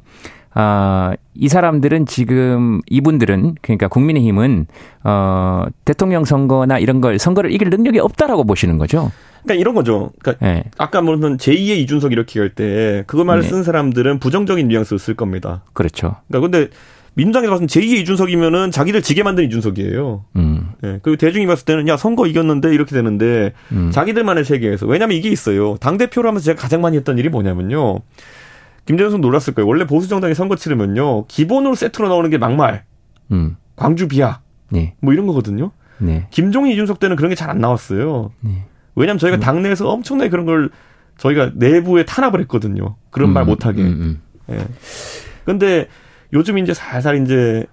[0.54, 4.66] 아, 이 사람들은 지금 이분들은 그러니까 국민의힘은
[5.02, 9.10] 어 대통령 선거나 이런 걸 선거를 이길 능력이 없다라고 보시는 거죠.
[9.42, 10.12] 그러니까 이런 거죠.
[10.22, 10.64] 그러니까 예.
[10.78, 13.48] 아까 말한 제2의 이준석 이렇게 할 때 그거 말을 네.
[13.48, 15.62] 쓴 사람들은 부정적인 뉘앙스를 쓸 겁니다.
[15.72, 16.16] 그렇죠.
[16.28, 16.70] 그러니까 근데
[17.14, 20.24] 민주당에서 봤을 때 제2의 이준석이면은 자기들 지게 만든 이준석이에요.
[20.36, 20.70] 음.
[20.84, 20.98] 예.
[21.02, 23.90] 그리고 대중이 봤을 때는 야 선거 이겼는데 이렇게 되는데 음.
[23.92, 25.76] 자기들만의 세계에서 왜냐하면 이게 있어요.
[25.80, 27.98] 당 대표를 하면서 제가 가장 많이 했던 일이 뭐냐면요.
[28.86, 29.66] 김재선 놀랐을 거예요.
[29.66, 32.84] 원래 보수 정당이 선거 치르면요 기본으로 세트로 나오는 게 막말,
[33.32, 33.56] 음.
[33.76, 34.94] 광주 비하 네.
[35.00, 35.70] 뭐 이런 거거든요.
[35.98, 36.26] 네.
[36.30, 38.32] 김종인 이준석 때는 그런 게 잘 안 나왔어요.
[38.40, 38.64] 네.
[38.94, 40.70] 왜냐하면 저희가 당내에서 엄청나게 그런 걸
[41.18, 42.96] 저희가 내부에 탄압을 했거든요.
[43.10, 43.82] 그런 말 음, 못하게.
[43.82, 44.54] 음, 음.
[44.54, 44.66] 예.
[45.44, 45.88] 근데
[46.32, 47.66] 요즘 이제 살살 이제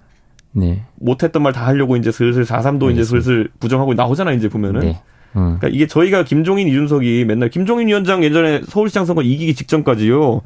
[0.52, 0.84] 네.
[0.96, 3.06] 못했던 말 다 하려고 이제 슬슬 4.3도 이제 알겠습니다.
[3.24, 4.80] 슬슬 부정하고 나오잖아, 이제 보면은.
[4.80, 5.02] 네.
[5.36, 5.58] 음.
[5.58, 10.42] 그러니까 이게 저희가 김종인, 이준석이 맨날 김종인 위원장 예전에 서울시장 선거 이기기 직전까지요.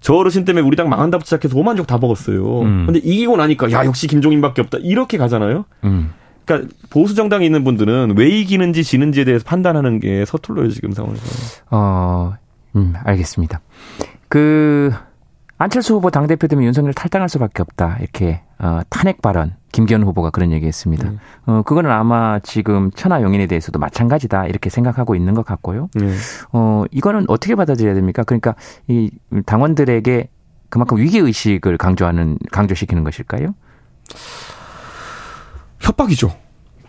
[0.00, 2.60] 저 어르신 때문에 우리 당 망한다부터 시작해서 오만 적다 먹었어요.
[2.62, 2.86] 음.
[2.86, 5.64] 근데 이기고 나니까 야 역시 김종인밖에 없다 이렇게 가잖아요.
[5.84, 6.12] 음.
[6.44, 11.22] 그러니까 보수 정당에 있는 분들은 왜 이기는지 지는지에 대해서 판단하는 게 서툴러요 지금 상황에서.
[11.70, 12.34] 어,
[12.76, 13.60] 음, 알겠습니다.
[14.28, 14.92] 그
[15.58, 20.30] 안철수 후보 당 대표 되면 윤석열 탈당할 수밖에 없다 이렇게 어, 탄핵 발언 김기현 후보가
[20.30, 21.08] 그런 얘기했습니다.
[21.08, 21.18] 음.
[21.46, 25.88] 어 그거는 아마 지금 천하 용인에 대해서도 마찬가지다 이렇게 생각하고 있는 것 같고요.
[25.94, 26.12] 네.
[26.52, 28.22] 어 이거는 어떻게 받아들여야 됩니까?
[28.24, 28.54] 그러니까
[28.86, 29.10] 이
[29.46, 30.28] 당원들에게
[30.70, 33.54] 그만큼 위기 의식을 강조하는 강조시키는 것일까요?
[35.80, 36.34] 협박이죠.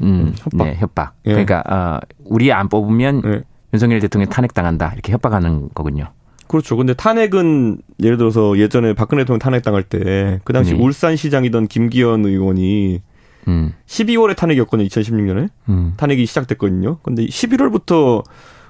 [0.01, 0.67] 음, 협박.
[0.67, 1.13] 네, 협박.
[1.25, 1.31] 예.
[1.31, 3.41] 그러니까 어 우리 안 뽑으면 네.
[3.73, 6.05] 윤석열 대통령 탄핵 당한다 이렇게 협박하는 거군요.
[6.49, 6.75] 그렇죠.
[6.75, 10.79] 근데 탄핵은 예를 들어서 예전에 박근혜 대통령 탄핵 당할 때 그 당시 네.
[10.81, 13.01] 울산시장이던 김기현 의원이
[13.47, 14.87] 음, 12월에 탄핵이었거든요.
[14.87, 16.97] 2016년에 음, 탄핵이 시작됐거든요.
[17.03, 18.23] 근데 11월부터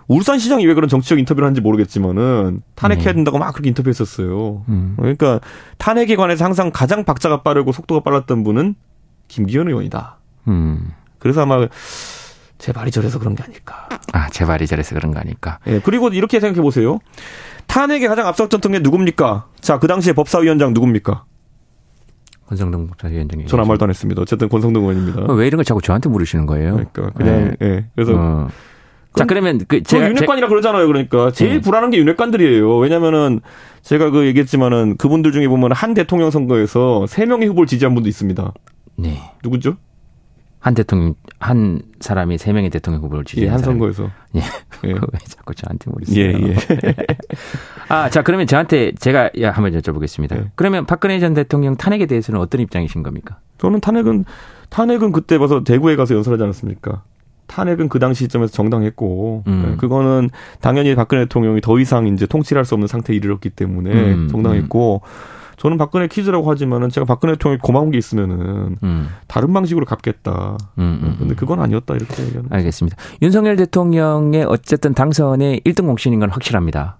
[0.07, 3.13] 울산시장이 왜 그런 정치적 인터뷰를 하는지 모르겠지만은 탄핵해야 네.
[3.13, 4.65] 된다고 막 그렇게 인터뷰했었어요.
[4.67, 4.95] 음.
[4.97, 5.39] 그러니까
[5.77, 8.75] 탄핵에 관해서 항상 가장 박자가 빠르고 속도가 빨랐던 분은
[9.29, 10.17] 김기현 의원이다.
[10.49, 10.91] 음.
[11.19, 11.67] 그래서 아마
[12.57, 13.87] 제 말이 저래서 그런 게 아닐까.
[14.11, 15.59] 아, 제 말이 저래서 그런 거 아닐까.
[15.67, 16.99] 예, 그리고 이렇게 생각해 보세요.
[17.69, 19.47] 탄핵에 가장 앞섰던 게 누굽니까?
[19.61, 21.23] 자, 그 당시에 법사위원장 누굽니까?
[22.47, 23.45] 권성동 국사위원장이.
[23.45, 24.21] 전 아무 말도 안 했습니다.
[24.23, 25.21] 어쨌든 권성동 의원입니다.
[25.31, 26.73] 어, 왜 이런 걸 자꾸 저한테 물으시는 거예요?
[26.73, 27.85] 그러니까 그냥 예.
[27.95, 28.47] 그래서 어.
[29.15, 30.87] 자, 그러면 그 제가 윤핵관이라 그러잖아요.
[30.87, 31.61] 그러니까 제일 네.
[31.61, 32.77] 불안한 게 윤핵관들이에요.
[32.77, 33.39] 왜냐면은
[33.83, 38.53] 제가 그 얘기했지만은 그분들 중에 보면 한 대통령 선거에서 세 명의 후보를 지지한 분도 있습니다.
[38.55, 39.19] 제- 네.
[39.43, 39.77] 누구죠?
[40.59, 44.09] 한 대통령 한 사람이 세 명의 대통령 후보를 예, 지지한 한 사람이- 선거에서.
[44.35, 44.39] 예.
[44.39, 44.91] 예.
[44.93, 46.25] 왜 자꾸 저한테 물으세요?
[46.25, 46.55] 예, 예.
[47.87, 50.35] 아, 자, 그러면 저한테 제가 야, 한번 여쭤보겠습니다.
[50.37, 50.51] 예.
[50.55, 53.39] 그러면 박근혜 전 대통령 탄핵에 대해서는 어떤 입장이신 겁니까?
[53.57, 54.25] 저는 탄핵은
[54.69, 57.03] 탄핵은 그때 봐서 대구에 가서 연설하지 않았습니까?
[57.47, 59.71] 탄핵은 그 당시 시점에서 정당했고 음.
[59.71, 60.29] 예, 그거는
[60.61, 65.01] 당연히 박근혜 대통령이 더 이상 이제 통치를 할 수 없는 상태에 이르렀기 때문에 음, 정당했고
[65.59, 69.09] 저는 박근혜 퀴즈라고 하지만은 제가 박근혜 대통령이 고마운 게 있으면은 음.
[69.27, 70.57] 다른 방식으로 갚겠다.
[70.77, 71.35] 음, 음, 근데 음.
[71.35, 72.49] 그건 아니었다 이렇게 얘기하는.
[72.51, 72.95] 알겠습니다.
[73.21, 76.97] 윤석열 대통령의 어쨌든 당선의 1등 공신인 건 확실합니다.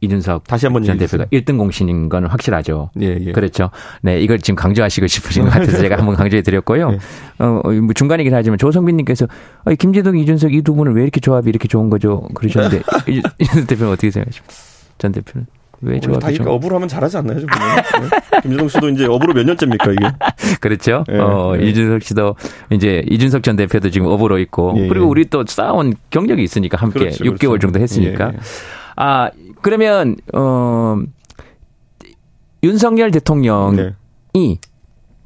[0.00, 2.90] 이준석 다시 한번 전 대표가 1등 공신인 건 확실하죠.
[3.00, 3.32] 예, 예.
[3.32, 3.70] 그렇죠.
[4.02, 6.90] 네, 이걸 지금 강조하시고 싶으신 것 같아서 제가 한번 강조해 드렸고요.
[6.90, 6.98] 네.
[7.38, 9.26] 어, 어, 뭐 중간이긴 하지만 조성빈 님께서
[9.64, 12.20] 어, 김재동, 이준석 이 두 분을 왜 이렇게 조합이 이렇게 좋은 거죠?
[12.34, 14.52] 그러셨는데 이- 이준석 대표는 어떻게 생각하십니까?
[14.98, 15.46] 전 대표는
[15.84, 16.48] 왜 원래 다 이렇게?
[16.48, 17.48] 업으로 하면 잘하지 않나요, 좀?
[17.48, 18.40] 네.
[18.42, 20.56] 김재동 씨도 이제 업으로 몇 년째입니까 이게?
[20.60, 21.04] 그렇죠.
[21.10, 21.66] 예, 어, 예.
[21.66, 22.36] 이준석 씨도
[22.70, 25.08] 이제 이준석 전 대표도 지금 업으로 있고 예, 그리고 예.
[25.08, 27.58] 우리 또 쌓아온 경력이 있으니까 함께 그렇죠, 6개월 그렇죠.
[27.58, 28.28] 정도 했으니까.
[28.28, 28.38] 예, 예.
[28.96, 29.30] 아
[29.62, 30.98] 그러면 어
[32.62, 34.56] 윤석열 대통령이 네.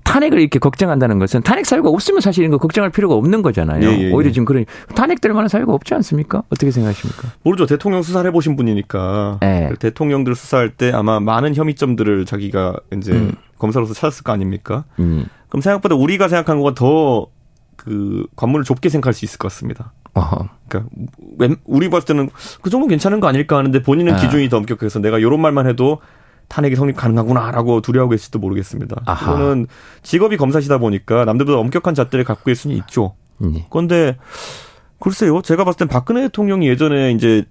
[0.08, 3.82] 탄핵을 이렇게 걱정한다는 것은 탄핵 사유가 없으면 사실 이거 걱정할 필요가 없는 거잖아요.
[3.88, 4.32] 예, 예, 오히려 예.
[4.32, 6.42] 지금 그런 탄핵될 만한 사유가 없지 않습니까?
[6.50, 7.28] 어떻게 생각하십니까?
[7.42, 7.66] 모르죠.
[7.66, 9.70] 대통령 수사를 해보신 분이니까 네.
[9.78, 13.32] 대통령들 수사할 때 아마 많은 혐의점들을 자기가 이제 음.
[13.58, 14.84] 검사로서 찾았을 거 아닙니까?
[14.98, 15.26] 음.
[15.48, 17.26] 그럼 생각보다 우리가 생각한 것보다 더
[17.78, 19.92] 그 관문을 좁게 생각할 수 있을 것 같습니다.
[20.14, 20.48] 어허.
[20.68, 20.90] 그러니까
[21.38, 22.28] 웬- 우리 봤을 때는
[22.60, 24.16] 그 정도 괜찮은 거 아닐까 하는데 본인은 아.
[24.16, 26.00] 기준이 더 엄격해서 내가 이런 말만 해도
[26.48, 29.02] 탄핵이 성립 가능하구나라고 두려워하고 있을지도 모르겠습니다.
[29.04, 29.32] 아하.
[29.32, 29.66] 그거는
[30.02, 33.14] 직업이 검사시다 보니까 남들보다 엄격한 잣대를 갖고 있을 수는 있죠.
[33.44, 33.66] 예.
[33.70, 34.16] 그런데
[34.98, 37.44] 글쎄요, 제가 봤을 땐 박근혜 대통령이 예전에 이제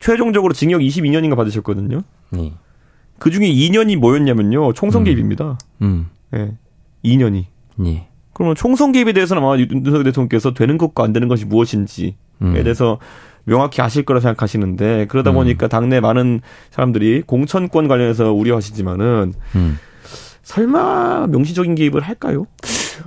[0.00, 2.02] 최종적으로 징역 22년인가 받으셨거든요.
[2.36, 2.52] 예.
[3.18, 5.56] 그 중에 2년이 뭐였냐면요, 총선 개입입니다.
[5.82, 6.08] 음.
[6.34, 6.52] 예,
[7.04, 7.46] 2년이.
[7.86, 8.08] 예.
[8.32, 12.52] 그러면 총선 개입에 대해서는 아마 윤석열 대통령께서 되는 것과 안 되는 것이 무엇인지에 음.
[12.52, 12.98] 대해서
[13.44, 15.34] 명확히 아실 거라 생각하시는데 그러다 음.
[15.34, 16.40] 보니까 당내 많은
[16.70, 19.78] 사람들이 공천권 관련해서 우려하시지만은 음.
[20.42, 22.46] 설마 명시적인 개입을 할까요?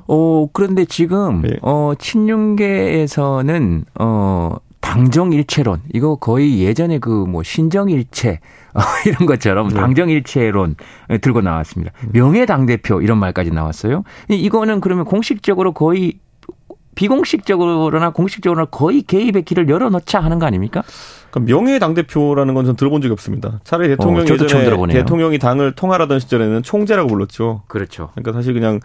[0.08, 1.58] 어, 그런데 지금, 예.
[1.62, 8.40] 어, 친윤계에서는, 어, 당정일체론, 이거 거의 예전에 그 뭐 신정일체,
[8.74, 9.76] 어, 이런 것처럼 네.
[9.76, 10.76] 당정일체론
[11.22, 11.92] 들고 나왔습니다.
[12.12, 14.04] 명예당 대표 이런 말까지 나왔어요.
[14.30, 16.20] 이- 이거는 그러면 공식적으로 거의
[16.98, 20.84] 비공식적으로나 공식적으로나 거의 개입의 길을 열어놓자 하는 거 아닙니까?
[21.30, 23.60] 그러니까 명예 당 대표라는 건 전 들어본 적이 없습니다.
[23.64, 24.88] 차라리 대통령이 어.
[24.88, 27.62] 대통령이 당을 통할하던 시절에는 총재라고 불렀죠.
[27.68, 28.10] 그렇죠.
[28.16, 28.80] 그러니까 사실 그냥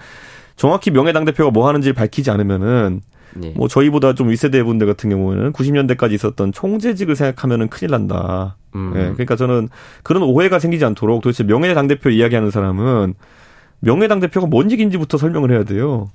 [0.57, 3.01] 정확히 명예 당 대표가 뭐 하는지 를 밝히지 않으면은
[3.35, 3.55] 네.
[3.57, 8.57] 뭐 저희보다 좀 윗세대 분들 같은 경우는 90년대까지 있었던 총재직을 생각하면은 큰일 난다.
[8.75, 8.93] 음.
[8.95, 9.71] 예, 그러니까 저는
[10.03, 13.15] 그런 오해가 생기지 않도록 도대체 명예 당 대표 이야기하는 사람은
[13.81, 16.11] 명예 당 대표가 뭔 얘기인지부터 설명을 해야 돼요.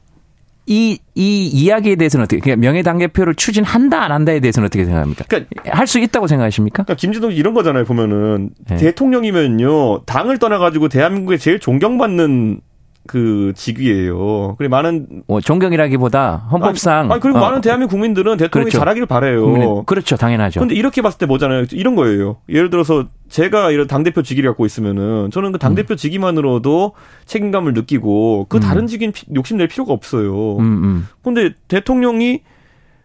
[0.68, 5.24] 이, 이 이야기에 대해서는 어떻게, 그냥 명예당대표를 추진한다, 안 한다에 대해서는 어떻게 생각합니까?
[5.28, 6.84] 그러니까 할 수 있다고 생각하십니까?
[6.84, 7.86] 그러니까 김진동 이런 거잖아요.
[7.86, 8.76] 보면은 네.
[8.76, 12.60] 대통령이면요 당을 떠나가지고 대한민국에 제일 존경받는
[13.08, 14.56] 그 직위예요.
[14.58, 18.78] 그리고 많은 뭐 존경이라기보다 헌법상 아니, 아니, 그리고 어, 많은 대한민국 국민들은 대통령이 그렇죠.
[18.80, 19.46] 잘하기를 바래요.
[19.48, 20.60] 국민의- 그렇죠, 당연하죠.
[20.60, 21.66] 근데 이렇게 봤을 때 뭐잖아요.
[21.72, 22.38] 이런 거예요.
[22.50, 26.94] 예를 들어서 제가 이런 당 대표 직위를 갖고 있으면은 저는 그 당 대표 직위만으로도
[27.26, 28.62] 책임감을 느끼고 그 음.
[28.62, 30.58] 다른 직위는 피- 욕심낼 필요가 없어요.
[30.58, 32.42] 음, 음, 근데 대통령이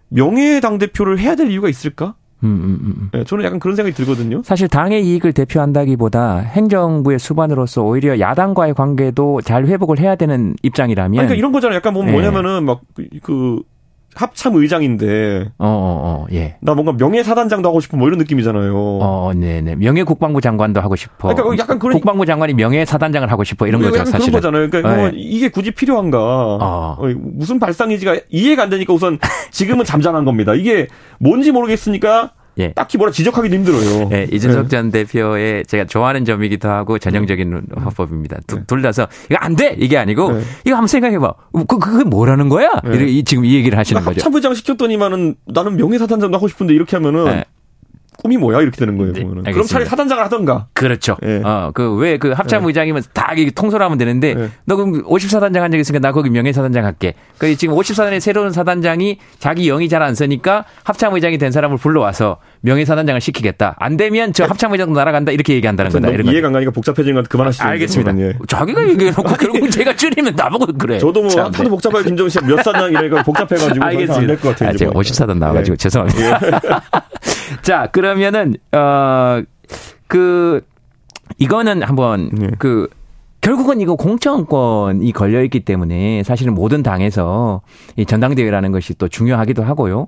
[0.08, 2.14] 명예 당 대표를 해야 될 이유가 있을까?
[2.44, 3.10] 음, 음, 음, 음.
[3.14, 4.42] 예, 저는 약간 그런 생각이 들거든요.
[4.44, 11.26] 사실 당의 이익을 대표한다기보다 행정부의 수반으로서 오히려 야당과의 관계도 잘 회복을 해야 되는 입장이라면 아니,
[11.28, 11.76] 그러니까 이런 거잖아요.
[11.76, 12.10] 약간 뭐 예.
[12.10, 12.82] 뭐냐면은 막
[13.22, 13.62] 그
[14.14, 16.56] 합참 의장인데 어, 어, 어, 예.
[16.60, 18.74] 나 뭔가 명예 사단장도 하고 싶은 뭐 이런 느낌이잖아요.
[18.76, 19.74] 어, 네 네.
[19.74, 21.34] 명예 국방부 장관도 하고 싶어.
[21.34, 23.66] 그러니까 약간 그런- 국방부 장관이 명예 사단장을 하고 싶어.
[23.66, 24.36] 이런 거죠, 약간 그런 사실은.
[24.38, 24.70] 거잖아요.
[24.70, 25.00] 그러니까 네.
[25.02, 26.18] 뭐 이게 굳이 필요한가?
[26.20, 26.96] 어.
[26.98, 29.18] 어, 무슨 발상이지가 이해가 안 되니까 우선
[29.50, 30.54] 지금은 잠잠한 겁니다.
[30.54, 32.72] 이게 뭔지 모르겠으니까 예.
[32.72, 34.10] 딱히 뭐라 지적하기도 힘들어요.
[34.12, 38.38] 예, 이준석 전 대표의 제가 좋아하는 점이기도 하고 전형적인 화법입니다.
[38.46, 39.74] 두- 둘 다서 이거 안 돼!
[39.78, 40.42] 이게 아니고 네.
[40.66, 41.32] 이거 한번 생각해봐.
[41.66, 42.68] 그, 그게 뭐라는 거야?
[42.84, 42.96] 네.
[42.96, 44.20] 이래- 이- 지금 이 얘기를 하시는 거죠.
[44.20, 47.44] 합참부장 시켰더니만은 나는 명예사단장도 하고 싶은데 이렇게 하면은 네.
[48.22, 49.12] 꿈이 뭐야 이렇게 되는 거예요.
[49.12, 49.24] 네.
[49.52, 49.66] 그럼.
[49.66, 50.66] 차라리 사단장을 하던가.
[50.74, 51.16] 그렇죠.
[51.24, 51.40] 예.
[51.44, 52.68] 어, 그, 왜, 그 합참 네.
[52.68, 54.48] 의장이면 다 이게 통솔하면 되는데, 네.
[54.64, 57.14] 너 그럼 54단장 한 적 있으니까 나 거기 명예 사단장 할게.
[57.38, 62.84] 그 지금 54단의 새로운 사단장이 자기 영이 잘안 쓰니까 합참 의장이 된 사람을 불러와서 명예
[62.84, 63.74] 사단장을 시키겠다.
[63.78, 65.32] 안 되면 저 합참 의장도 날아간다.
[65.32, 66.08] 이렇게 얘기한다는 거다.
[66.10, 66.32] 이런 거.
[66.32, 67.64] 이해가 안 가니까 복잡해지는 것 같아 그만하시죠.
[67.64, 68.18] 알겠습니다.
[68.18, 68.34] 예.
[68.46, 70.98] 자기가 얘기해놓고 결국 제가 줄이면 나보고 그래.
[70.98, 71.68] 저도 뭐 참, 하도 네.
[71.70, 73.82] 복잡하게 김정은 씨가 몇 사단 이러니까 복잡해가지고.
[74.12, 74.68] 안될 것 같아요.
[74.68, 75.10] 아, 제가 보니까.
[75.26, 75.76] 54단 나와가지고 예.
[75.76, 76.82] 죄송합니다.
[77.60, 79.42] 자, 그러면은, 어,
[80.06, 80.64] 그,
[81.38, 82.50] 이거는 한번, 예.
[82.58, 82.88] 그,
[83.42, 87.60] 결국은 이거 공천권이 걸려 있기 때문에 사실은 모든 당에서
[87.96, 90.06] 이 전당대회라는 것이 또 중요하기도 하고요.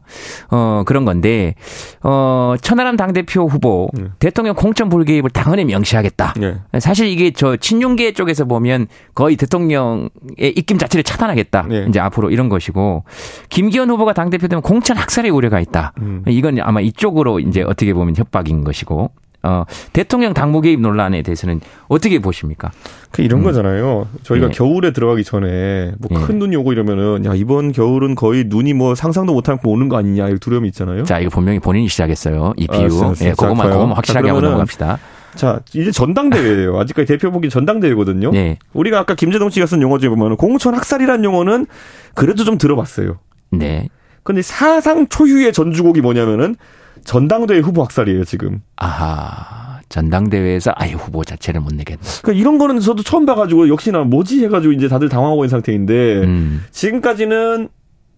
[0.51, 1.57] 어, 그런 건데,
[2.03, 4.05] 어, 천하람 당대표 후보 예.
[4.21, 6.35] 대통령 공천 불개입을 당헌에 명시하겠다.
[6.43, 6.79] 예.
[6.79, 11.67] 사실 이게 저 친윤계 쪽에서 보면 거의 대통령의 입김 자체를 차단하겠다.
[11.69, 11.87] 네.
[11.89, 13.03] 이제 앞으로 이런 것이고
[13.49, 15.93] 김기현 후보가 당 대표 되면 공천 학살의 우려가 있다.
[16.01, 16.23] 음.
[16.29, 19.11] 이건 아마 이쪽으로 이제 어떻게 보면 협박인 것이고.
[19.45, 22.73] 어, 대통령 당무 개입 논란에 대해서는 어떻게 보십니까?
[23.11, 24.09] 그 이런 거잖아요.
[24.23, 24.51] 저희가 예.
[24.51, 26.27] 겨울에 들어가기 전에 뭐 예.
[26.27, 30.31] 큰 눈이 오고 이러면은 야 이번 겨울은 거의 눈이 뭐 상상도 만큼 오는 거 아니냐
[30.31, 31.05] 이 두려움이 있잖아요.
[31.05, 32.55] 자, 이거 분명히 본인이 시작했어요.
[32.57, 32.99] 이 아, 비유.
[33.01, 33.29] 알았어요.
[33.29, 34.99] 예, 그것만, 자, 그것만 자, 확실하게 하고 넘어갑시다.
[35.35, 36.79] 자 이제 전당대회예요.
[36.81, 38.31] 아직까지 대표 보기 전당대회거든요.
[38.31, 38.59] 네.
[38.73, 41.67] 우리가 아까 김재동 씨가 쓴 용어 중에 보면 공천 학살이라는 용어는
[42.15, 43.19] 그래도 좀 들어봤어요.
[43.51, 43.89] 네.
[44.23, 46.57] 근데 사상 초유의 전주곡이 뭐냐면은
[47.05, 48.61] 전당대회 후보 학살이에요 지금.
[48.77, 49.81] 아하.
[49.89, 52.01] 전당대회에서 아예 후보 자체를 못 내겠다.
[52.23, 56.65] 그러니까 이런 거는 저도 처음 봐가지고 역시나 뭐지 해가지고 이제 다들 당황하고 있는 상태인데 음.
[56.71, 57.69] 지금까지는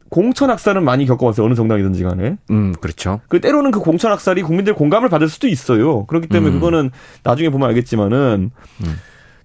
[0.08, 2.36] 공천 학살은 많이 겪어봤어요 어느 정당이든지 간에.
[2.50, 3.20] 음, 그렇죠.
[3.28, 6.06] 그 때로는 그 공천 학살이 국민들 공감을 받을 수도 있어요.
[6.06, 6.60] 그렇기 때문에 음.
[6.60, 6.90] 그거는
[7.24, 8.50] 나중에 보면 알겠지만은
[8.84, 8.96] 음.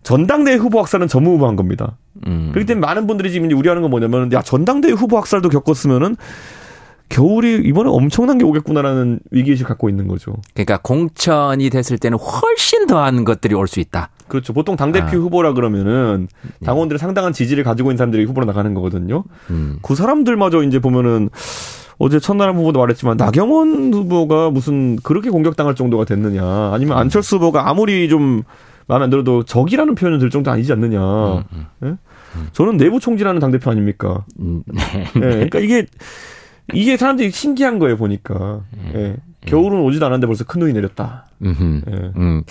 [0.04, 1.98] 전당대회 후보 학살은 전무후무한 겁니다.
[2.28, 2.50] 음.
[2.52, 6.16] 그렇기 때문에 많은 분들이 지금 이제 우려하는 건 뭐냐면 야 전당대회 후보 학살도 겪었으면은
[7.12, 10.34] 겨울이 이번에 엄청난 게 오겠구나라는 위기의식 갖고 있는 거죠.
[10.54, 14.10] 그러니까 공천이 됐을 때는 훨씬 더한 것들이 올 수 있다.
[14.28, 14.54] 그렇죠.
[14.54, 15.20] 보통 당대표 아.
[15.20, 16.28] 후보라 그러면은
[16.64, 19.26] 당원들의 상당한 지지를 가지고 있는 사람들이 후보로 나가는 거거든요.
[19.50, 19.78] 음.
[19.82, 21.30] 그 사람들마저 이제 보면은
[21.98, 28.10] 어제 첫나라 후보도 말했지만 나경원 후보가 무슨 그렇게 공격당할 정도가 됐느냐 아니면 안철수 후보가 아무리
[28.10, 28.44] 좀
[28.88, 31.44] 마음에 안 들어도 적이라는 표현을 들 정도 아니지 않느냐.
[31.84, 31.96] 예?
[32.54, 34.26] 저는 내부 총질하는 당대표 아닙니까?
[34.40, 35.06] 음, 네.
[35.16, 35.86] 예, 그러니까 이게
[36.74, 38.62] 이게 사람들이 신기한 거예요 보니까.
[38.94, 39.18] 예.
[39.46, 41.26] 겨울은 오지도 않았는데 벌써 큰 눈이 내렸다.
[41.42, 41.82] 음흠.
[41.90, 42.12] 예.
[42.16, 42.44] 음.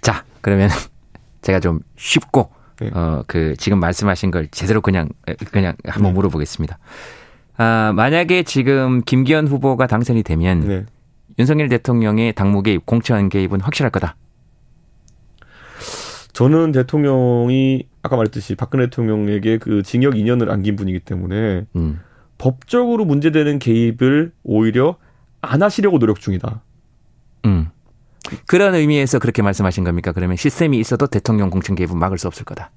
[0.00, 0.68] 자, 그러면
[1.42, 2.50] 제가 좀 쉽고
[2.80, 2.90] 네.
[2.92, 5.08] 어그 지금 말씀하신 걸 제대로 그냥
[5.50, 6.78] 그냥 한번 물어보겠습니다.
[7.56, 10.86] 아, 만약에 지금 김기현 후보가 당선이 되면 네.
[11.38, 14.16] 윤석열 대통령의 당무 개입, 공천 개입은 확실할 거다.
[16.32, 22.00] 저는 대통령이 아까 말했듯이 박근혜 대통령에게 그 징역 2년을 안긴 분이기 때문에 음.
[22.38, 24.96] 법적으로 문제되는 개입을 오히려
[25.40, 26.62] 안 하시려고 노력 중이다.
[27.46, 27.68] 음.
[28.46, 30.12] 그런 의미에서 그렇게 말씀하신 겁니까?
[30.12, 32.70] 그러면 시스템이 있어도 대통령 공천 개입은 막을 수 없을 거다.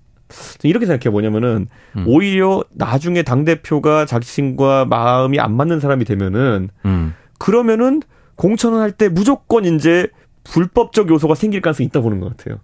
[0.63, 1.67] 이렇게 생각해 뭐냐면은
[1.97, 2.05] 음.
[2.07, 7.13] 오히려 나중에 당 대표가 자신과 마음이 안 맞는 사람이 되면은 음.
[7.37, 8.01] 그러면은
[8.35, 10.07] 공천을 할 때 무조건 이제
[10.45, 12.59] 불법적 요소가 생길 가능성이 있다 보는 것 같아요.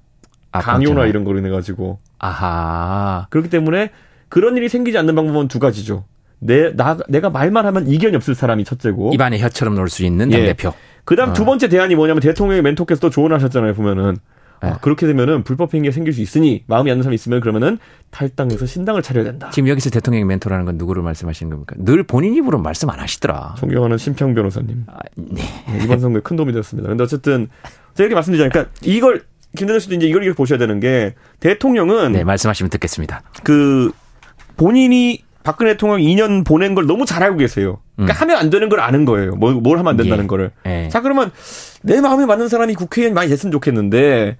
[0.51, 1.09] 아, 강요나 공천을.
[1.09, 3.27] 이런 거로 인해 가지고 아하.
[3.29, 3.91] 그렇기 때문에
[4.29, 6.05] 그런 일이 생기지 않는 방법은 두 가지죠.
[6.39, 9.11] 내, 나, 내가 말만 하면 이견이 없을 사람이 첫째고.
[9.13, 10.37] 입안에 혀처럼 놀 수 있는 예.
[10.37, 10.73] 당대표.
[11.03, 11.33] 그 다음 아.
[11.33, 14.17] 두 번째 대안이 뭐냐면 대통령의 멘토께서 또 조언하셨잖아요, 보면은.
[14.59, 14.73] 아, 네.
[14.81, 17.77] 그렇게 되면은 불법 행위가 생길 수 있으니 마음이 안 드는 사람이 있으면 그러면은
[18.09, 19.51] 탈당해서 신당을 차려야 된다.
[19.51, 21.75] 지금 여기서 대통령의 멘토라는 건 누구를 말씀하시는 겁니까?
[21.77, 23.53] 늘 본인 입으로 말씀 안 하시더라.
[23.59, 24.85] 존경하는 심평 변호사님.
[24.87, 25.43] 아, 네.
[25.71, 26.89] 네, 이번 선거에 큰 도움이 되었습니다.
[26.89, 27.47] 근데 어쨌든
[27.93, 28.49] 제가 이렇게 말씀드리잖아요.
[28.49, 29.23] 그러니까 이걸
[29.55, 33.21] 김대중 씨도 이제 이걸 이렇게 보셔야 되는 게 대통령은 네, 말씀하시면 듣겠습니다.
[33.43, 33.91] 그
[34.57, 37.79] 본인이 박근혜 대통령 2년 보낸 걸 너무 잘 알고 계세요.
[37.95, 38.21] 그러니까 음.
[38.21, 39.35] 하면 안 되는 걸 아는 거예요.
[39.35, 40.27] 뭘, 뭘 하면 안 된다는 예.
[40.27, 40.51] 거를.
[40.65, 40.89] 예.
[40.89, 41.31] 자, 그러면
[41.83, 44.35] 내 마음에 맞는 사람이 국회의원 많이 됐으면 좋겠는데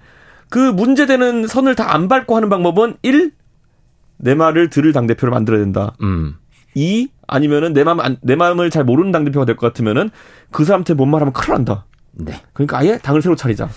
[0.50, 3.32] 그 문제되는 선을 다 안 밟고 하는 방법은 1.
[4.18, 5.94] 내 말을 들을 당대표를 만들어야 된다.
[6.02, 6.34] 음.
[6.74, 7.08] 2.
[7.26, 10.10] 아니면은 내 마음 안- 내 마음을 잘 모르는 당 대표가 될 것 같으면은
[10.50, 11.86] 그 사람한테 뭔 말하면 큰일 난다.
[12.12, 12.34] 네.
[12.52, 13.70] 그러니까 아예 당을 새로 차리자.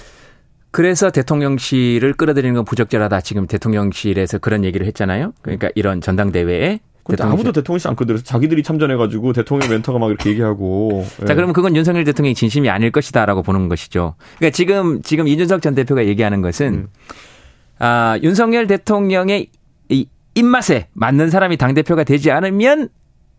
[0.72, 3.22] 그래서 대통령실을 끌어들이는 건 부적절하다.
[3.22, 5.32] 지금 대통령실에서 그런 얘기를 했잖아요.
[5.42, 11.06] 그러니까 이런 전당대회에 대통령실- 아무도 대통령실 안 끌어들여서 자기들이 참전해가지고 대통령 멘터가 막 이렇게 얘기하고.
[11.20, 11.36] 자, 예.
[11.36, 14.16] 그러면 그건 윤석열 대통령이 진심이 아닐 것이다라고 보는 것이죠.
[14.38, 16.88] 그러니까 지금 지금 이준석 전 대표가 얘기하는 것은 음.
[17.80, 19.48] 아, 윤석열 대통령의
[19.90, 20.06] 이
[20.36, 22.90] 입맛에 맞는 사람이 당 대표가 되지 않으면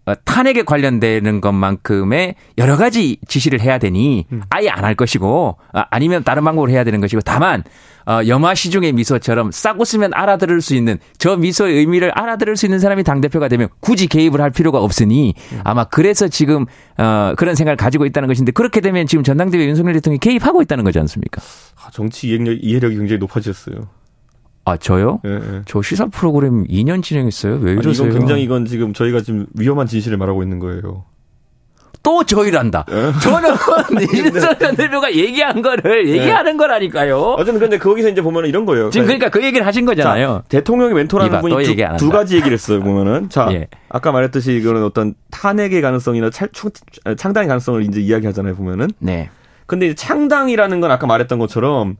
[0.05, 4.43] 어, 탄핵에 관련되는 것만큼의 여러 가지 지시를 해야 되니 음.
[4.51, 7.63] 아예 안 할 것이고 아, 아니면 다른 방법으로 해야 되는 것이고 다만
[8.07, 12.79] 어, 염화 시중의 미소처럼 싹 웃으면 알아들을 수 있는 저 미소의 의미를 알아들을 수 있는
[12.79, 15.61] 사람이 당 대표가 되면 굳이 개입을 할 필요가 없으니 음.
[15.65, 16.67] 아마 그래서 지금
[16.99, 20.99] 어, 그런 생각을 가지고 있다는 것인데 그렇게 되면 지금 전당대회 윤석열 대통령이 개입하고 있다는 거지
[20.99, 21.43] 않습니까?
[21.85, 23.89] 아, 정치 이해력, 이해력이 굉장히 높아졌어요.
[24.65, 25.21] 아 저요?
[25.25, 25.63] 예, 예.
[25.67, 27.57] 저 시사 프로그램 2년 진행했어요.
[27.63, 28.07] 왜 아니, 이러세요?
[28.07, 31.05] 이건 굉장히 이건 지금 저희가 지금 위험한 진실을 말하고 있는 거예요.
[32.03, 32.85] 또 저희란다.
[32.91, 33.13] 예.
[33.21, 33.55] 저는
[34.03, 37.17] 이준석 전 대표가 얘기한 거를 얘기하는 거라니까요.
[37.39, 38.91] 어쨌든 근데 거기서 이제 보면 이런 거예요.
[38.91, 40.43] 지금 그러니까 그 얘기를 하신 거잖아요.
[40.43, 42.11] 자, 대통령의 멘토라는 분이 두, 두.
[42.11, 43.29] 가지 얘기를 했어요, 보면은.
[43.29, 43.69] 자, 예.
[43.89, 46.71] 아까 말했듯이 이거는 어떤 탄핵의 가능성이나 찰, 추,
[47.17, 48.89] 창당의 가능성을 이제 이야기하잖아요, 보면은.
[48.99, 49.31] 네.
[49.67, 51.97] 근데 이제 창당이라는 건 아까 말했던 것처럼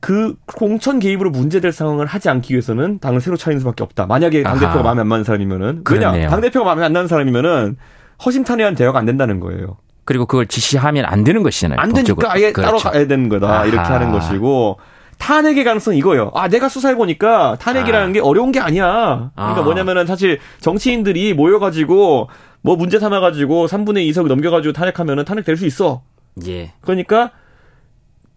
[0.00, 4.04] 그 공천 개입으로 문제될 상황을 하지 않기 위해서는 당을 새로 차리는 수밖에 없다.
[4.04, 4.52] 만약에 아하.
[4.54, 5.66] 당대표가 마음에 안 맞는 사람이면은.
[5.66, 5.82] 왜냐?
[5.82, 6.28] 그렇네요.
[6.28, 7.78] 당대표가 마음에 안 나는 사람이면은
[8.24, 9.76] 허심탄회한 대화가 안 된다는 거예요.
[10.04, 11.78] 그리고 그걸 지시하면 안 되는 것이잖아요.
[11.80, 12.28] 안 법적으로.
[12.28, 12.90] 되니까 아예 따로 그렇죠.
[12.90, 13.48] 가야 되는 거다.
[13.48, 13.66] 아하.
[13.66, 14.78] 이렇게 하는 것이고.
[15.18, 16.32] 탄핵의 가능성은 이거예요.
[16.34, 18.12] 아, 내가 수사해 보니까 탄핵이라는 아.
[18.12, 19.30] 게 어려운 게 아니야.
[19.34, 19.62] 그러니까 아.
[19.62, 22.28] 뭐냐면은 사실 정치인들이 모여가지고
[22.62, 26.02] 뭐 문제 삼아가지고 3분의 2석 넘겨가지고 탄핵하면은 탄핵될 수 있어.
[26.46, 26.72] 예.
[26.80, 27.30] 그러니까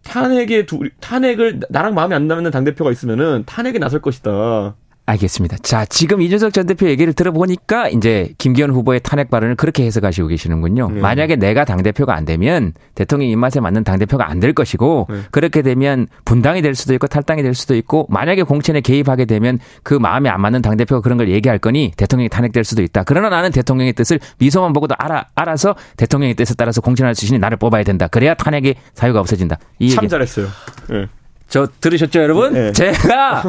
[0.04, 4.76] 탄핵에 두, 탄핵을 나랑 마음에 안 나는 당 대표가 있으면은 탄핵에 나설 것이다.
[5.08, 5.58] 알겠습니다.
[5.64, 10.92] 자, 지금 이준석 전 대표 얘기를 들어보니까 이제 김기현 후보의 탄핵 발언을 그렇게 해석하시고 계시는군요.
[10.92, 11.00] 네.
[11.00, 15.22] 만약에 내가 당대표가 안 되면 대통령 입맛에 맞는 당대표가 안 될 것이고 네.
[15.32, 19.96] 그렇게 되면 분당이 될 수도 있고 탈당이 될 수도 있고 만약에 공천에 개입하게 되면 그
[19.96, 23.04] 마음에 안 맞는 당대표가 그런 걸 얘기할 거니 대통령이 탄핵될 수도 있다.
[23.04, 27.58] 그러나 나는 대통령의 뜻을 미소만 보고도 알아, 알아서 대통령의 뜻에 따라서 공천할 수 있으니 나를
[27.58, 28.08] 뽑아야 된다.
[28.08, 29.58] 그래야 탄핵의 사유가 없어진다.
[29.80, 30.10] 이참 얘기.
[30.10, 30.48] 잘했어요.
[30.92, 31.08] 예.
[31.50, 32.54] 저 들으셨죠, 여러분?
[32.54, 32.72] 네.
[32.74, 33.44] 제가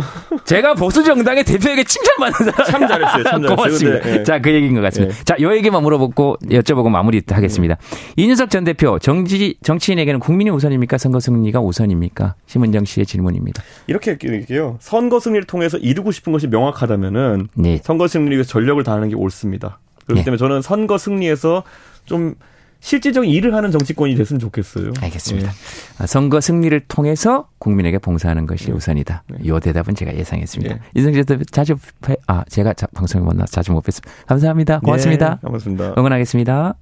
[0.45, 2.66] 제가 보수 정당의 대표에게 칭찬받는 사람.
[2.70, 3.25] 참 잘했어요.
[3.25, 3.57] 참 잘했어요.
[3.57, 4.01] 고맙습니다.
[4.01, 4.23] 근데, 예.
[4.23, 5.16] 자, 그 얘기인 것 같습니다.
[5.19, 5.25] 예.
[5.25, 7.77] 자, 요 얘기만 물어보고 여쭤보고 마무리하겠습니다.
[8.16, 10.97] 이준석 전 대표, 정치 정치인에게는 국민이 우선입니까?
[10.97, 12.37] 선거 승리가 우선입니까?
[12.47, 13.62] 심은정 씨의 질문입니다.
[13.89, 14.77] 이렇게 얘기해요.
[14.81, 17.81] 선거 승리를 통해서 이루고 싶은 것이 명확하다면은 네.
[17.83, 18.07] 선거
[18.37, 19.81] 위해서 전력을 다하는 게 옳습니다.
[20.07, 20.25] 그렇기 예.
[20.25, 21.65] 때문에 저는 선거 승리에서
[22.05, 22.35] 좀
[22.80, 24.92] 실질적인 일을 하는 정치권이 됐으면 좋겠어요.
[25.00, 25.48] 알겠습니다.
[25.48, 25.52] 예.
[25.98, 29.24] 아, 선거 승리를 통해서 국민에게 봉사하는 것이 우선이다.
[29.28, 29.48] 네.
[29.48, 30.74] 요 대답은 제가 예상했습니다.
[30.74, 30.80] 예.
[30.94, 34.09] 이승재 대표 자주 뵈- 아 제가 자, 방송에 못 나서 자주 못 뵀습니다.
[34.26, 34.80] 감사합니다.
[34.80, 35.30] 고맙습니다.
[35.30, 35.94] 네, 고맙습니다.
[35.98, 36.74] 응원하겠습니다.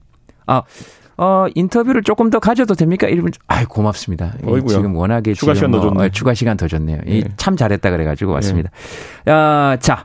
[0.49, 0.63] 아,
[1.19, 3.07] 어, 인터뷰를 조금 더 가져도 됩니까?
[3.07, 3.33] 1분.
[3.47, 4.35] 아이, 고맙습니다.
[4.43, 4.77] 이 어이구야.
[4.77, 6.05] 지금 워낙에 추가 시간 더 뭐, 줬네.
[6.05, 6.99] 어, 추가 시간 더 줬네요.
[7.07, 7.29] 이 네.
[7.39, 8.71] 참 잘했다 그래가지고 왔습니다.
[9.27, 10.05] 어, 자,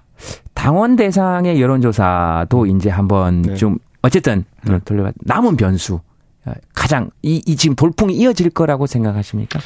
[0.53, 3.55] 당원 대상의 여론조사도 이제 한번 네.
[3.55, 4.45] 좀 어쨌든
[4.85, 5.99] 돌려가 남은 변수
[6.45, 9.59] 어, 가장 이, 이 지금 돌풍이 이어질 거라고 생각하십니까?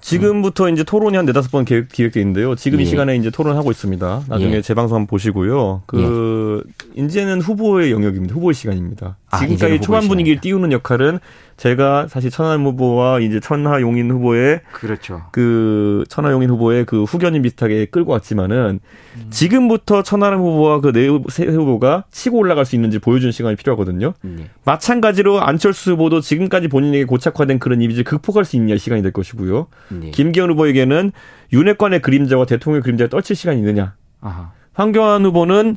[0.00, 2.54] 지금부터 이제 토론이 한 네다섯 번 계획, 기획돼 있는데요.
[2.54, 2.82] 지금 예.
[2.84, 4.24] 이 시간에 이제 토론하고 있습니다.
[4.28, 4.62] 나중에 예.
[4.62, 5.82] 재방송 한번 보시고요.
[5.86, 6.62] 그,
[6.96, 8.34] 이제는 후보의 영역입니다.
[8.34, 9.16] 후보의 시간입니다.
[9.30, 10.40] 아, 지금까지 후보의 초반 분위기를.
[10.40, 11.18] 띄우는 역할은
[11.56, 15.22] 제가 사실 천하람 후보와 이제 천하용인 후보의 그렇죠.
[15.32, 18.78] 그 천하용인 후보의 그 후견인 비슷하게 끌고 왔지만은
[19.16, 19.26] 음.
[19.30, 24.14] 지금부터 천하람 후보와 그 네 후보가 치고 올라갈 수 있는지 보여주는 시간이 필요하거든요.
[24.22, 24.48] 네.
[24.64, 29.66] 마찬가지로 안철수 후보도 지금까지 본인에게 고착화된 그런 이미지를 극복할 수 있냐 시간이 될 것이고요.
[30.00, 30.10] 네.
[30.12, 31.12] 김기현 후보에게는
[31.52, 33.94] 윤핵관의 그림자와 대통령의 그림자를 떨칠 시간이 있느냐.
[34.20, 34.52] 아하.
[34.74, 35.76] 황교안 후보는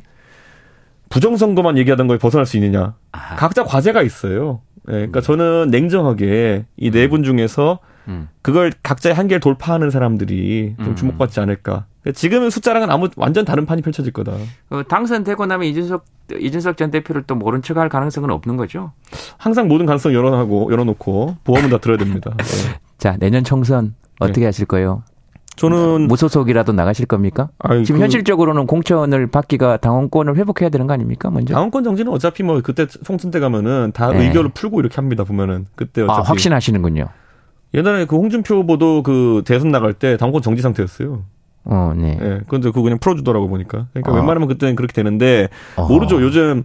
[1.12, 2.94] 부정선거만 얘기하던 거에 벗어날 수 있느냐.
[3.12, 3.36] 아하.
[3.36, 4.62] 각자 과제가 있어요.
[4.88, 7.78] 예, 그러니까 저는 냉정하게 이 네 분 중에서
[8.08, 8.28] 음.
[8.40, 10.96] 그걸 각자의 한계를 돌파하는 사람들이 좀 음.
[10.96, 11.84] 주목받지 않을까.
[12.14, 14.32] 지금은 숫자랑은 아무 완전 다른 판이 펼쳐질 거다.
[14.70, 16.04] 어, 당선되고 나면 이준석
[16.40, 18.92] 이준석 전 대표를 또 모른 척할 가능성은 없는 거죠.
[19.36, 22.32] 항상 모든 가능성 열어하고 열어놓고 보험은 다 들어야 됩니다.
[22.40, 22.80] 예.
[22.98, 25.02] 자, 내년 총선 어떻게 하실 거예요?
[25.56, 27.48] 저는 무소속이라도 나가실 겁니까?
[27.58, 31.30] 아이, 지금 그 현실적으로는 공천을 받기가 당원권을 회복해야 되는 거 아닙니까?
[31.30, 31.54] 먼저.
[31.54, 34.26] 당원권 정지는 어차피 뭐 그때 총선 때 가면은 다 네.
[34.26, 37.06] 의결을 풀고 이렇게 합니다 보면은 그때 어차피 아, 확신하시는군요.
[37.74, 41.24] 옛날에 그 홍준표 후보도 그 대선 나갈 때 당원권 정지 상태였어요.
[41.64, 42.18] 어, 네.
[42.20, 42.40] 예.
[42.48, 43.86] 그런데 그거 그냥 풀어주더라고 보니까.
[43.92, 44.14] 그러니까 아.
[44.16, 45.92] 웬만하면 그때는 그렇게 되는데 어허.
[45.92, 46.20] 모르죠.
[46.22, 46.64] 요즘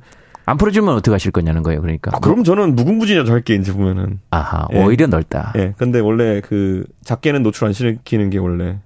[0.49, 1.81] 안 풀어주면 어떻게 하실 거냐는 거예요.
[1.81, 2.09] 그러니까.
[2.15, 4.19] 아, 그럼 저는 무궁무진하죠 할게 이제 보면은.
[4.31, 4.81] 아하, 예.
[4.83, 5.51] 오히려 넓다.
[5.57, 5.73] 예.
[5.77, 8.77] 근데 원래 그 작게는 노출 안 시키는 게 원래.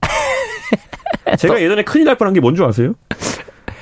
[1.38, 2.94] 제가 예전에 큰일 날 뻔한 게 뭔 줄 아세요?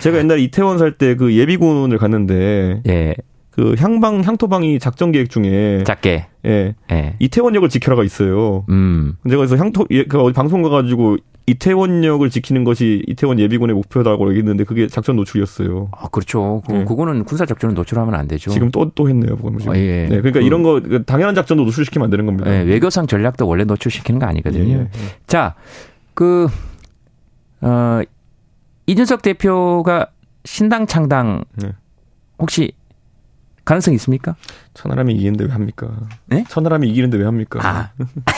[0.00, 3.14] 제가 옛날에 이태원 살 때 그 예비군을 갔는데 예.
[3.50, 6.26] 그 향방 향토방이 작전 계획 중에 작게.
[6.46, 6.74] 예.
[6.90, 7.16] 예.
[7.20, 8.64] 이태원역을 지켜라가 있어요.
[8.68, 9.16] 음.
[9.28, 14.64] 제가 그래서 향토 예, 그 어디 방송 가가지고 이태원역을 지키는 것이 이태원 예비군의 목표다고 얘기했는데
[14.64, 15.88] 그게 작전 노출이었어요.
[15.92, 16.62] 아, 그렇죠.
[16.66, 16.84] 그, 예.
[16.84, 18.50] 그거는 군사 작전을 노출하면 안 되죠.
[18.50, 19.72] 지금 또또 했네요, 그건 지금.
[19.72, 20.02] 어, 예.
[20.02, 22.48] 네, 그러니까 그- 이런 거 당연한 작전도 노출시키면 안 되는 겁니다.
[22.54, 24.72] 예, 외교상 전략도 원래 노출시키는 거 아니거든요.
[24.72, 24.88] 예, 예.
[25.26, 25.54] 자,
[26.14, 26.46] 그,
[27.60, 28.00] 어,
[28.86, 30.08] 이준석 대표가
[30.44, 31.72] 신당 창당 네.
[32.38, 32.72] 혹시
[33.64, 34.34] 가능성 있습니까?
[34.74, 35.88] 천하람이 이기는데 왜 합니까?
[36.26, 36.44] 네?
[36.48, 37.60] 천하람이 이기는데 왜 합니까?
[37.62, 37.90] 아,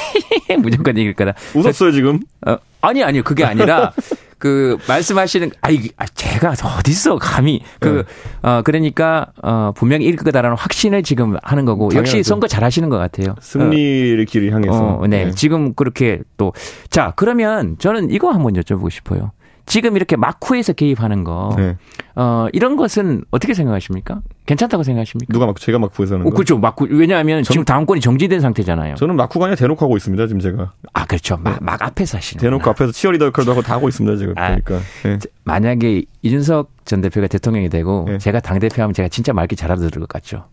[0.59, 1.35] 무조건 이길 거다.
[1.55, 2.21] 웃었어요 지금.
[2.47, 3.23] 어, 아니, 아니요.
[3.23, 3.93] 그게 아니라,
[4.39, 7.63] 그, 말씀하시는, 아, 이 아, 제가 어딨어, 감히.
[7.81, 8.05] 그,
[8.43, 12.29] 어, 그러니까, 어, 분명히 이길 거다라는 확신을 지금 하는 거고, 역시 당연하죠.
[12.29, 13.35] 선거 잘 하시는 것 같아요.
[13.41, 14.97] 승리를 길을 향해서.
[14.97, 15.31] 어, 네.
[15.31, 16.53] 지금 그렇게 또.
[16.91, 19.33] 자, 그러면 저는 이거 한번 여쭤보고 싶어요.
[19.67, 21.77] 지금 이렇게 막후에서 개입하는 거, 네.
[22.17, 24.21] 어, 이런 것은 어떻게 생각하십니까?
[24.47, 25.33] 괜찮다고 생각하십니까?
[25.33, 26.59] 누가 막 제가 막후에서는 어, 그렇죠.
[26.59, 26.87] 막후.
[26.91, 28.97] 왜냐하면 지금 다음권이 정지된 상태잖아요.
[28.97, 30.73] 저는 막후가 아니라 대놓고 하고 있습니다 지금 제가.
[30.93, 31.39] 아, 그렇죠.
[31.39, 32.41] 막, 막 앞에서 하시는.
[32.41, 34.35] 대놓고 앞에서 치어리더 역할도 하고 다 하고 있습니다 지금.
[34.37, 34.57] 아.
[34.57, 34.81] 그러니까.
[35.07, 35.19] 예.
[35.45, 38.19] 만약에 이준석 전 대표가 대통령이 되고 네.
[38.19, 40.45] 제가 당 대표 하면 제가 진짜 말귀 잘 알아들을 것 같죠.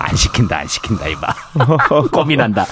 [0.00, 1.34] 안 시킨다, 안 시킨다, 이봐.
[2.12, 2.64] 고민한다.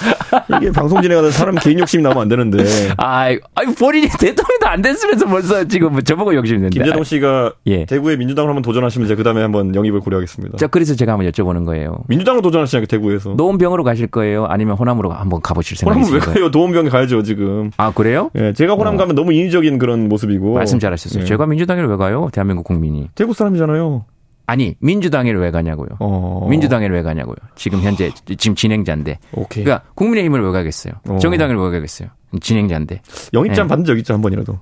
[0.57, 2.65] 이게 방송 진행하다 사람 개인 욕심이 나오면 안 되는데.
[2.97, 6.71] 아이, 아이, 본인이 대통령도 안 됐으면서 벌써 지금 뭐 저보고 욕심 낸다.
[6.71, 7.85] 김재동 씨가 예.
[7.87, 10.57] 대구에 민주당을 한번 도전하시면 제가 그 다음에 한번 영입을 고려하겠습니다.
[10.59, 11.99] 자, 그래서 제가 한번 여쭤보는 거예요.
[12.09, 13.31] 민주당으로 도전하시냐고 대구에서.
[13.31, 14.45] 노원병으로 가실 거예요?
[14.47, 16.35] 아니면 호남으로 한번 가보실 호남 왜 생각이신가요?
[16.43, 16.51] 가요?
[16.51, 17.71] 도원병에 가야죠 지금.
[17.77, 18.31] 아, 그래요?
[18.37, 20.55] 예, 제가 호남 가면 너무 인위적인 그런 모습이고.
[20.55, 21.23] 말씀 잘하셨어요.
[21.23, 21.27] 예.
[21.27, 22.29] 제가 민주당에 왜 가요?
[22.33, 23.09] 대한민국 국민이.
[23.15, 24.05] 대구 사람이잖아요.
[24.47, 25.89] 아니, 민주당에 왜 가냐고요?
[25.99, 26.47] 어.
[26.49, 27.37] 민주당에 왜 가냐고요?
[27.57, 29.19] 지금 현재, 지금 진행자인데.
[29.33, 29.65] 오케이.
[29.65, 30.95] 그러니까 국민의힘을 왜 가겠어요?
[31.09, 31.19] 어.
[31.19, 32.09] 정의당을 왜 가겠어요?
[32.41, 33.03] 진행자인데.
[33.33, 33.69] 영입장 예.
[33.69, 34.59] 받은 적 있죠 한 번이라도.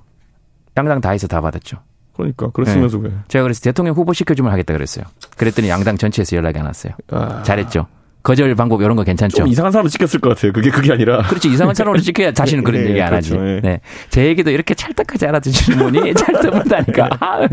[0.77, 1.77] 양당 다 해서 다 받았죠.
[2.13, 3.09] 그러니까 그랬으면서 네.
[3.09, 3.15] 왜?
[3.27, 5.05] 제가 그래서 대통령 후보 시켜주면 하겠다 그랬어요.
[5.37, 6.93] 그랬더니 양당 전체에서 연락이 안 왔어요.
[7.11, 7.87] 아, 잘했죠.
[8.25, 9.37] 거절 방법 이런 거 괜찮죠.
[9.37, 10.51] 좀 이상한 사람을 시켰을 것 같아요.
[10.51, 11.21] 그게 그게 아니라.
[11.27, 13.45] 그렇지 이상한 사람으로 지켜야 다시는 그런 예, 얘기 안 그렇죠, 하지.
[13.45, 13.61] 예.
[13.61, 13.79] 네,
[14.09, 17.09] 제 얘기도 이렇게 찰떡하지 알아듣시는 분이 찰떡하다니까.
[17.19, 17.47] 아,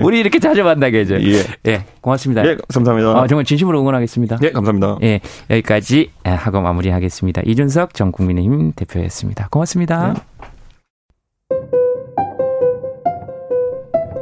[0.00, 1.18] 우리 이렇게 자주 만나게 해줘.
[1.22, 1.42] 예.
[1.68, 2.46] 예, 고맙습니다.
[2.46, 3.12] 예, 감사합니다.
[3.12, 4.38] 어, 정말 진심으로 응원하겠습니다.
[4.42, 4.98] 예, 감사합니다.
[5.02, 7.40] 예, 여기까지 하고 마무리하겠습니다.
[7.46, 9.48] 이준석 전 국민의힘 대표였습니다.
[9.50, 10.22] 고맙습니다.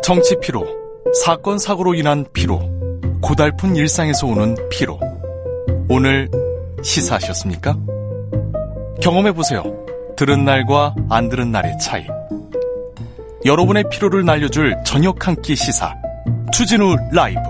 [0.05, 0.65] 정치 피로,
[1.25, 2.61] 사건 사고로 인한 피로,
[3.21, 5.18] 고달픈 일상에서 오는 피로.
[5.89, 6.29] 오늘
[6.83, 7.77] 시사하셨습니까?
[9.03, 9.63] 경험해 보세요.
[10.17, 12.07] 들은 날과 안 들은 날의 차이.
[13.45, 15.95] 여러분의 피로를 날려줄 저녁 한 끼 시사.
[16.53, 17.41] 추진우 라이브.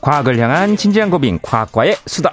[0.00, 2.32] 과학을 향한 진지한 고민, 과학과의 수다.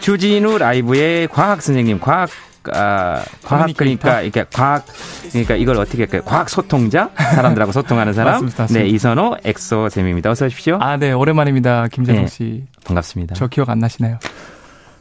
[0.00, 2.30] 주진우 라이브의 과학 선생님, 과학,
[2.74, 4.84] 아, 과학 그러니까 이렇게 과학
[5.30, 6.22] 그러니까 이걸 어떻게 할까요?
[6.24, 8.34] 과학 소통자 사람들하고 소통하는 사람.
[8.34, 8.84] 맞습니다, 맞습니다.
[8.84, 10.30] 네 이선호 엑소 쌤입니다.
[10.30, 10.78] 어서 오십시오.
[10.80, 11.88] 아, 네, 오랜만입니다.
[11.90, 12.28] 김재동 네.
[12.28, 12.64] 씨.
[12.84, 13.34] 반갑습니다.
[13.34, 14.18] 저 기억 안 나시나요?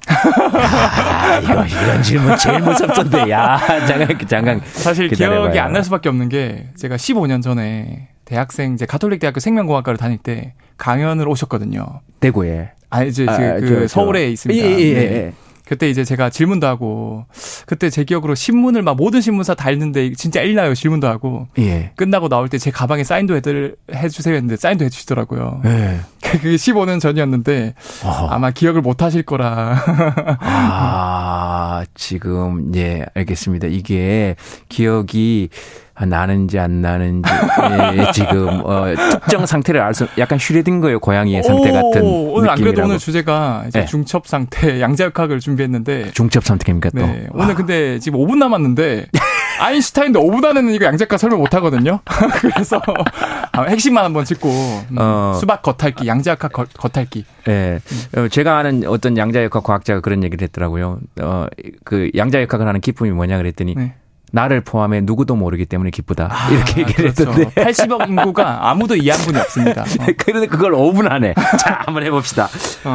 [0.09, 3.29] 아, 이거 이런 질문 제일 무섭던데.
[3.31, 4.61] 야 잠깐 잠깐.
[4.71, 5.09] 사실.
[5.09, 10.17] 기억이 안 날 수밖에 없는 게 제가 15년 전에 대학생 이제 가톨릭 대학교 생명공학과를 다닐
[10.17, 12.01] 때 강연을 오셨거든요.
[12.19, 12.71] 대구에.
[12.89, 13.87] 아 이제 아, 그 저, 저.
[13.87, 14.65] 서울에 있습니다.
[14.65, 15.01] 예, 예, 예, 네.
[15.15, 15.33] 예.
[15.65, 17.25] 그때 이제 제가 질문도 하고
[17.65, 21.91] 그때 제 기억으로 신문을 막 모든 신문사 다 읽는데 진짜 읽나요 질문도 하고 예.
[21.97, 25.61] 끝나고 나올 때 제 가방에 사인도 해들 해주세요 했는데 사인도 해주시더라고요.
[25.65, 25.99] 예.
[26.23, 27.73] 그게 15년 전이었는데
[28.05, 28.27] 어허.
[28.27, 29.77] 아마 기억을 못 하실 거라.
[30.39, 33.67] 아, 지금, 예, 알겠습니다.
[33.67, 34.35] 이게
[34.69, 35.49] 기억이
[36.05, 37.29] 나는지 안 나는지,
[37.97, 42.01] 예, 지금, 어, 특정 상태를 알 수, 약간 슈레딩거의 고양이의 상태 같은.
[42.03, 42.87] 오, 오늘 안 그래도 느낌이라고.
[42.89, 43.85] 오늘 주제가 이제 네.
[43.85, 46.97] 중첩 상태 양자역학을 준비했는데 중첩 선택입니까 또?
[47.05, 49.07] 네, 오늘 근데 지금 5분 남았는데
[49.59, 51.99] 아인슈타인도 5분 안에는 이거 양자역학 설명 못 하거든요.
[52.41, 52.79] 그래서
[53.53, 54.49] 아, 핵심만 한번 짚고
[54.91, 55.33] 음, 어.
[55.39, 57.25] 수박 겉핥기, 양자역학 겉- 겉핥기.
[57.47, 57.79] 예.
[58.15, 60.99] 어, 제가 아는 어떤 양자역학 과학자가 그런 얘기를 했더라고요.
[61.21, 61.47] 어,
[61.83, 63.95] 그 양자역학을 하는 기쁨이 뭐냐 그랬더니, 네.
[64.31, 66.29] 나를 포함해 누구도 모르기 때문에 기쁘다.
[66.31, 67.31] 아, 이렇게 얘기를 그렇죠.
[67.31, 67.61] 했던데.
[67.61, 69.81] 80억 인구가 아무도 이해한 분이 없습니다.
[69.83, 70.05] 어.
[70.17, 71.33] 그런데 그걸 5분 안에.
[71.63, 72.47] 자, 한번 해봅시다.
[72.85, 72.89] 어.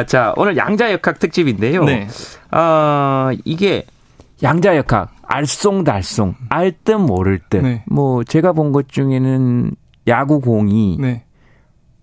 [0.00, 1.84] 어, 자, 오늘 양자역학 특집인데요.
[1.84, 2.08] 네.
[2.50, 3.84] 어, 이게
[4.42, 7.58] 양자역학, 알쏭달쏭, 알 듯 모를 듯.
[7.62, 7.84] 네.
[7.86, 9.72] 뭐, 제가 본 것 중에는
[10.08, 11.24] 야구공이 네.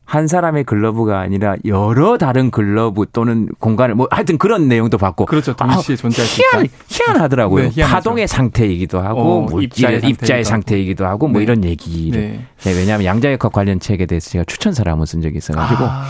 [0.10, 5.56] 한 사람의 글러브가 아니라 여러 다른 글러브 또는 공간을 뭐 하여튼 그런 내용도 봤고 그렇죠.
[5.56, 6.74] 동시에 존재할 수 희한, 있다.
[6.88, 7.70] 희한하더라고요.
[7.70, 7.84] 네.
[7.84, 11.44] 파동의 상태이기도 하고 어, 뭐 입자의 입자의, 상태이기도 하고 뭐 네.
[11.44, 12.46] 이런 얘기를 네.
[12.62, 16.10] 네, 왜냐하면 양자역학 관련 책에 대해서 제가 추천사를 한번 쓴 적이 있어가지고 아,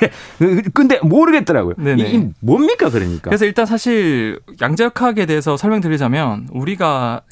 [0.00, 0.60] 네.
[0.74, 1.76] 근데 모르겠더라고요.
[1.78, 2.02] 네네.
[2.02, 3.30] 이, 이 뭡니까 그러니까?
[3.30, 7.22] 그래서 일단 사실 양자역학에 대해서 설명드리자면 우리가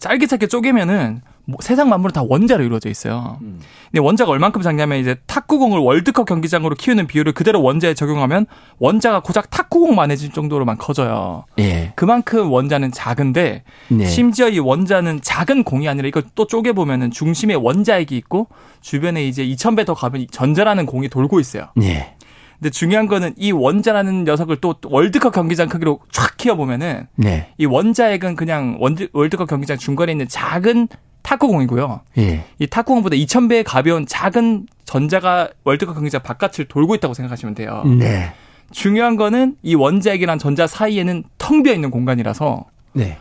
[0.00, 3.38] 짧게 짧게 쪼개면은 뭐 세상 만물은 다 원자로 이루어져 있어요.
[3.40, 3.58] 음.
[3.90, 8.44] 근데 원자가 얼만큼 작냐면 이제 탁구공을 월드컵 경기장으로 키우는 비율을 그대로 원자에 적용하면
[8.78, 11.46] 원자가 고작 탁구공만 해질 정도로만 커져요.
[11.58, 11.94] 예.
[11.96, 14.06] 그만큼 원자는 작은데 네.
[14.06, 18.48] 심지어 이 원자는 작은 공이 아니라 이걸 또 쪼개 보면은 중심에 원자핵이 있고
[18.82, 21.68] 주변에 이제 2000배 더 가면 전자라는 공이 돌고 있어요.
[21.80, 22.14] 예.
[22.58, 27.48] 근데 중요한 거는 이 원자라는 녀석을 또 월드컵 경기장 크기로 쫙 키워 보면은 네.
[27.56, 28.78] 이 원자핵은 그냥
[29.12, 30.88] 월드컵 경기장 중간에 있는 작은
[31.28, 32.00] 탁구공이고요.
[32.18, 32.44] 예.
[32.58, 37.82] 이 탁구공보다 2000배의 가벼운 작은 전자가 월드컵 경기장 바깥을 돌고 있다고 생각하시면 돼요.
[37.84, 38.32] 네.
[38.70, 42.64] 중요한 거는 이 원자핵이랑 전자 사이에는 텅 비어 있는 공간이라서
[42.94, 43.18] 네.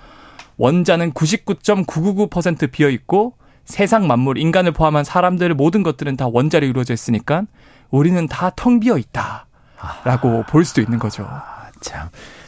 [0.56, 3.34] 원자는 99.999% 비어 있고
[3.66, 7.44] 세상 만물, 인간을 포함한 사람들 모든 것들은 다 원자로 이루어져 있으니까
[7.90, 11.28] 우리는 다 텅 비어 있다라고 볼 수도 있는 거죠.
[11.82, 12.08] 참.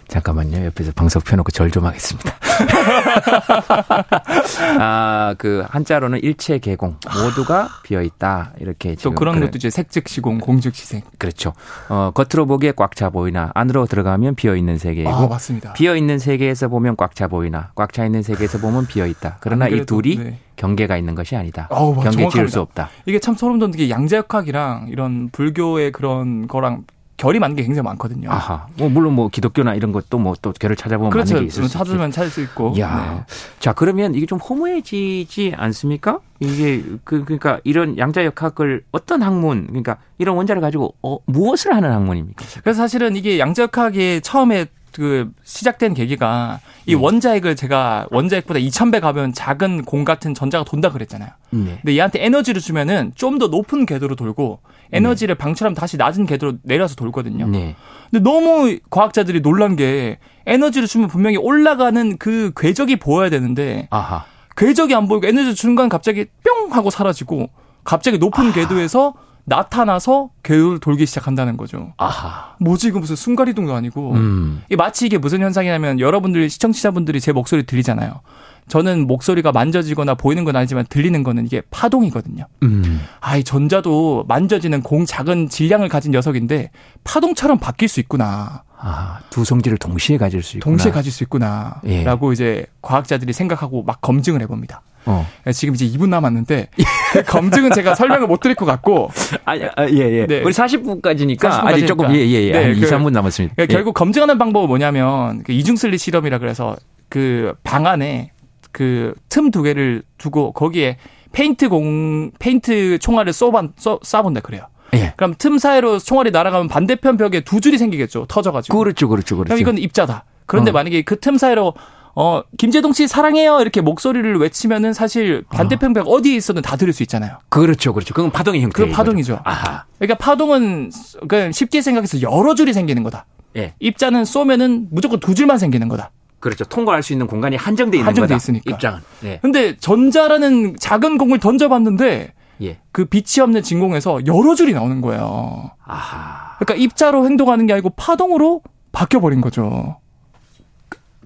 [0.09, 0.65] 잠깐만요.
[0.65, 2.33] 옆에서 방석 펴놓고 절 좀 하겠습니다.
[4.79, 8.51] 아, 그 한자로는 일체 개공 모두가 비어 있다.
[8.59, 11.01] 이렇게 또 그런 그래- 것도 이제 색즉 시공, 공즉 시색.
[11.17, 11.53] 그렇죠.
[11.89, 15.73] 어, 겉으로 보기에 꽉 차 보이나 안으로 들어가면 비어 있는 세계이고 아, 맞습니다.
[15.73, 19.37] 비어 있는 세계에서 보면 꽉 차 보이나 꽉 차 있는 세계에서 보면 비어 있다.
[19.41, 20.39] 그러나 안이 그래도, 둘이 네.
[20.55, 21.67] 경계가 있는 것이 아니다.
[21.71, 22.51] 아우, 맞- 경계 지을 정확합니다.
[22.51, 22.89] 수 없다.
[23.05, 26.83] 이게 참 소름 돋는 게 양자역학이랑 이런 불교의 그런 거랑
[27.19, 28.31] 결이 맞는 게 굉장히 많거든요.
[28.31, 28.67] 아하.
[28.77, 31.33] 뭐 물론 뭐 기독교나 이런 것도 뭐 또 결을 찾아보면 그렇죠.
[31.35, 31.69] 맞는 게 있을 수.
[31.69, 32.73] 찾으면 찾을 수 있고.
[32.79, 33.35] 야, 네.
[33.59, 36.19] 자 그러면 이게 좀 허무해지지 않습니까?
[36.39, 41.91] 이게 그 그러니까 이런 양자 역학을 어떤 학문, 그러니까 이런 원자를 가지고 어, 무엇을 하는
[41.91, 42.45] 학문입니까?
[42.63, 47.03] 그래서 사실은 이게 양자 역학이 처음에 그 시작된 계기가 이 음.
[47.03, 51.29] 원자핵을 제가 원자핵보다 2000배 가벼운 작은 공 같은 전자가 돈다 그랬잖아요.
[51.51, 51.77] 네.
[51.81, 54.59] 근데 얘한테 에너지를 주면은 좀 더 높은 궤도로 돌고
[54.91, 57.47] 에너지를 방출하면 다시 낮은 궤도로 내려서 돌거든요.
[57.47, 57.75] 네.
[58.09, 64.25] 근데 너무 과학자들이 놀란 게 에너지를 주면 분명히 올라가는 그 궤적이 보여야 되는데 아하.
[64.57, 67.49] 궤적이 안 보이고 에너지 건 갑자기 뿅 하고 사라지고
[67.83, 69.13] 갑자기 높은 궤도에서
[69.45, 71.93] 나타나서 궤도를 돌기 시작한다는 거죠.
[71.97, 72.55] 아하.
[72.59, 74.63] 뭐지 이거 무슨 순간이동도 아니고 음.
[74.69, 78.21] 이 마치 이게 무슨 현상이냐면 여러분들 시청자분들이 제 목소리 들리잖아요.
[78.69, 82.45] 저는 목소리가 만져지거나 보이는 건 아니지만 들리는 거는 이게 파동이거든요.
[82.63, 83.01] 음.
[83.19, 86.71] 아, 이 전자도 만져지는 공 작은 질량을 가진 녀석인데
[87.03, 88.63] 파동처럼 바뀔 수 있구나.
[88.81, 90.71] 아, 두 성질을 동시에 가질 수 있구나.
[90.71, 91.81] 동시에 가질 수 있구나.
[91.85, 92.03] 예.
[92.03, 94.81] 라고 이제 과학자들이 생각하고 막 검증을 해봅니다.
[95.05, 95.25] 어.
[95.53, 96.67] 지금 이제 2분 남았는데
[97.13, 99.09] 그 검증은 제가 설명을 못 드릴 것 같고
[99.45, 100.27] 아, 아, 예, 예.
[100.27, 100.41] 네.
[100.43, 102.13] 우리 40분까지니까 40분 아직 조금.
[102.13, 102.51] 예, 예, 예.
[102.51, 103.55] 네, 한 2, 그- 3분 남았습니다.
[103.55, 103.75] 그러니까 예.
[103.75, 106.75] 결국 검증하는 방법은 뭐냐면 그 이중슬릿 실험이라 그래서
[107.09, 108.31] 그 방 안에
[108.71, 110.97] 그 틈 두 개를 두고 거기에
[111.31, 114.63] 페인트 공 페인트 총알을 쏘반 쏘, 쏴본다 그래요.
[114.95, 115.13] 예.
[115.17, 118.25] 그럼 틈 사이로 총알이 날아가면 반대편 벽에 두 줄이 생기겠죠.
[118.27, 118.77] 터져가지고.
[118.77, 119.49] 그렇죠, 그렇죠, 그렇죠.
[119.49, 120.25] 그럼 이건 입자다.
[120.47, 120.73] 그런데 어.
[120.73, 121.75] 만약에 그 틈 사이로
[122.15, 126.91] 어 김재동 씨 사랑해요 이렇게 목소리를 외치면은 사실 반대편 벽 어 디에 있어도 다 들을
[126.91, 127.37] 수 있잖아요.
[127.49, 128.13] 그렇죠, 그렇죠.
[128.15, 128.83] 그건 파동의 형태.
[128.85, 129.39] 그 파동이죠.
[129.43, 129.85] 아하.
[129.99, 130.91] 그러니까 파동은
[131.27, 133.25] 그러니까 쉽게 생각해서 여러 줄이 생기는 거다.
[133.57, 133.73] 예.
[133.79, 136.09] 입자는 쏘면은 무조건 두 줄만 생기는 거다.
[136.39, 136.63] 그렇죠.
[136.65, 138.35] 통과할 수 있는 공간이 한정돼 있는 한정돼 거다.
[138.37, 138.71] 있으니까.
[138.71, 138.99] 입장은.
[139.25, 139.39] 예.
[139.41, 142.77] 근데 전자라는 작은 공을 던져봤는데 예.
[142.91, 145.71] 그 빛이 없는 진공에서 여러 줄이 나오는 거예요.
[145.85, 146.55] 아하.
[146.59, 148.61] 그러니까 입자로 행동하는 게 아니고 파동으로
[148.91, 149.97] 바뀌어 버린 거죠.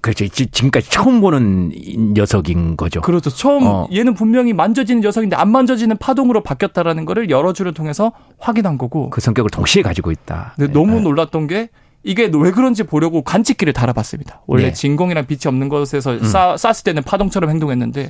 [0.02, 0.27] 그렇죠.
[0.27, 2.99] 지- 지금까지 처음 보는 이 녀석인 거죠.
[2.99, 3.30] 그렇죠.
[3.30, 3.88] 처음 어.
[3.94, 9.10] 얘는 분명히 만져지는 녀석인데 안 만져지는 파동으로 바뀌었다라는 거를 여러 줄을 통해서 확인한 거고.
[9.11, 10.53] 그 성격을 동시에 가지고 있다.
[10.57, 10.73] 근데 네.
[10.73, 11.69] 너무 놀랐던 게
[12.03, 14.41] 이게 왜 그런지 보려고 관측기를 달아봤습니다.
[14.45, 14.69] 원래 네.
[14.69, 14.73] 음.
[14.73, 18.09] 진공이랑 빛이 없는 곳에서 쏴, 쐈을 때는 파동처럼 행동했는데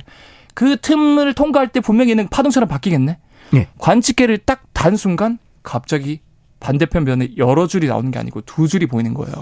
[0.54, 3.18] 그 틈을 통과할 때 분명히 얘는 파동처럼 바뀌겠네.
[3.52, 3.68] 네.
[3.78, 6.20] 관측기를 딱 단 순간 갑자기
[6.60, 9.32] 반대편 면에 여러 줄이 나오는 게 아니고 두 줄이 보이는 거예요.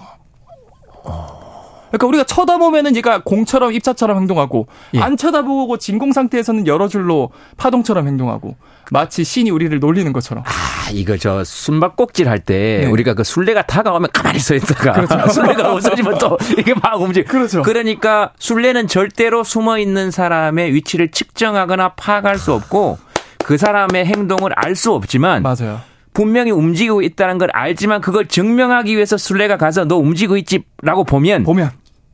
[1.92, 5.00] 그러니까 우리가 쳐다보면은 얘가 공처럼 입자처럼 행동하고 예.
[5.00, 8.56] 안 쳐다보고 진공 상태에서는 여러 줄로 파동처럼 행동하고
[8.90, 10.42] 마치 신이 우리를 놀리는 것처럼.
[10.46, 12.86] 아, 이거 저 숨바꼭질 할때 네.
[12.86, 17.30] 우리가 그 술래가 다가오면 가만히 서 있다가 술래가 없어지면 또 이게 막 움직여.
[17.30, 17.62] 그렇죠.
[17.62, 22.98] 그러니까 술래는 절대로 숨어 있는 사람의 위치를 측정하거나 파악할 수 없고
[23.44, 25.80] 그 사람의 행동을 알 수 없지만 맞아요.
[26.14, 31.70] 분명히 움직이고 있다는 걸 알지만 그걸 증명하기 위해서 술래가 가서 너 움직이고 있지라고 보면 보면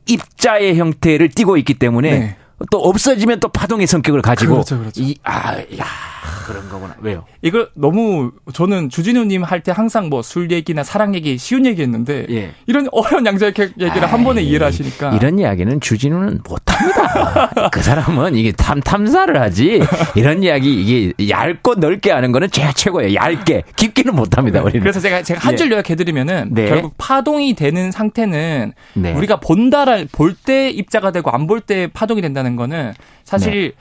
[0.09, 2.35] 입자의 형태를 띠고 있기 때문에 네.
[2.71, 5.01] 또 없어지면 또 파동의 성격을 가지고 그렇죠, 그렇죠.
[5.01, 5.85] 이 아, 야,
[6.45, 6.95] 그런 거구나.
[6.99, 7.23] 왜요?
[7.41, 12.25] 이걸 너무 저는 주진우님 할 때 항상 뭐 술 얘기나 사랑 얘기 쉬운 얘기 했는데
[12.29, 12.51] 예.
[12.67, 17.69] 이런 어려운 양자 얘기를 한 번에 이해를 하시니까 이런 이야기는 주진우는 못합니다.
[17.71, 19.81] 그 사람은 이게 탐 탐사를 하지.
[20.15, 23.15] 이런 이야기 이게 얇고 넓게 하는 거는 제가 최고예요.
[23.15, 24.61] 얇게 깊게는 못합니다.
[24.61, 24.81] 우리는.
[24.81, 25.57] 그래서 제가 제가 한 예.
[25.57, 26.67] 줄 요약해드리면은 네.
[26.69, 29.13] 결국 파동이 되는 상태는 네.
[29.13, 32.93] 우리가 본다를 볼 때 입자가 되고 안 볼 때 파동이 된다는 거는
[33.23, 33.73] 사실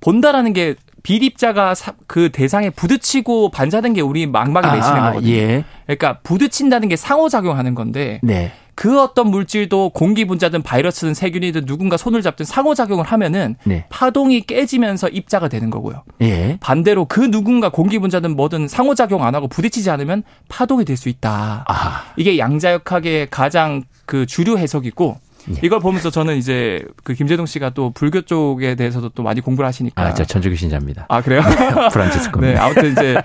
[0.00, 5.32] 본다라는 게 비립자가 사- 그 대상에 부딪히고 반사된 게 우리 망막에 내시는 아, 거거든요.
[5.32, 5.64] 예.
[5.86, 8.52] 그러니까 부딪힌다는 게 상호작용하는 건데 네.
[8.74, 13.84] 그 어떤 물질도 공기 분자든 바이러스든 세균이든 누군가 손을 잡든 상호작용을 하면은 네.
[13.90, 16.02] 파동이 깨지면서 입자가 되는 거고요.
[16.22, 16.56] 예.
[16.60, 21.64] 반대로 그 누군가 공기 분자든 뭐든 상호작용 안 하고 부딪히지 않으면 파동이 될 수 있다.
[21.68, 22.04] 아.
[22.16, 25.18] 이게 양자역학의 가장 그 주류 해석이고
[25.50, 25.54] 예.
[25.62, 30.02] 이걸 보면서 저는 이제 그 김재동 씨가 또 불교 쪽에 대해서도 또 많이 공부를 하시니까
[30.02, 31.06] 아, 저 천주교 신자입니다.
[31.08, 31.42] 아, 그래요?
[31.92, 32.40] 프란치스코.
[32.40, 33.16] 네, 아무튼 이제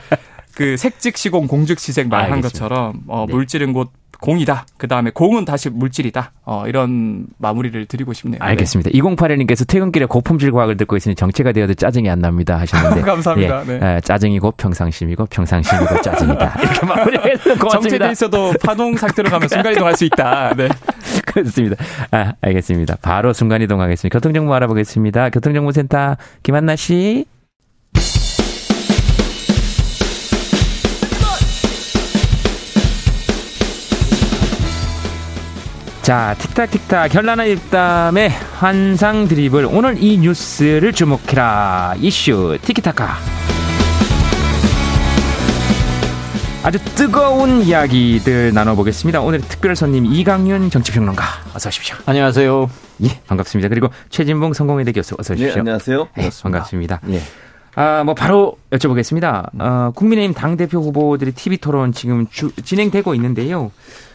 [0.56, 2.42] 그 색즉시공 공즉시색 말한.
[2.42, 3.34] 것처럼 어, 네.
[3.34, 3.92] 물질은 곧
[4.22, 4.66] 공이다.
[4.78, 6.32] 그 다음에 공은 다시 물질이다.
[6.46, 8.40] 어, 이런 마무리를 드리고 싶네요.
[8.42, 8.92] 알겠습니다.
[8.92, 13.64] 2081님께서 퇴근길에 고품질 과학을 듣고 있으니 정체가 되어도 짜증이 안 납니다 하셨는데 감사합니다.
[13.68, 13.96] 예, 네.
[13.96, 17.38] 에, 짜증이고 평상심이고 평상심이고 짜증이다 이렇게 마무리해서 네.
[17.56, 18.12] 정체돼 고맙습니다.
[18.12, 20.54] 있어도 파동 상태로 가면 순간이동할 수 있다.
[20.56, 20.68] 네.
[21.26, 21.76] 그렇습니다.
[22.12, 22.98] 아, 알겠습니다.
[23.02, 24.14] 바로 순간이동하겠습니다.
[24.14, 25.30] 교통정보 알아보겠습니다.
[25.30, 27.26] 교통정보센터 김한나 씨.
[36.10, 39.68] 자, 틱탁틱탁 현란한 입담의 환상 드리블.
[39.72, 41.94] 오늘 이 뉴스를 주목해라.
[42.00, 43.10] 이슈 티키타카.
[46.64, 49.22] 아주 뜨거운 이야기들 나눠보겠습니다.
[49.22, 51.24] 오늘 특별 손님 이강윤 정치평론가
[51.54, 51.96] 어서 오십시오.
[52.08, 52.68] 안녕하세요.
[53.04, 53.70] 예, 반갑습니다.
[53.70, 55.54] 그리고 최진봉 성공회대 교수 어서 오십시오.
[55.54, 56.08] 네, 안녕하세요.
[56.18, 57.02] 네, 반갑습니다.
[57.12, 57.22] 예.
[57.76, 59.50] 아, 뭐 바로 여쭤보겠습니다.
[59.60, 63.70] 어, 국민의힘 당 대표 후보들이 TV 토론 지금 주- 진행되고 있는데요.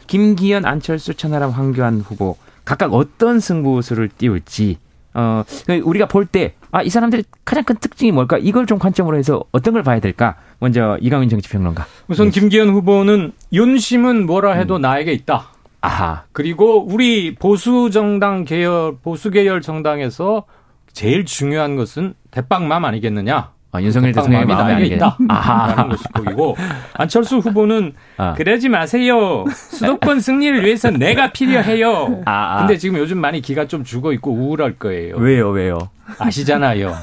[0.06, 4.78] 김기현, 안철수, 천하람, 황교안 후보 각각 어떤 승부수를 띄울지
[5.14, 5.44] 어,
[5.84, 8.36] 우리가 볼 때 아, 이 사람들의 가장 큰 특징이 뭘까?
[8.36, 10.34] 이걸 좀 관점으로 해서 어떤 걸 봐야 될까?
[10.58, 11.86] 먼저 이강윤 정치평론가.
[12.08, 15.50] 우선 김기현 후보는 윤심은 뭐라 해도 나에게 있다.
[15.82, 16.24] 아하.
[16.32, 20.46] 그리고 우리 보수 정당 계열, 보수 계열 정당에서
[20.92, 23.52] 제일 중요한 것은 대빵맘 아니겠느냐?
[23.74, 25.18] 아, 윤석열 대통령의 마음이 마음에 아니겠- 있다.
[25.28, 25.74] 아하.
[25.74, 26.56] 라는 것이 거기고
[26.92, 28.34] 안철수 후보는 아.
[28.34, 29.44] 그러지 마세요.
[29.52, 32.22] 수도권 승리를 위해서 내가 필요해요.
[32.24, 32.58] 아, 아.
[32.60, 35.16] 근데 지금 요즘 많이 기가 좀 죽어 있고 우울할 거예요.
[35.16, 35.78] 왜요, 왜요?
[36.20, 36.94] 아시잖아요.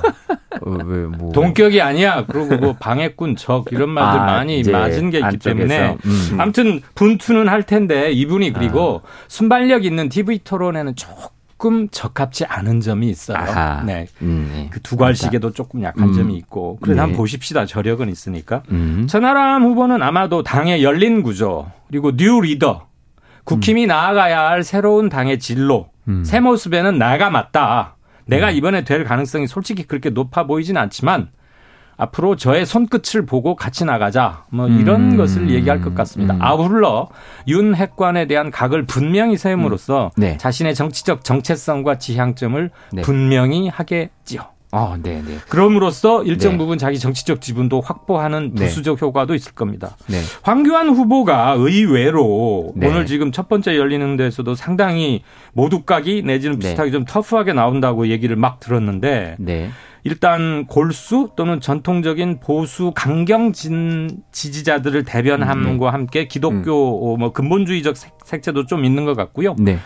[0.66, 1.34] 어, 왜, 뭐.
[1.34, 2.24] 동격이 아니야.
[2.26, 5.50] 그리고 뭐 방해꾼 적 이런 말들 아, 많이 맞은 게 있기 안쪽에서.
[5.68, 6.38] 때문에 음.
[6.40, 11.28] 아무튼 분투는 할 텐데 이분이 그리고 순발력 있는 TV 토론에는 조금
[11.92, 13.38] 적합치 않은 점이 있어요.
[13.38, 13.84] 아하.
[13.84, 14.08] 네.
[14.22, 14.70] 음, 네.
[14.72, 16.14] 그 두괄식에도 조금 약한 음.
[16.14, 17.02] 점이 있고 그래서 네.
[17.02, 17.66] 한번 보십시다.
[17.66, 18.64] 저력은 있으니까.
[18.72, 19.06] 음.
[19.08, 22.88] 천하람 후보는 아마도 당의 열린 구조 그리고 new 리더
[23.44, 26.24] 국힘이 나아가야 할 새로운 당의 진로 음.
[26.24, 27.96] 새 모습에는 나가 맞다.
[28.26, 31.30] 내가 이번에 될 가능성이 솔직히 그렇게 높아 보이진 않지만
[32.02, 34.46] 앞으로 저의 손끝을 보고 같이 나가자.
[34.50, 35.18] 뭐 이런 음.
[35.18, 36.34] 것을 얘기할 것 같습니다.
[36.34, 36.42] 음.
[36.42, 37.10] 아울러
[37.48, 40.36] 윤 핵관에 대한 각을 분명히 세움으로써 네.
[40.38, 43.02] 자신의 정치적 정체성과 지향점을 네.
[43.04, 44.42] 분명히 하겠지요.
[44.74, 45.38] 어, 네, 네.
[45.50, 46.58] 그럼으로써 일정 네.
[46.58, 48.66] 부분 자기 정치적 지분도 확보하는 네.
[48.66, 49.96] 부수적 효과도 있을 겁니다.
[50.08, 50.22] 네.
[50.42, 52.88] 황교안 후보가 의외로 네.
[52.88, 55.24] 오늘 지금 첫 번째 열리는 데서도 상당히
[55.54, 56.70] 모두각이 내지는 네.
[56.70, 59.70] 비슷하게 좀 터프하게 나온다고 얘기를 막 들었는데 네.
[60.04, 65.94] 일단 골수 또는 전통적인 보수 강경 진 지지자들을 대변함과 음.
[65.94, 69.56] 함께 기독교 뭐 근본주의적 색- 색채도 좀 있는 것 같고요.
[69.60, 69.78] 네.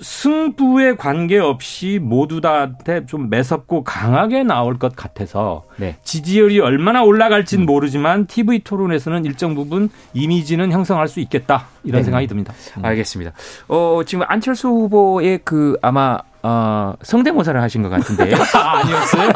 [0.00, 5.96] 승부에 관계없이 모두 다한테 좀 매섭고 강하게 나올 것 같아서 네.
[6.04, 12.04] 지지율이 얼마나 올라갈지는 모르지만 TV 토론에서는 일정 부분 이미지는 형성할 수 있겠다 이런 네.
[12.04, 12.54] 생각이 듭니다.
[12.80, 13.32] 알겠습니다.
[13.66, 16.18] 어, 지금 안철수 후보의 그 아마
[16.50, 18.32] 어, 성대모사를 하신 것 같은데.
[18.56, 19.30] 아, 아니었어요?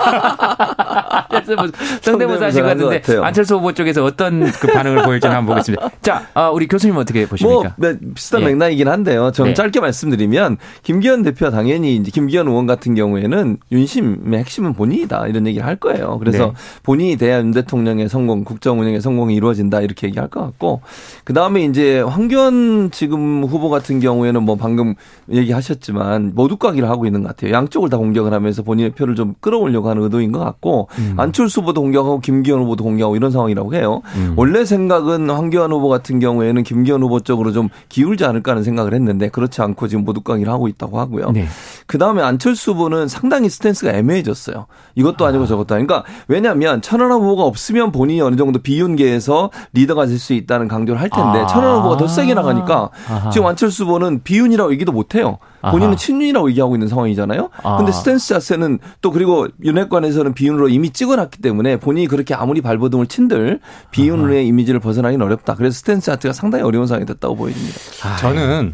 [2.00, 3.22] 성대모사 하신 것 같은데 같아요.
[3.22, 5.90] 안철수 후보 쪽에서 어떤 그 반응을 보일지는 한번 보겠습니다.
[6.00, 7.74] 자, 어, 우리 교수님 어떻게 뭐 보십니까?
[7.76, 8.46] 네, 비슷한 예.
[8.46, 9.30] 맥락이긴 한데요.
[9.30, 9.54] 저는 네.
[9.54, 15.66] 짧게 말씀드리면 김기현 대표가 당연히 이제 김기현 의원 같은 경우에는 윤심의 핵심은 본인이다 이런 얘기를
[15.66, 16.18] 할 거예요.
[16.18, 16.52] 그래서 네.
[16.82, 20.80] 본인이 돼야 윤 대통령의 성공, 국정 운영의 성공이 이루어진다 이렇게 얘기할 것 같고
[21.24, 24.94] 그 다음에 이제 황교안 지금 후보 같은 경우에는 뭐 방금
[25.30, 27.52] 얘기하셨지만 모두가기를 하고 하고 있는 것 같아요.
[27.52, 31.14] 양쪽을 다 공격을 하면서 본인의 표를 좀 끌어올려고 하는 의도인 것 같고 음.
[31.16, 34.00] 안철수 후보도 공격하고 김기현 후보도 공격하고 이런 상황이라고 해요.
[34.16, 34.34] 음.
[34.36, 39.28] 원래 생각은 황교안 후보 같은 경우에는 김기현 후보 쪽으로 좀 기울지 않을까 하는 생각을 했는데
[39.28, 41.32] 그렇지 않고 지금 모두 강의를 하고 있다고 하고요.
[41.32, 41.46] 네.
[41.86, 44.66] 그 다음에 안철수 후보는 상당히 스탠스가 애매해졌어요.
[44.94, 45.88] 이것도 아니고 저것도 아니고.
[45.88, 51.08] 그러니까 왜냐하면 천하람 후보가 없으면 본인이 어느 정도 비윤계에서 리더가 될 수 있다는 강조를 할
[51.10, 51.46] 텐데 아.
[51.46, 53.30] 천하람 후보가 더 세게 나가니까 아하.
[53.30, 55.38] 지금 안철수 후보는 비윤이라고 얘기도 못해요.
[55.62, 55.96] 본인은 아하.
[55.96, 57.50] 친윤이라고 얘기하고 있는 상황이잖아요.
[57.62, 57.76] 아.
[57.76, 63.60] 근데 스탠스 자체는 또 그리고 윤핵관에서는 비윤으로 이미 찍어놨기 때문에 본인이 그렇게 아무리 발버둥을 친들
[63.92, 65.54] 비윤의 이미지를 벗어나기는 어렵다.
[65.54, 67.78] 그래서 스탠스 자체가 상당히 어려운 상황이 됐다고 보여집니다.
[68.20, 68.72] 저는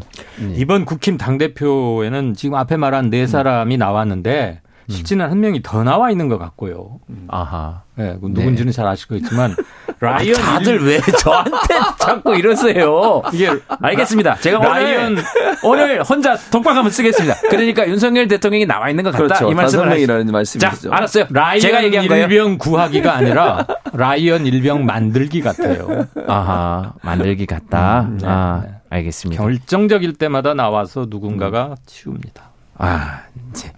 [0.55, 6.29] 이번 국힘 당대표에는 지금 앞에 말한 네 사람이 나왔는데 실제는 한 명이 더 나와 있는
[6.29, 6.99] 것 같고요.
[7.27, 7.83] 아하.
[7.95, 9.55] 네, 그 누군지는 잘 아실 거겠지만
[9.99, 11.51] 라이언 다들 일- 왜 저한테
[11.99, 13.21] 자꾸 이러세요?
[13.33, 13.49] 이게
[13.81, 14.35] 알겠습니다.
[14.35, 15.23] 제가 라이언 오늘,
[15.63, 17.35] 오늘 혼자 독박 한번 쓰겠습니다.
[17.49, 19.23] 그러니까 윤석열 대통령이 나와 있는 것 같다.
[19.23, 19.51] 그렇죠.
[19.51, 20.89] 이 말씀을 다섯 하시- 명이라는 말씀이시죠.
[20.89, 21.25] 자, 알았어요.
[21.29, 22.25] 라이언 제가 얘기한 거예요.
[22.27, 26.07] 일병 구하기가 아니라 라이언 일병 만들기 같아요.
[26.27, 28.01] 아하, 만들기 같다.
[28.01, 28.71] 음, 네, 아, 네.
[28.91, 29.43] 알겠습니다.
[29.43, 32.43] 결정적일 때마다 나와서 누군가가 치웁니다.
[32.77, 33.19] 아,
[33.51, 33.71] 이제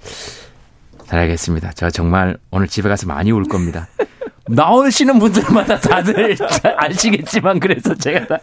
[1.08, 1.72] 잘 알겠습니다.
[1.76, 3.88] 저 정말 오늘 집에 가서 많이 울 겁니다.
[4.48, 8.38] 나오시는 분들마다 다들 잘 아시겠지만 그래서 제가 다.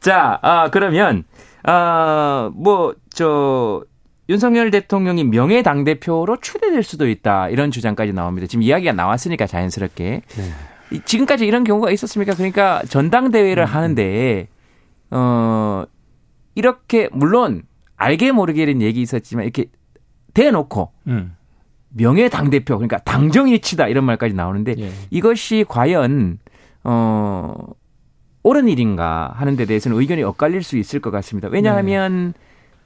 [0.00, 1.24] 자, 아, 그러면
[1.62, 3.84] 아, 뭐저
[4.28, 8.46] 윤석열 대통령이 명예 당 대표로 추대될 수도 있다 이런 주장까지 나옵니다.
[8.46, 10.22] 지금 이야기가 나왔으니까 자연스럽게
[10.92, 12.34] 이- 지금까지 이런 경우가 있었습니까?
[12.34, 14.48] 그러니까 전당대회를 하는데
[15.10, 15.84] 어
[16.54, 17.62] 이렇게 물론
[17.96, 19.66] 알게 모르게 이런 얘기 있었지만 이렇게
[20.32, 21.33] 대놓고 음.
[21.96, 24.90] 명예 당 대표 그러니까 당정일치다 이런 말까지 나오는데 예.
[25.10, 26.38] 이것이 과연
[26.82, 27.54] 어
[28.42, 31.48] 옳은 일인가 하는 데 대해서는 의견이 엇갈릴 수 있을 것 같습니다.
[31.48, 32.34] 왜냐하면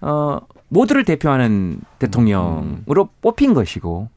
[0.01, 4.09] 어 모두를 대표하는 대통령으로 뽑힌 것이고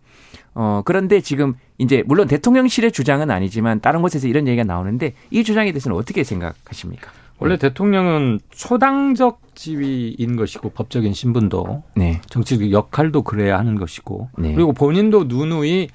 [0.54, 5.72] 어 그런데 지금 이제 물론 대통령실의 주장은 아니지만 다른 곳에서 이런 얘기가 나오는데 이 주장에
[5.72, 7.12] 대해서는 어떻게 생각하십니까?
[7.42, 12.22] 원래 대통령은 초당적 지위인 것이고 법적인 신분도 네.
[12.30, 14.54] 정치적 역할도 그래야 하는 것이고 네.
[14.54, 15.90] 그리고 본인도 누누이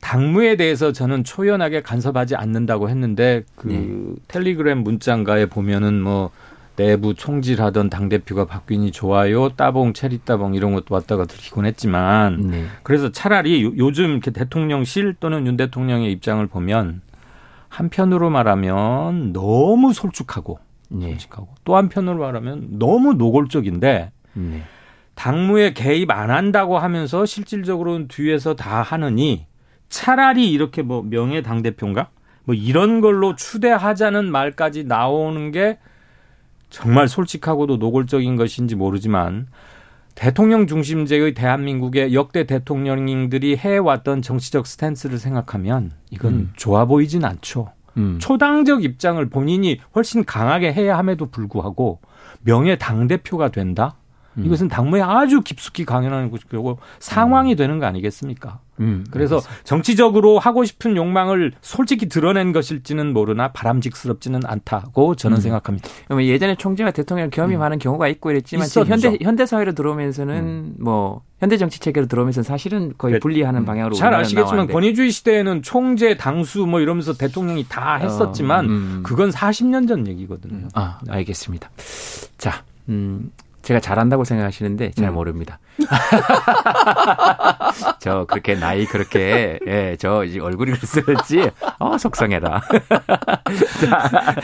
[0.00, 3.88] 당무에 대해서 저는 초연하게 간섭하지 않는다고 했는데 그 네.
[4.28, 6.30] 텔리그램 문장가에 보면은 뭐
[6.76, 12.64] 내부 총질하던 당 대표가 바뀌니 좋아요 따봉 체리 따봉 이런 것도 왔다가 들키곤 했지만 네.
[12.84, 17.00] 그래서 차라리 요- 요즘 이렇게 대통령실 또는 윤 대통령의 입장을 보면
[17.68, 20.67] 한편으로 말하면 너무 솔직하고 네.
[20.90, 24.62] 솔직하고 또 한편으로 말하면 너무 노골적인데 네.
[25.14, 29.46] 당무에 개입 안 한다고 하면서 실질적으로는 뒤에서 다 하느니
[29.88, 32.10] 차라리 이렇게 뭐 명예 당 대표인가
[32.44, 35.78] 뭐 이런 걸로 추대하자는 말까지 나오는 게
[36.70, 39.48] 정말 솔직하고도 노골적인 것인지 모르지만
[40.14, 46.52] 대통령 중심제의 대한민국의 역대 대통령들이 해왔던 정치적 스탠스를 생각하면 이건 음.
[46.56, 47.70] 좋아 보이진 않죠.
[47.98, 48.18] 음.
[48.20, 52.00] 초당적 입장을 본인이 훨씬 강하게 해야 함에도 불구하고
[52.40, 53.96] 명예 당 대표가 된다.
[54.36, 54.46] 음.
[54.46, 58.60] 이것은 당무에 아주 깊숙이 강연하는 것이고 상황이 되는 거 아니겠습니까?
[58.80, 59.04] 음.
[59.10, 65.40] 그래서 정치적으로 하고 싶은 욕망을 솔직히 드러낸 것일지는 모르나 바람직스럽지는 않다고 저는 음.
[65.40, 65.88] 생각합니다.
[66.20, 67.78] 예전에 총재가 대통령 겸임하는 음.
[67.78, 68.68] 경우가 있고 이랬지만.
[68.86, 73.20] 현대 현대 사회로 들어오면서는 뭐 현대 정치 체계로 들어오면서 사실은 거의 네.
[73.20, 74.72] 분리하는 방향으로 잘 아시겠지만 나왔는데.
[74.72, 79.00] 권위주의 시대에는 총재, 당수 뭐 이러면서 대통령이 다 했었지만 어, 음.
[79.04, 80.68] 그건 40년 전 얘기거든요.
[80.74, 81.70] 아 알겠습니다.
[82.38, 83.30] 자, 음,
[83.68, 85.14] 제가 잘한다고 생각하시는데 잘 음.
[85.14, 85.58] 모릅니다.
[88.00, 91.50] 저 그렇게 나이 그렇게 예, 저 이제 얼굴이 그랬었지.
[91.78, 92.62] 어 속상해라.
[93.78, 94.34] 자,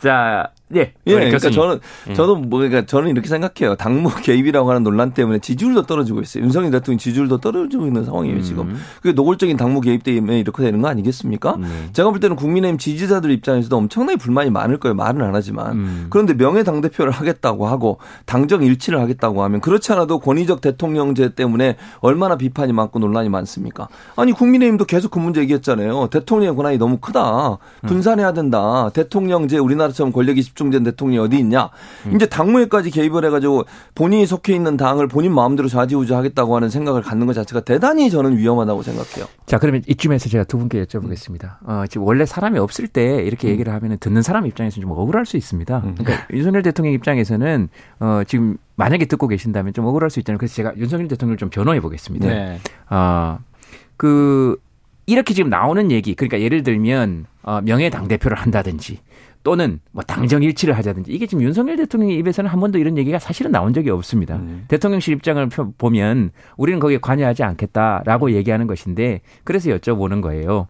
[0.00, 1.54] 자, 예, 예, 그러니까 교수님.
[1.54, 2.14] 저는 예.
[2.14, 3.76] 저도 뭐 그러니까 저는 이렇게 생각해요.
[3.76, 6.44] 당무 개입이라고 하는 논란 때문에 지지율도 떨어지고 있어요.
[6.44, 8.42] 윤석열 대통령 지지율도 떨어지고 있는 상황이에요 음.
[8.42, 8.76] 지금.
[9.02, 11.58] 그게 노골적인 당무 개입 때문에 이렇게 되는 거 아니겠습니까?
[11.60, 11.66] 네.
[11.92, 14.94] 제가 볼 때는 국민의힘 지지자들 입장에서도 엄청나게 불만이 많을 거예요.
[14.94, 15.72] 말은 안 하지만.
[15.72, 16.06] 음.
[16.08, 21.76] 그런데 명예 당 대표를 하겠다고 하고 당정 일치를 하겠다고 하면 그렇지 않아도 권위적 대통령제 때문에
[22.00, 23.88] 얼마나 비판이 많고 논란이 많습니까?
[24.16, 26.08] 아니 국민의힘도 계속 그 문제 얘기했잖아요.
[26.08, 27.58] 대통령의 권한이 너무 크다.
[27.86, 28.90] 분산해야 된다.
[28.94, 31.70] 대통령제 우리나라처럼 권력이 집중된 대통령이 어디 있냐?
[32.14, 33.64] 이제 당무에까지 개입을 해가지고
[33.94, 38.82] 본인이 속해 있는 당을 본인 마음대로 좌지우지하겠다고 하는 생각을 갖는 것 자체가 대단히 저는 위험하다고
[38.82, 39.26] 생각해요.
[39.46, 41.56] 자, 그러면 이쯤에서 제가 두 분께 여쭤보겠습니다.
[41.66, 45.36] 어, 지금 원래 사람이 없을 때 이렇게 얘기를 하면 듣는 사람 입장에서는 좀 억울할 수
[45.36, 45.80] 있습니다.
[45.80, 47.68] 그러니까 윤석열 대통령 입장에서는
[48.00, 50.38] 어, 지금 만약에 듣고 계신다면 좀 억울할 수 있잖아요.
[50.38, 52.28] 그래서 제가 윤석열 대통령을 좀 변호해 보겠습니다.
[52.28, 52.58] 네.
[52.88, 53.38] 아,
[53.96, 54.56] 그,
[55.06, 59.00] 이렇게 지금 나오는 얘기, 그러니까 예를 들면 어, 명예 당 대표를 한다든지
[59.42, 63.50] 또는 뭐 당정 일치를 하자든지 이게 지금 윤석열 대통령의 입에서는 한 번도 이런 얘기가 사실은
[63.50, 64.36] 나온 적이 없습니다.
[64.36, 64.64] 음.
[64.68, 70.68] 대통령실 입장을 표- 보면 우리는 거기에 관여하지 않겠다라고 얘기하는 것인데 그래서 여쭤보는 거예요.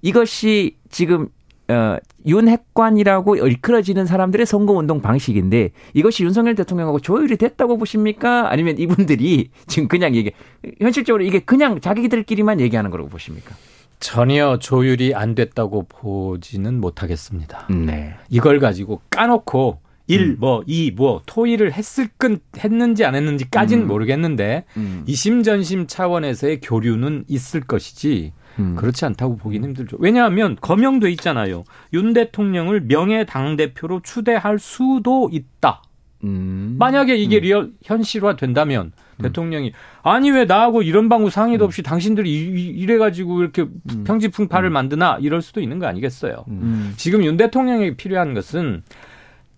[0.00, 1.28] 이것이 지금
[1.68, 8.50] 어, 윤핵관이라고 일컬어지는 사람들의 선거운동 방식인데 이것이 윤석열 대통령하고 조율이 됐다고 보십니까?
[8.50, 10.32] 아니면 이분들이 지금 그냥 얘기,
[10.80, 13.54] 현실적으로 이게 그냥 자기들끼리만 얘기하는 거라고 보십니까?
[14.00, 17.66] 전혀 조율이 안 됐다고 보지는 못하겠습니다.
[17.68, 18.14] 네.
[18.30, 19.80] 이걸 가지고 까놓고
[20.10, 23.88] 일, 뭐, 이, 뭐, 토의를 했을 건, 했는지 안 했는지까지는 음.
[23.88, 25.04] 모르겠는데, 음.
[25.06, 28.74] 이심전심 차원에서의 교류는 있을 것이지, 음.
[28.76, 29.96] 그렇지 않다고 보기는 힘들죠.
[30.00, 31.64] 왜냐하면 거명돼 있잖아요.
[31.92, 35.82] 윤 대통령을 명예 당 대표로 추대할 수도 있다.
[36.24, 36.74] 음.
[36.78, 38.90] 만약에 이게 real 현실화 된다면
[39.22, 39.72] 대통령이
[40.02, 43.66] 아니 왜 나하고 이런 방구 상의도 없이 당신들이 이- 이- 이래가지고 이렇게
[44.04, 46.44] 평지풍파를 만드나 이럴 수도 있는 거 아니겠어요.
[46.48, 46.92] 음.
[46.96, 48.82] 지금 윤 대통령에게 필요한 것은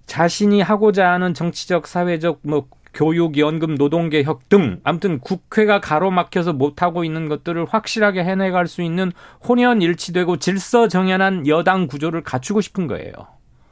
[0.06, 7.28] 자신이 하고자 하는 정치적, 사회적, 뭐 교육, 연금, 노동개혁 등 아무튼 국회가 가로막혀서 못하고 있는
[7.28, 9.12] 것들을 확실하게 해내갈 수 있는
[9.48, 13.12] 혼연일치되고 질서정연한 여당 구조를 갖추고 싶은 거예요.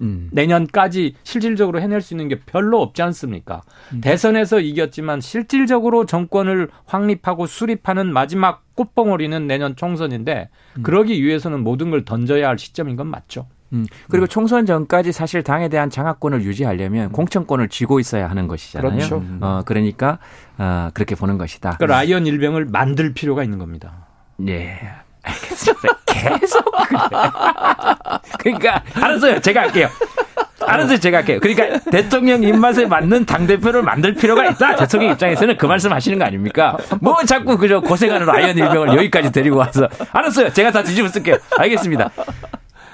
[0.00, 0.28] 음.
[0.32, 3.62] 내년까지 실질적으로 해낼 수 있는 게 별로 없지 않습니까?
[4.00, 10.50] 대선에서 이겼지만 실질적으로 정권을 확립하고 수립하는 마지막 꽃봉오리는 내년 총선인데
[10.82, 13.48] 그러기 위해서는 모든 걸 던져야 할 시점인 건 맞죠.
[13.72, 13.86] 음.
[14.10, 18.90] 그리고 총선 전까지 사실 당에 대한 장악권을 유지하려면 공천권을 쥐고 있어야 하는 것이잖아요.
[18.90, 19.22] 그렇죠.
[19.40, 20.18] 어, 그러니까
[20.56, 21.76] 어, 그렇게 보는 것이다.
[21.78, 24.06] 그러니까 라이언 일병을 만들 필요가 있는 겁니다.
[24.46, 24.78] 예.
[25.22, 25.88] 알겠습니다.
[26.06, 26.98] 계속 그래.
[28.38, 29.40] 그러니까 알았어요.
[29.40, 29.88] 제가 할게요.
[30.66, 30.98] 알았어요.
[30.98, 31.38] 제가 할게요.
[31.40, 34.76] 그러니까 대통령 입맛에 맞는 당 대표를 만들 필요가 있다.
[34.76, 36.76] 대통령 입장에서는 그 말씀 하시는 거 아닙니까?
[37.00, 40.52] 뭐 자꾸 그저 고생하는 라이언 일병을 여기까지 데리고 와서 알았어요.
[40.52, 41.36] 제가 다 뒤집어 쓸게요.
[41.58, 42.10] 알겠습니다.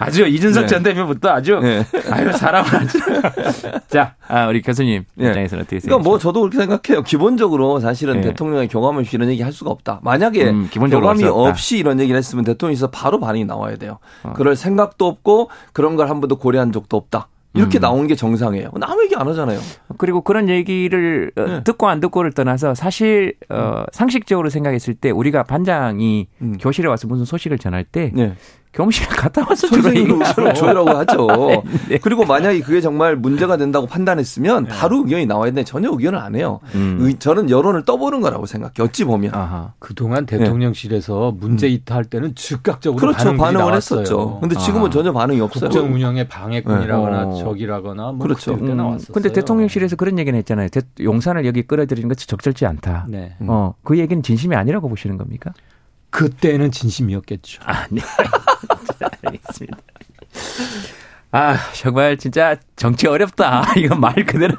[0.04, 0.66] 아주 이준석 네.
[0.68, 1.84] 전 대표부터 아주 네.
[2.10, 2.98] 아유 사람을 아주
[3.88, 5.26] 자 아, 우리 교수님 예.
[5.28, 5.88] 입장에서는 어떻게 생각하세요?
[5.88, 7.02] 그러니까 뭐 저도 그렇게 생각해요.
[7.02, 8.20] 기본적으로 사실은 예.
[8.22, 10.00] 대통령의 경험 없이 이런 얘기 할 수가 없다.
[10.02, 11.50] 만약에 음, 기본적으로 경험이 없다.
[11.50, 13.98] 없이 이런 얘기를 했으면 대통령에서 바로 반응이 나와야 돼요.
[14.22, 14.32] 어.
[14.34, 17.28] 그럴 생각도 없고 그런 걸 한 번도 고려한 적도 없다.
[17.54, 17.80] 이렇게 음.
[17.80, 18.70] 나오는 게 정상이에요.
[18.82, 19.58] 아무 얘기 안 하잖아요.
[19.96, 21.62] 그리고 그런 얘기를 어, 네.
[21.64, 26.58] 듣고 안 듣고를 떠나서 사실 어, 상식적으로 생각했을 때 우리가 반장이 음.
[26.60, 28.34] 교실에 와서 무슨 소식을 전할 때 네.
[28.74, 29.68] 교무실 갔다 와서.
[29.72, 31.26] 의견을 줘라고 하죠.
[31.88, 31.98] 네.
[32.02, 36.58] 그리고 만약에 그게 정말 문제가 된다고 판단했으면 바로 의견이 나와야 되는데 전혀 의견을 안 해요.
[36.74, 36.98] 음.
[37.00, 38.84] 의- 저는 여론을 떠보는 거라고 생각해요.
[38.86, 39.32] 어찌 보면.
[39.34, 39.72] 아하.
[39.78, 43.36] 그동안 대통령실에서 문제 있다할 때는 즉각적으로 그렇죠.
[43.36, 44.00] 반응을 나왔어요.
[44.00, 44.38] 했었죠.
[44.40, 44.90] 근데 지금은 아.
[44.90, 45.70] 전혀 반응이 없어요.
[45.70, 47.38] 국정 운영의 방해꾼이라거나 네.
[47.40, 48.56] 적이라거나 뭐 그렇죠.
[48.56, 49.12] 그때 음, 나왔었어요.
[49.14, 50.68] 근데 대통령실에서 그런 얘기는 했잖아요.
[50.68, 53.06] 대- 용산을 여기 끌어들이는 것이 적절치 않다.
[53.08, 53.34] 네.
[53.40, 55.52] 어, 그 얘기는 진심이 아니라고 보시는 겁니까?
[56.14, 57.60] 그때는 진심이었겠죠.
[57.66, 58.00] 아, 네.
[59.26, 59.76] 알겠습니다.
[61.32, 63.64] 아, 정말 진짜 정치 어렵다.
[63.76, 64.54] 이건 말 그대로.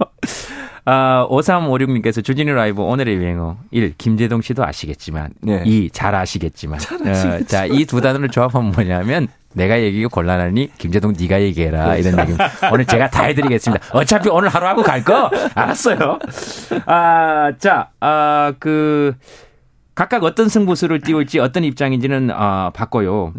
[0.83, 3.93] 아, 5356님께서 주진우 라이브 오늘의 유행어 1.
[3.97, 5.63] 김재동 씨도 아시겠지만 네.
[5.65, 5.89] 2.
[5.91, 11.95] 잘 아시겠지만 어, 자, 이 두 단어를 조합하면 뭐냐면 내가 얘기가 곤란하니 김재동 네가 얘기해라
[11.95, 12.51] 이런 얘기입니다.
[12.73, 13.85] 오늘 제가 다 해드리겠습니다.
[13.93, 16.19] 어차피 오늘 하루 하고 갈 거 알았어요.
[16.85, 19.15] 아, 자, 아, 그
[19.95, 23.33] 각각 어떤 승부수를 띄울지 어떤 입장인지는 아, 봤고요.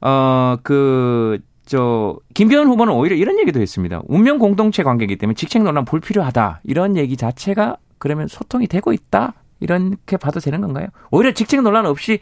[0.00, 4.00] 어, 그, 저, 김기현 후보는 오히려 이런 얘기도 했습니다.
[4.08, 6.62] 운명 공동체 관계이기 때문에 직책 논란 불필요하다.
[6.64, 9.34] 이런 얘기 자체가 그러면 소통이 되고 있다?
[9.60, 10.86] 이렇게 봐도 되는 건가요?
[11.10, 12.20] 오히려 직책 논란 없이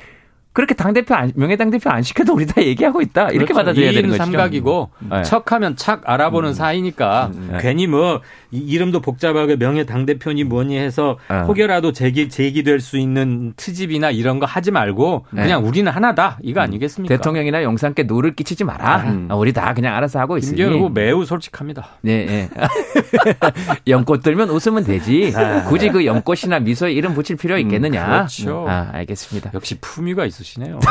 [0.57, 3.29] 그렇게 당대표 안, 명예당대표 안 시켜도 우리 다 얘기하고 있다.
[3.29, 4.17] 이렇게 받아들여야 되는 거죠.
[4.25, 4.33] 그렇죠.
[4.33, 5.23] 삼각이고 네.
[5.23, 7.59] 척하면 착 알아보는 사이니까 네.
[7.61, 11.45] 괜히 뭐 이- 이름도 복잡하게 명예 당 대표니 뭐니 해서 어.
[11.47, 15.43] 혹여라도 제기 제기될 수 있는 트집이나 이런 거 하지 말고 네.
[15.43, 17.15] 그냥 우리는 하나다 이거 아니겠습니까?
[17.15, 19.03] 대통령이나 용산께 누를 끼치지 마라.
[19.11, 19.29] 음.
[19.31, 20.57] 어, 우리 다 그냥 알아서 하고 있으니.
[20.57, 21.87] 김기현 후보 매우 솔직합니다.
[22.01, 22.49] 네, 네.
[23.89, 25.35] 연꽃 들면 웃으면 되지.
[25.69, 28.05] 굳이 그 연꽃이나 미소에 이름 붙일 필요 있겠느냐.
[28.07, 28.65] 음, 그렇죠.
[28.67, 29.51] 아, 알겠습니다.
[29.53, 30.81] 역시 품위가 있으시 네요.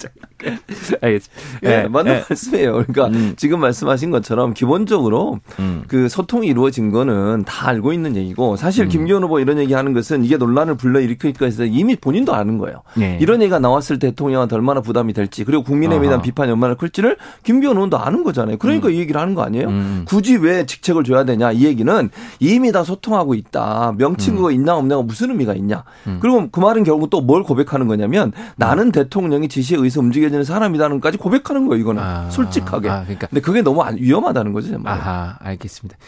[1.00, 1.42] 알겠습니다.
[1.64, 2.24] 예, 예, 맞는 예.
[2.28, 2.72] 말씀이에요.
[2.72, 3.34] 그러니까 음.
[3.36, 5.84] 지금 말씀하신 것처럼 기본적으로 음.
[5.88, 8.88] 그 소통이 이루어진 거는 다 알고 있는 얘기고 사실 음.
[8.88, 12.82] 김기현 후보 이런 얘기 하는 것은 이게 논란을 불러일으킬 것에서 이미 본인도 아는 거예요.
[12.94, 13.18] 네.
[13.20, 16.22] 이런 얘기가 나왔을 때 대통령한테 얼마나 부담이 될지 그리고 국민의힘에 대한.
[16.22, 18.58] 비판이 얼마나 클지를 김기현 의원도 아는 거잖아요.
[18.58, 19.68] 그러니까 이 얘기를 하는 거 아니에요?
[19.68, 20.04] 음.
[20.06, 22.10] 굳이 왜 직책을 줘야 되냐 이 얘기는
[22.40, 23.94] 이미 다 소통하고 있다.
[23.96, 25.84] 명칭구가 있냐 없냐가 무슨 의미가 있냐.
[26.06, 26.18] 음.
[26.20, 31.18] 그리고 그 말은 결국 또 뭘 고백하는 거냐면 나는 대통령이 지시에 의해서 움직 여지는 사람이다는까지
[31.18, 31.80] 고백하는 거예요.
[31.80, 32.30] 이거는 아.
[32.30, 32.88] 솔직하게.
[32.88, 33.26] 아, 그러니까.
[33.26, 34.70] 근데 그게 너무 안- 위험하다는 거죠.
[34.70, 34.92] 정말.
[34.94, 35.98] 아하, 알겠습니다.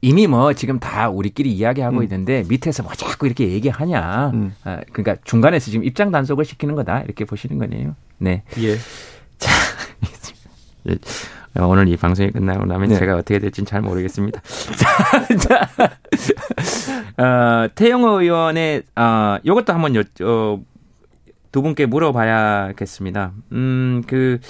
[0.00, 4.30] 이미 뭐 지금 다 우리끼리 이야기하고 있는데 밑에서 뭐 자꾸 이렇게 얘기하냐.
[4.34, 4.54] 음.
[4.64, 7.96] 아, 그러니까 중간에서 지금 입장 단속을 시키는 거다 이렇게 보시는 거네요.
[8.18, 8.42] 네.
[8.58, 8.76] 예.
[10.86, 10.96] 예,
[11.58, 12.96] 어, 오늘 이 방송이 끝나고 나면 네.
[12.98, 14.40] 제가 어떻게 될지는 잘 모르겠습니다.
[14.76, 15.68] 자,
[17.16, 20.60] 자, 어, 태영호 의원의 어, 이것도 한번 여, 어,
[21.54, 23.32] 두 분께 물어봐야겠습니다.
[23.52, 24.40] 음, 그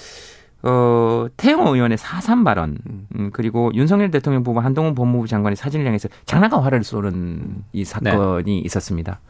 [0.66, 2.78] 어, 태영호 의원의 4.3 발언,
[3.14, 8.60] 음, 그리고 윤석열 대통령 부부 한동훈 법무부 장관의 사진을 향해서 장난감 화를 쏘는 이 사건이
[8.60, 9.20] 있었습니다.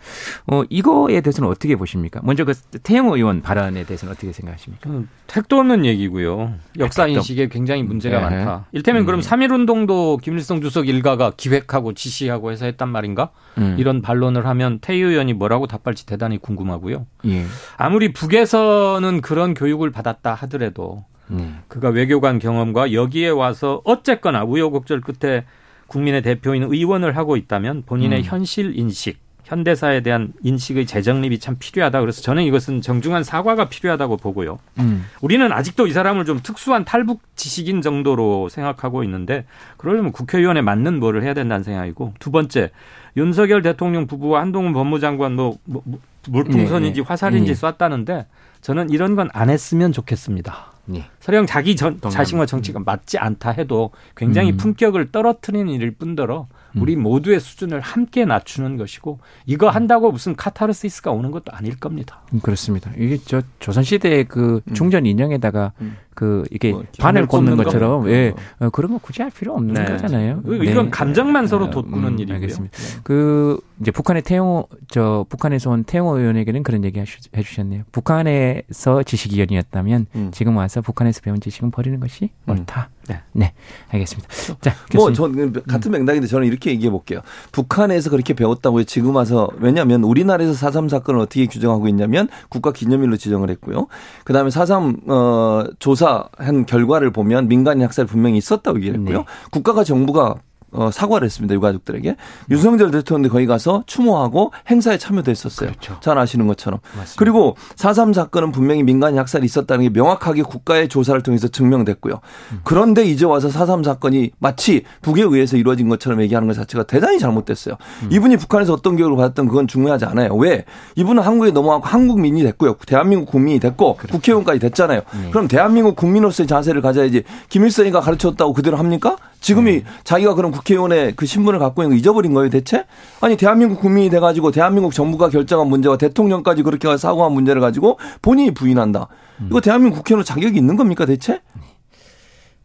[0.47, 2.21] 어, 이거에 대해서는 어떻게 보십니까?
[2.23, 2.55] 먼저 그
[2.85, 4.89] 태영호 의원 발언에 대해서는 어떻게 생각하십니까?
[4.91, 6.55] 음, 택도 없는 얘기고요.
[6.79, 8.37] 역사 인식에 굉장히 문제가 네.
[8.37, 8.67] 많다.
[8.71, 9.07] 일테면 음.
[9.07, 13.31] 그럼 3.1 운동도 김일성 주석 일가가 기획하고 지시하고 해서 했단 말인가?
[13.59, 13.75] 음.
[13.77, 17.07] 이런 반론을 하면 태희 의원이 뭐라고 답할지 대단히 궁금하고요.
[17.27, 17.45] 예.
[17.77, 21.61] 아무리 북에서는 그런 교육을 받았다 하더라도 음.
[21.69, 25.45] 그가 외교관 경험과 여기에 와서 어쨌거나 우여곡절 끝에
[25.87, 28.25] 국민의 대표인 의원을 하고 있다면 본인의 음.
[28.25, 32.01] 현실 인식, 현대사에 대한 인식의 재정립이 참 필요하다.
[32.01, 34.59] 그래서 저는 이것은 정중한 사과가 필요하다고 보고요.
[34.79, 35.05] 음.
[35.21, 39.45] 우리는 아직도 이 사람을 좀 특수한 탈북 지식인 정도로 생각하고 있는데
[39.77, 42.71] 그러려면 국회의원에 맞는 뭐를 해야 된다는 생각이고 두 번째
[43.17, 47.07] 윤석열 대통령 부부와 한동훈 법무장관 뭐, 뭐, 뭐 물풍선인지 네, 네.
[47.07, 47.73] 화살인지 네.
[47.73, 48.27] 쐈다는데
[48.63, 50.73] 저는 이런 건 안 했으면 좋겠습니다.
[50.95, 51.07] 예.
[51.21, 52.01] 설령 자기 전.
[52.01, 54.57] 자신과 정치가 맞지 않다 해도 굉장히 음.
[54.57, 61.31] 품격을 떨어뜨리는 일일 뿐더러 우리 모두의 수준을 함께 낮추는 것이고 이거 한다고 무슨 카타르시스가 오는
[61.31, 62.23] 것도 아닐 겁니다.
[62.33, 62.91] 음, 그렇습니다.
[62.99, 65.73] 이게 저 조선 시대의 그 중전 인형에다가
[66.15, 67.65] 그 이게 뭐, 바늘 꽂는 거?
[67.65, 69.85] 것처럼 예 어, 그런 거 굳이 할 필요 없는 네.
[69.85, 70.43] 거잖아요.
[70.47, 72.35] 이건 감정만 서로 어, 돋구는 일이고요.
[72.35, 72.79] 알겠습니다.
[73.03, 77.85] 그 이제 북한의 태영호 저 북한에서 온 태영호 의원에게는 그런 얘기 하시, 해주셨네요.
[77.93, 80.31] 북한에서 지식위원이었다면 음.
[80.33, 82.91] 지금 와서 북한에서 배운 지식은 버리는 것이 옳다.
[83.33, 83.53] 네,
[83.91, 84.29] 알겠습니다.
[84.61, 85.15] 자, 뭐 교수님.
[85.15, 87.21] 저는 같은 맥락인데 저는 이렇게 얘기해 볼게요.
[87.53, 93.51] 북한에서 그렇게 배웠다고 지금 와서 왜냐하면 우리나라에서 4.3 사건을 어떻게 규정하고 있냐면 국가 기념일로 지정을
[93.51, 93.89] 했고요.
[94.25, 96.04] 그 다음에 4.3 어, 조사
[96.37, 99.19] 한 결과를 보면 민간 학살 분명히 있었다고 얘기를 했고요.
[99.19, 99.25] 네.
[99.51, 100.37] 국가가 정부가
[100.75, 101.55] 어, 사과를 했습니다.
[101.55, 102.17] 유가족들에게.
[102.51, 105.71] 윤석열 대통령도 거기 가서 추모하고 행사에 참여도 했었어요.
[106.01, 106.81] 잘 아시는 것처럼.
[107.17, 112.21] 그리고 4.3 사건은 분명히 민간인 학살이 있었다는 게 명확하게 국가의 조사를 통해서 증명됐고요.
[112.65, 117.77] 그런데 이제 와서 4.3 사건이 마치 북에 의해서 이루어진 것처럼 얘기하는 것 자체가 대단히 잘못됐어요.
[118.11, 120.35] 이분이 북한에서 어떤 교육을 받았던 그건 중요하지 않아요.
[120.35, 120.65] 왜?
[120.97, 122.75] 이분은 한국에 넘어가고 한국민이 됐고요.
[122.87, 125.03] 대한민국 국민이 됐고 국회의원까지 됐잖아요.
[125.31, 129.17] 그럼 대한민국 국민으로서의 자세를 가져야지 김일성이가 가르쳤다고 그대로 합니까?
[129.45, 132.87] 지금이 자기가 그럼 국회의원의 그 신분을 갖고 있는 거 잊어버린 거예요, 대체?
[133.21, 139.07] 아니, 대한민국 국민이 돼가지고 대한민국 정부가 결정한 문제와 대통령까지 그렇게 사고한 문제를 가지고 본인이 부인한다.
[139.51, 141.43] 이거 대한민국 국회의원 자격이 있는 겁니까, 대체?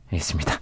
[0.09, 0.53] 알겠습니다.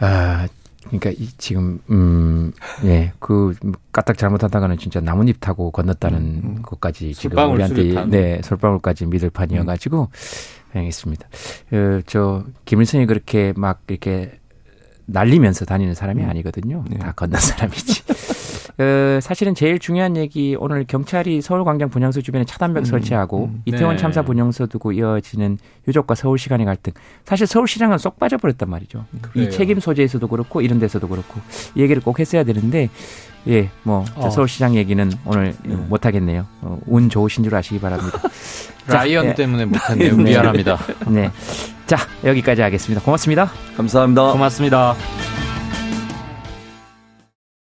[0.00, 0.48] 아,
[0.84, 2.52] 그러니까 이 지금 음,
[2.84, 3.54] 예, 그
[3.92, 8.06] 까딱 잘못하다가는 진짜 나뭇잎 타고 건넜다는 것까지 지금 우리한테.
[8.06, 10.08] 네, 솔방울까지 믿을 판이어가지고
[10.72, 11.28] 알겠습니다.
[11.72, 14.38] 어, 저 김일성이 그렇게 막 이렇게
[15.06, 16.84] 날리면서 다니는 사람이 아니거든요.
[16.98, 18.02] 다 건넌 사람이지.
[18.78, 24.02] 어, 사실은 제일 중요한 얘기 오늘 경찰이 서울광장 분향소 주변에 차단벽 설치하고 이태원 네.
[24.02, 25.58] 참사 분향소 두고 이어지는
[25.88, 26.92] 유족과 서울시 간의 갈등.
[27.24, 29.06] 사실 서울시장은 쏙 빠져버렸단 말이죠.
[29.22, 29.46] 그래요.
[29.46, 31.40] 이 책임 소재에서도 그렇고 이런 데서도 그렇고
[31.76, 32.90] 이 얘기를 꼭 했어야 되는데
[33.48, 34.30] 예, 뭐저 어.
[34.30, 36.46] 서울시장 얘기는 오늘 못 하겠네요.
[36.62, 38.20] 어, 운 좋으신 줄 아시기 바랍니다.
[38.88, 39.34] 자, 라이언 예.
[39.34, 40.16] 때문에 못했네요.
[40.16, 40.22] 네.
[40.22, 40.78] 미안합니다.
[41.08, 41.30] 네.
[41.86, 43.04] 자, 여기까지 하겠습니다.
[43.04, 43.50] 고맙습니다.
[43.76, 44.32] 감사합니다.
[44.32, 45.35] 고맙습니다.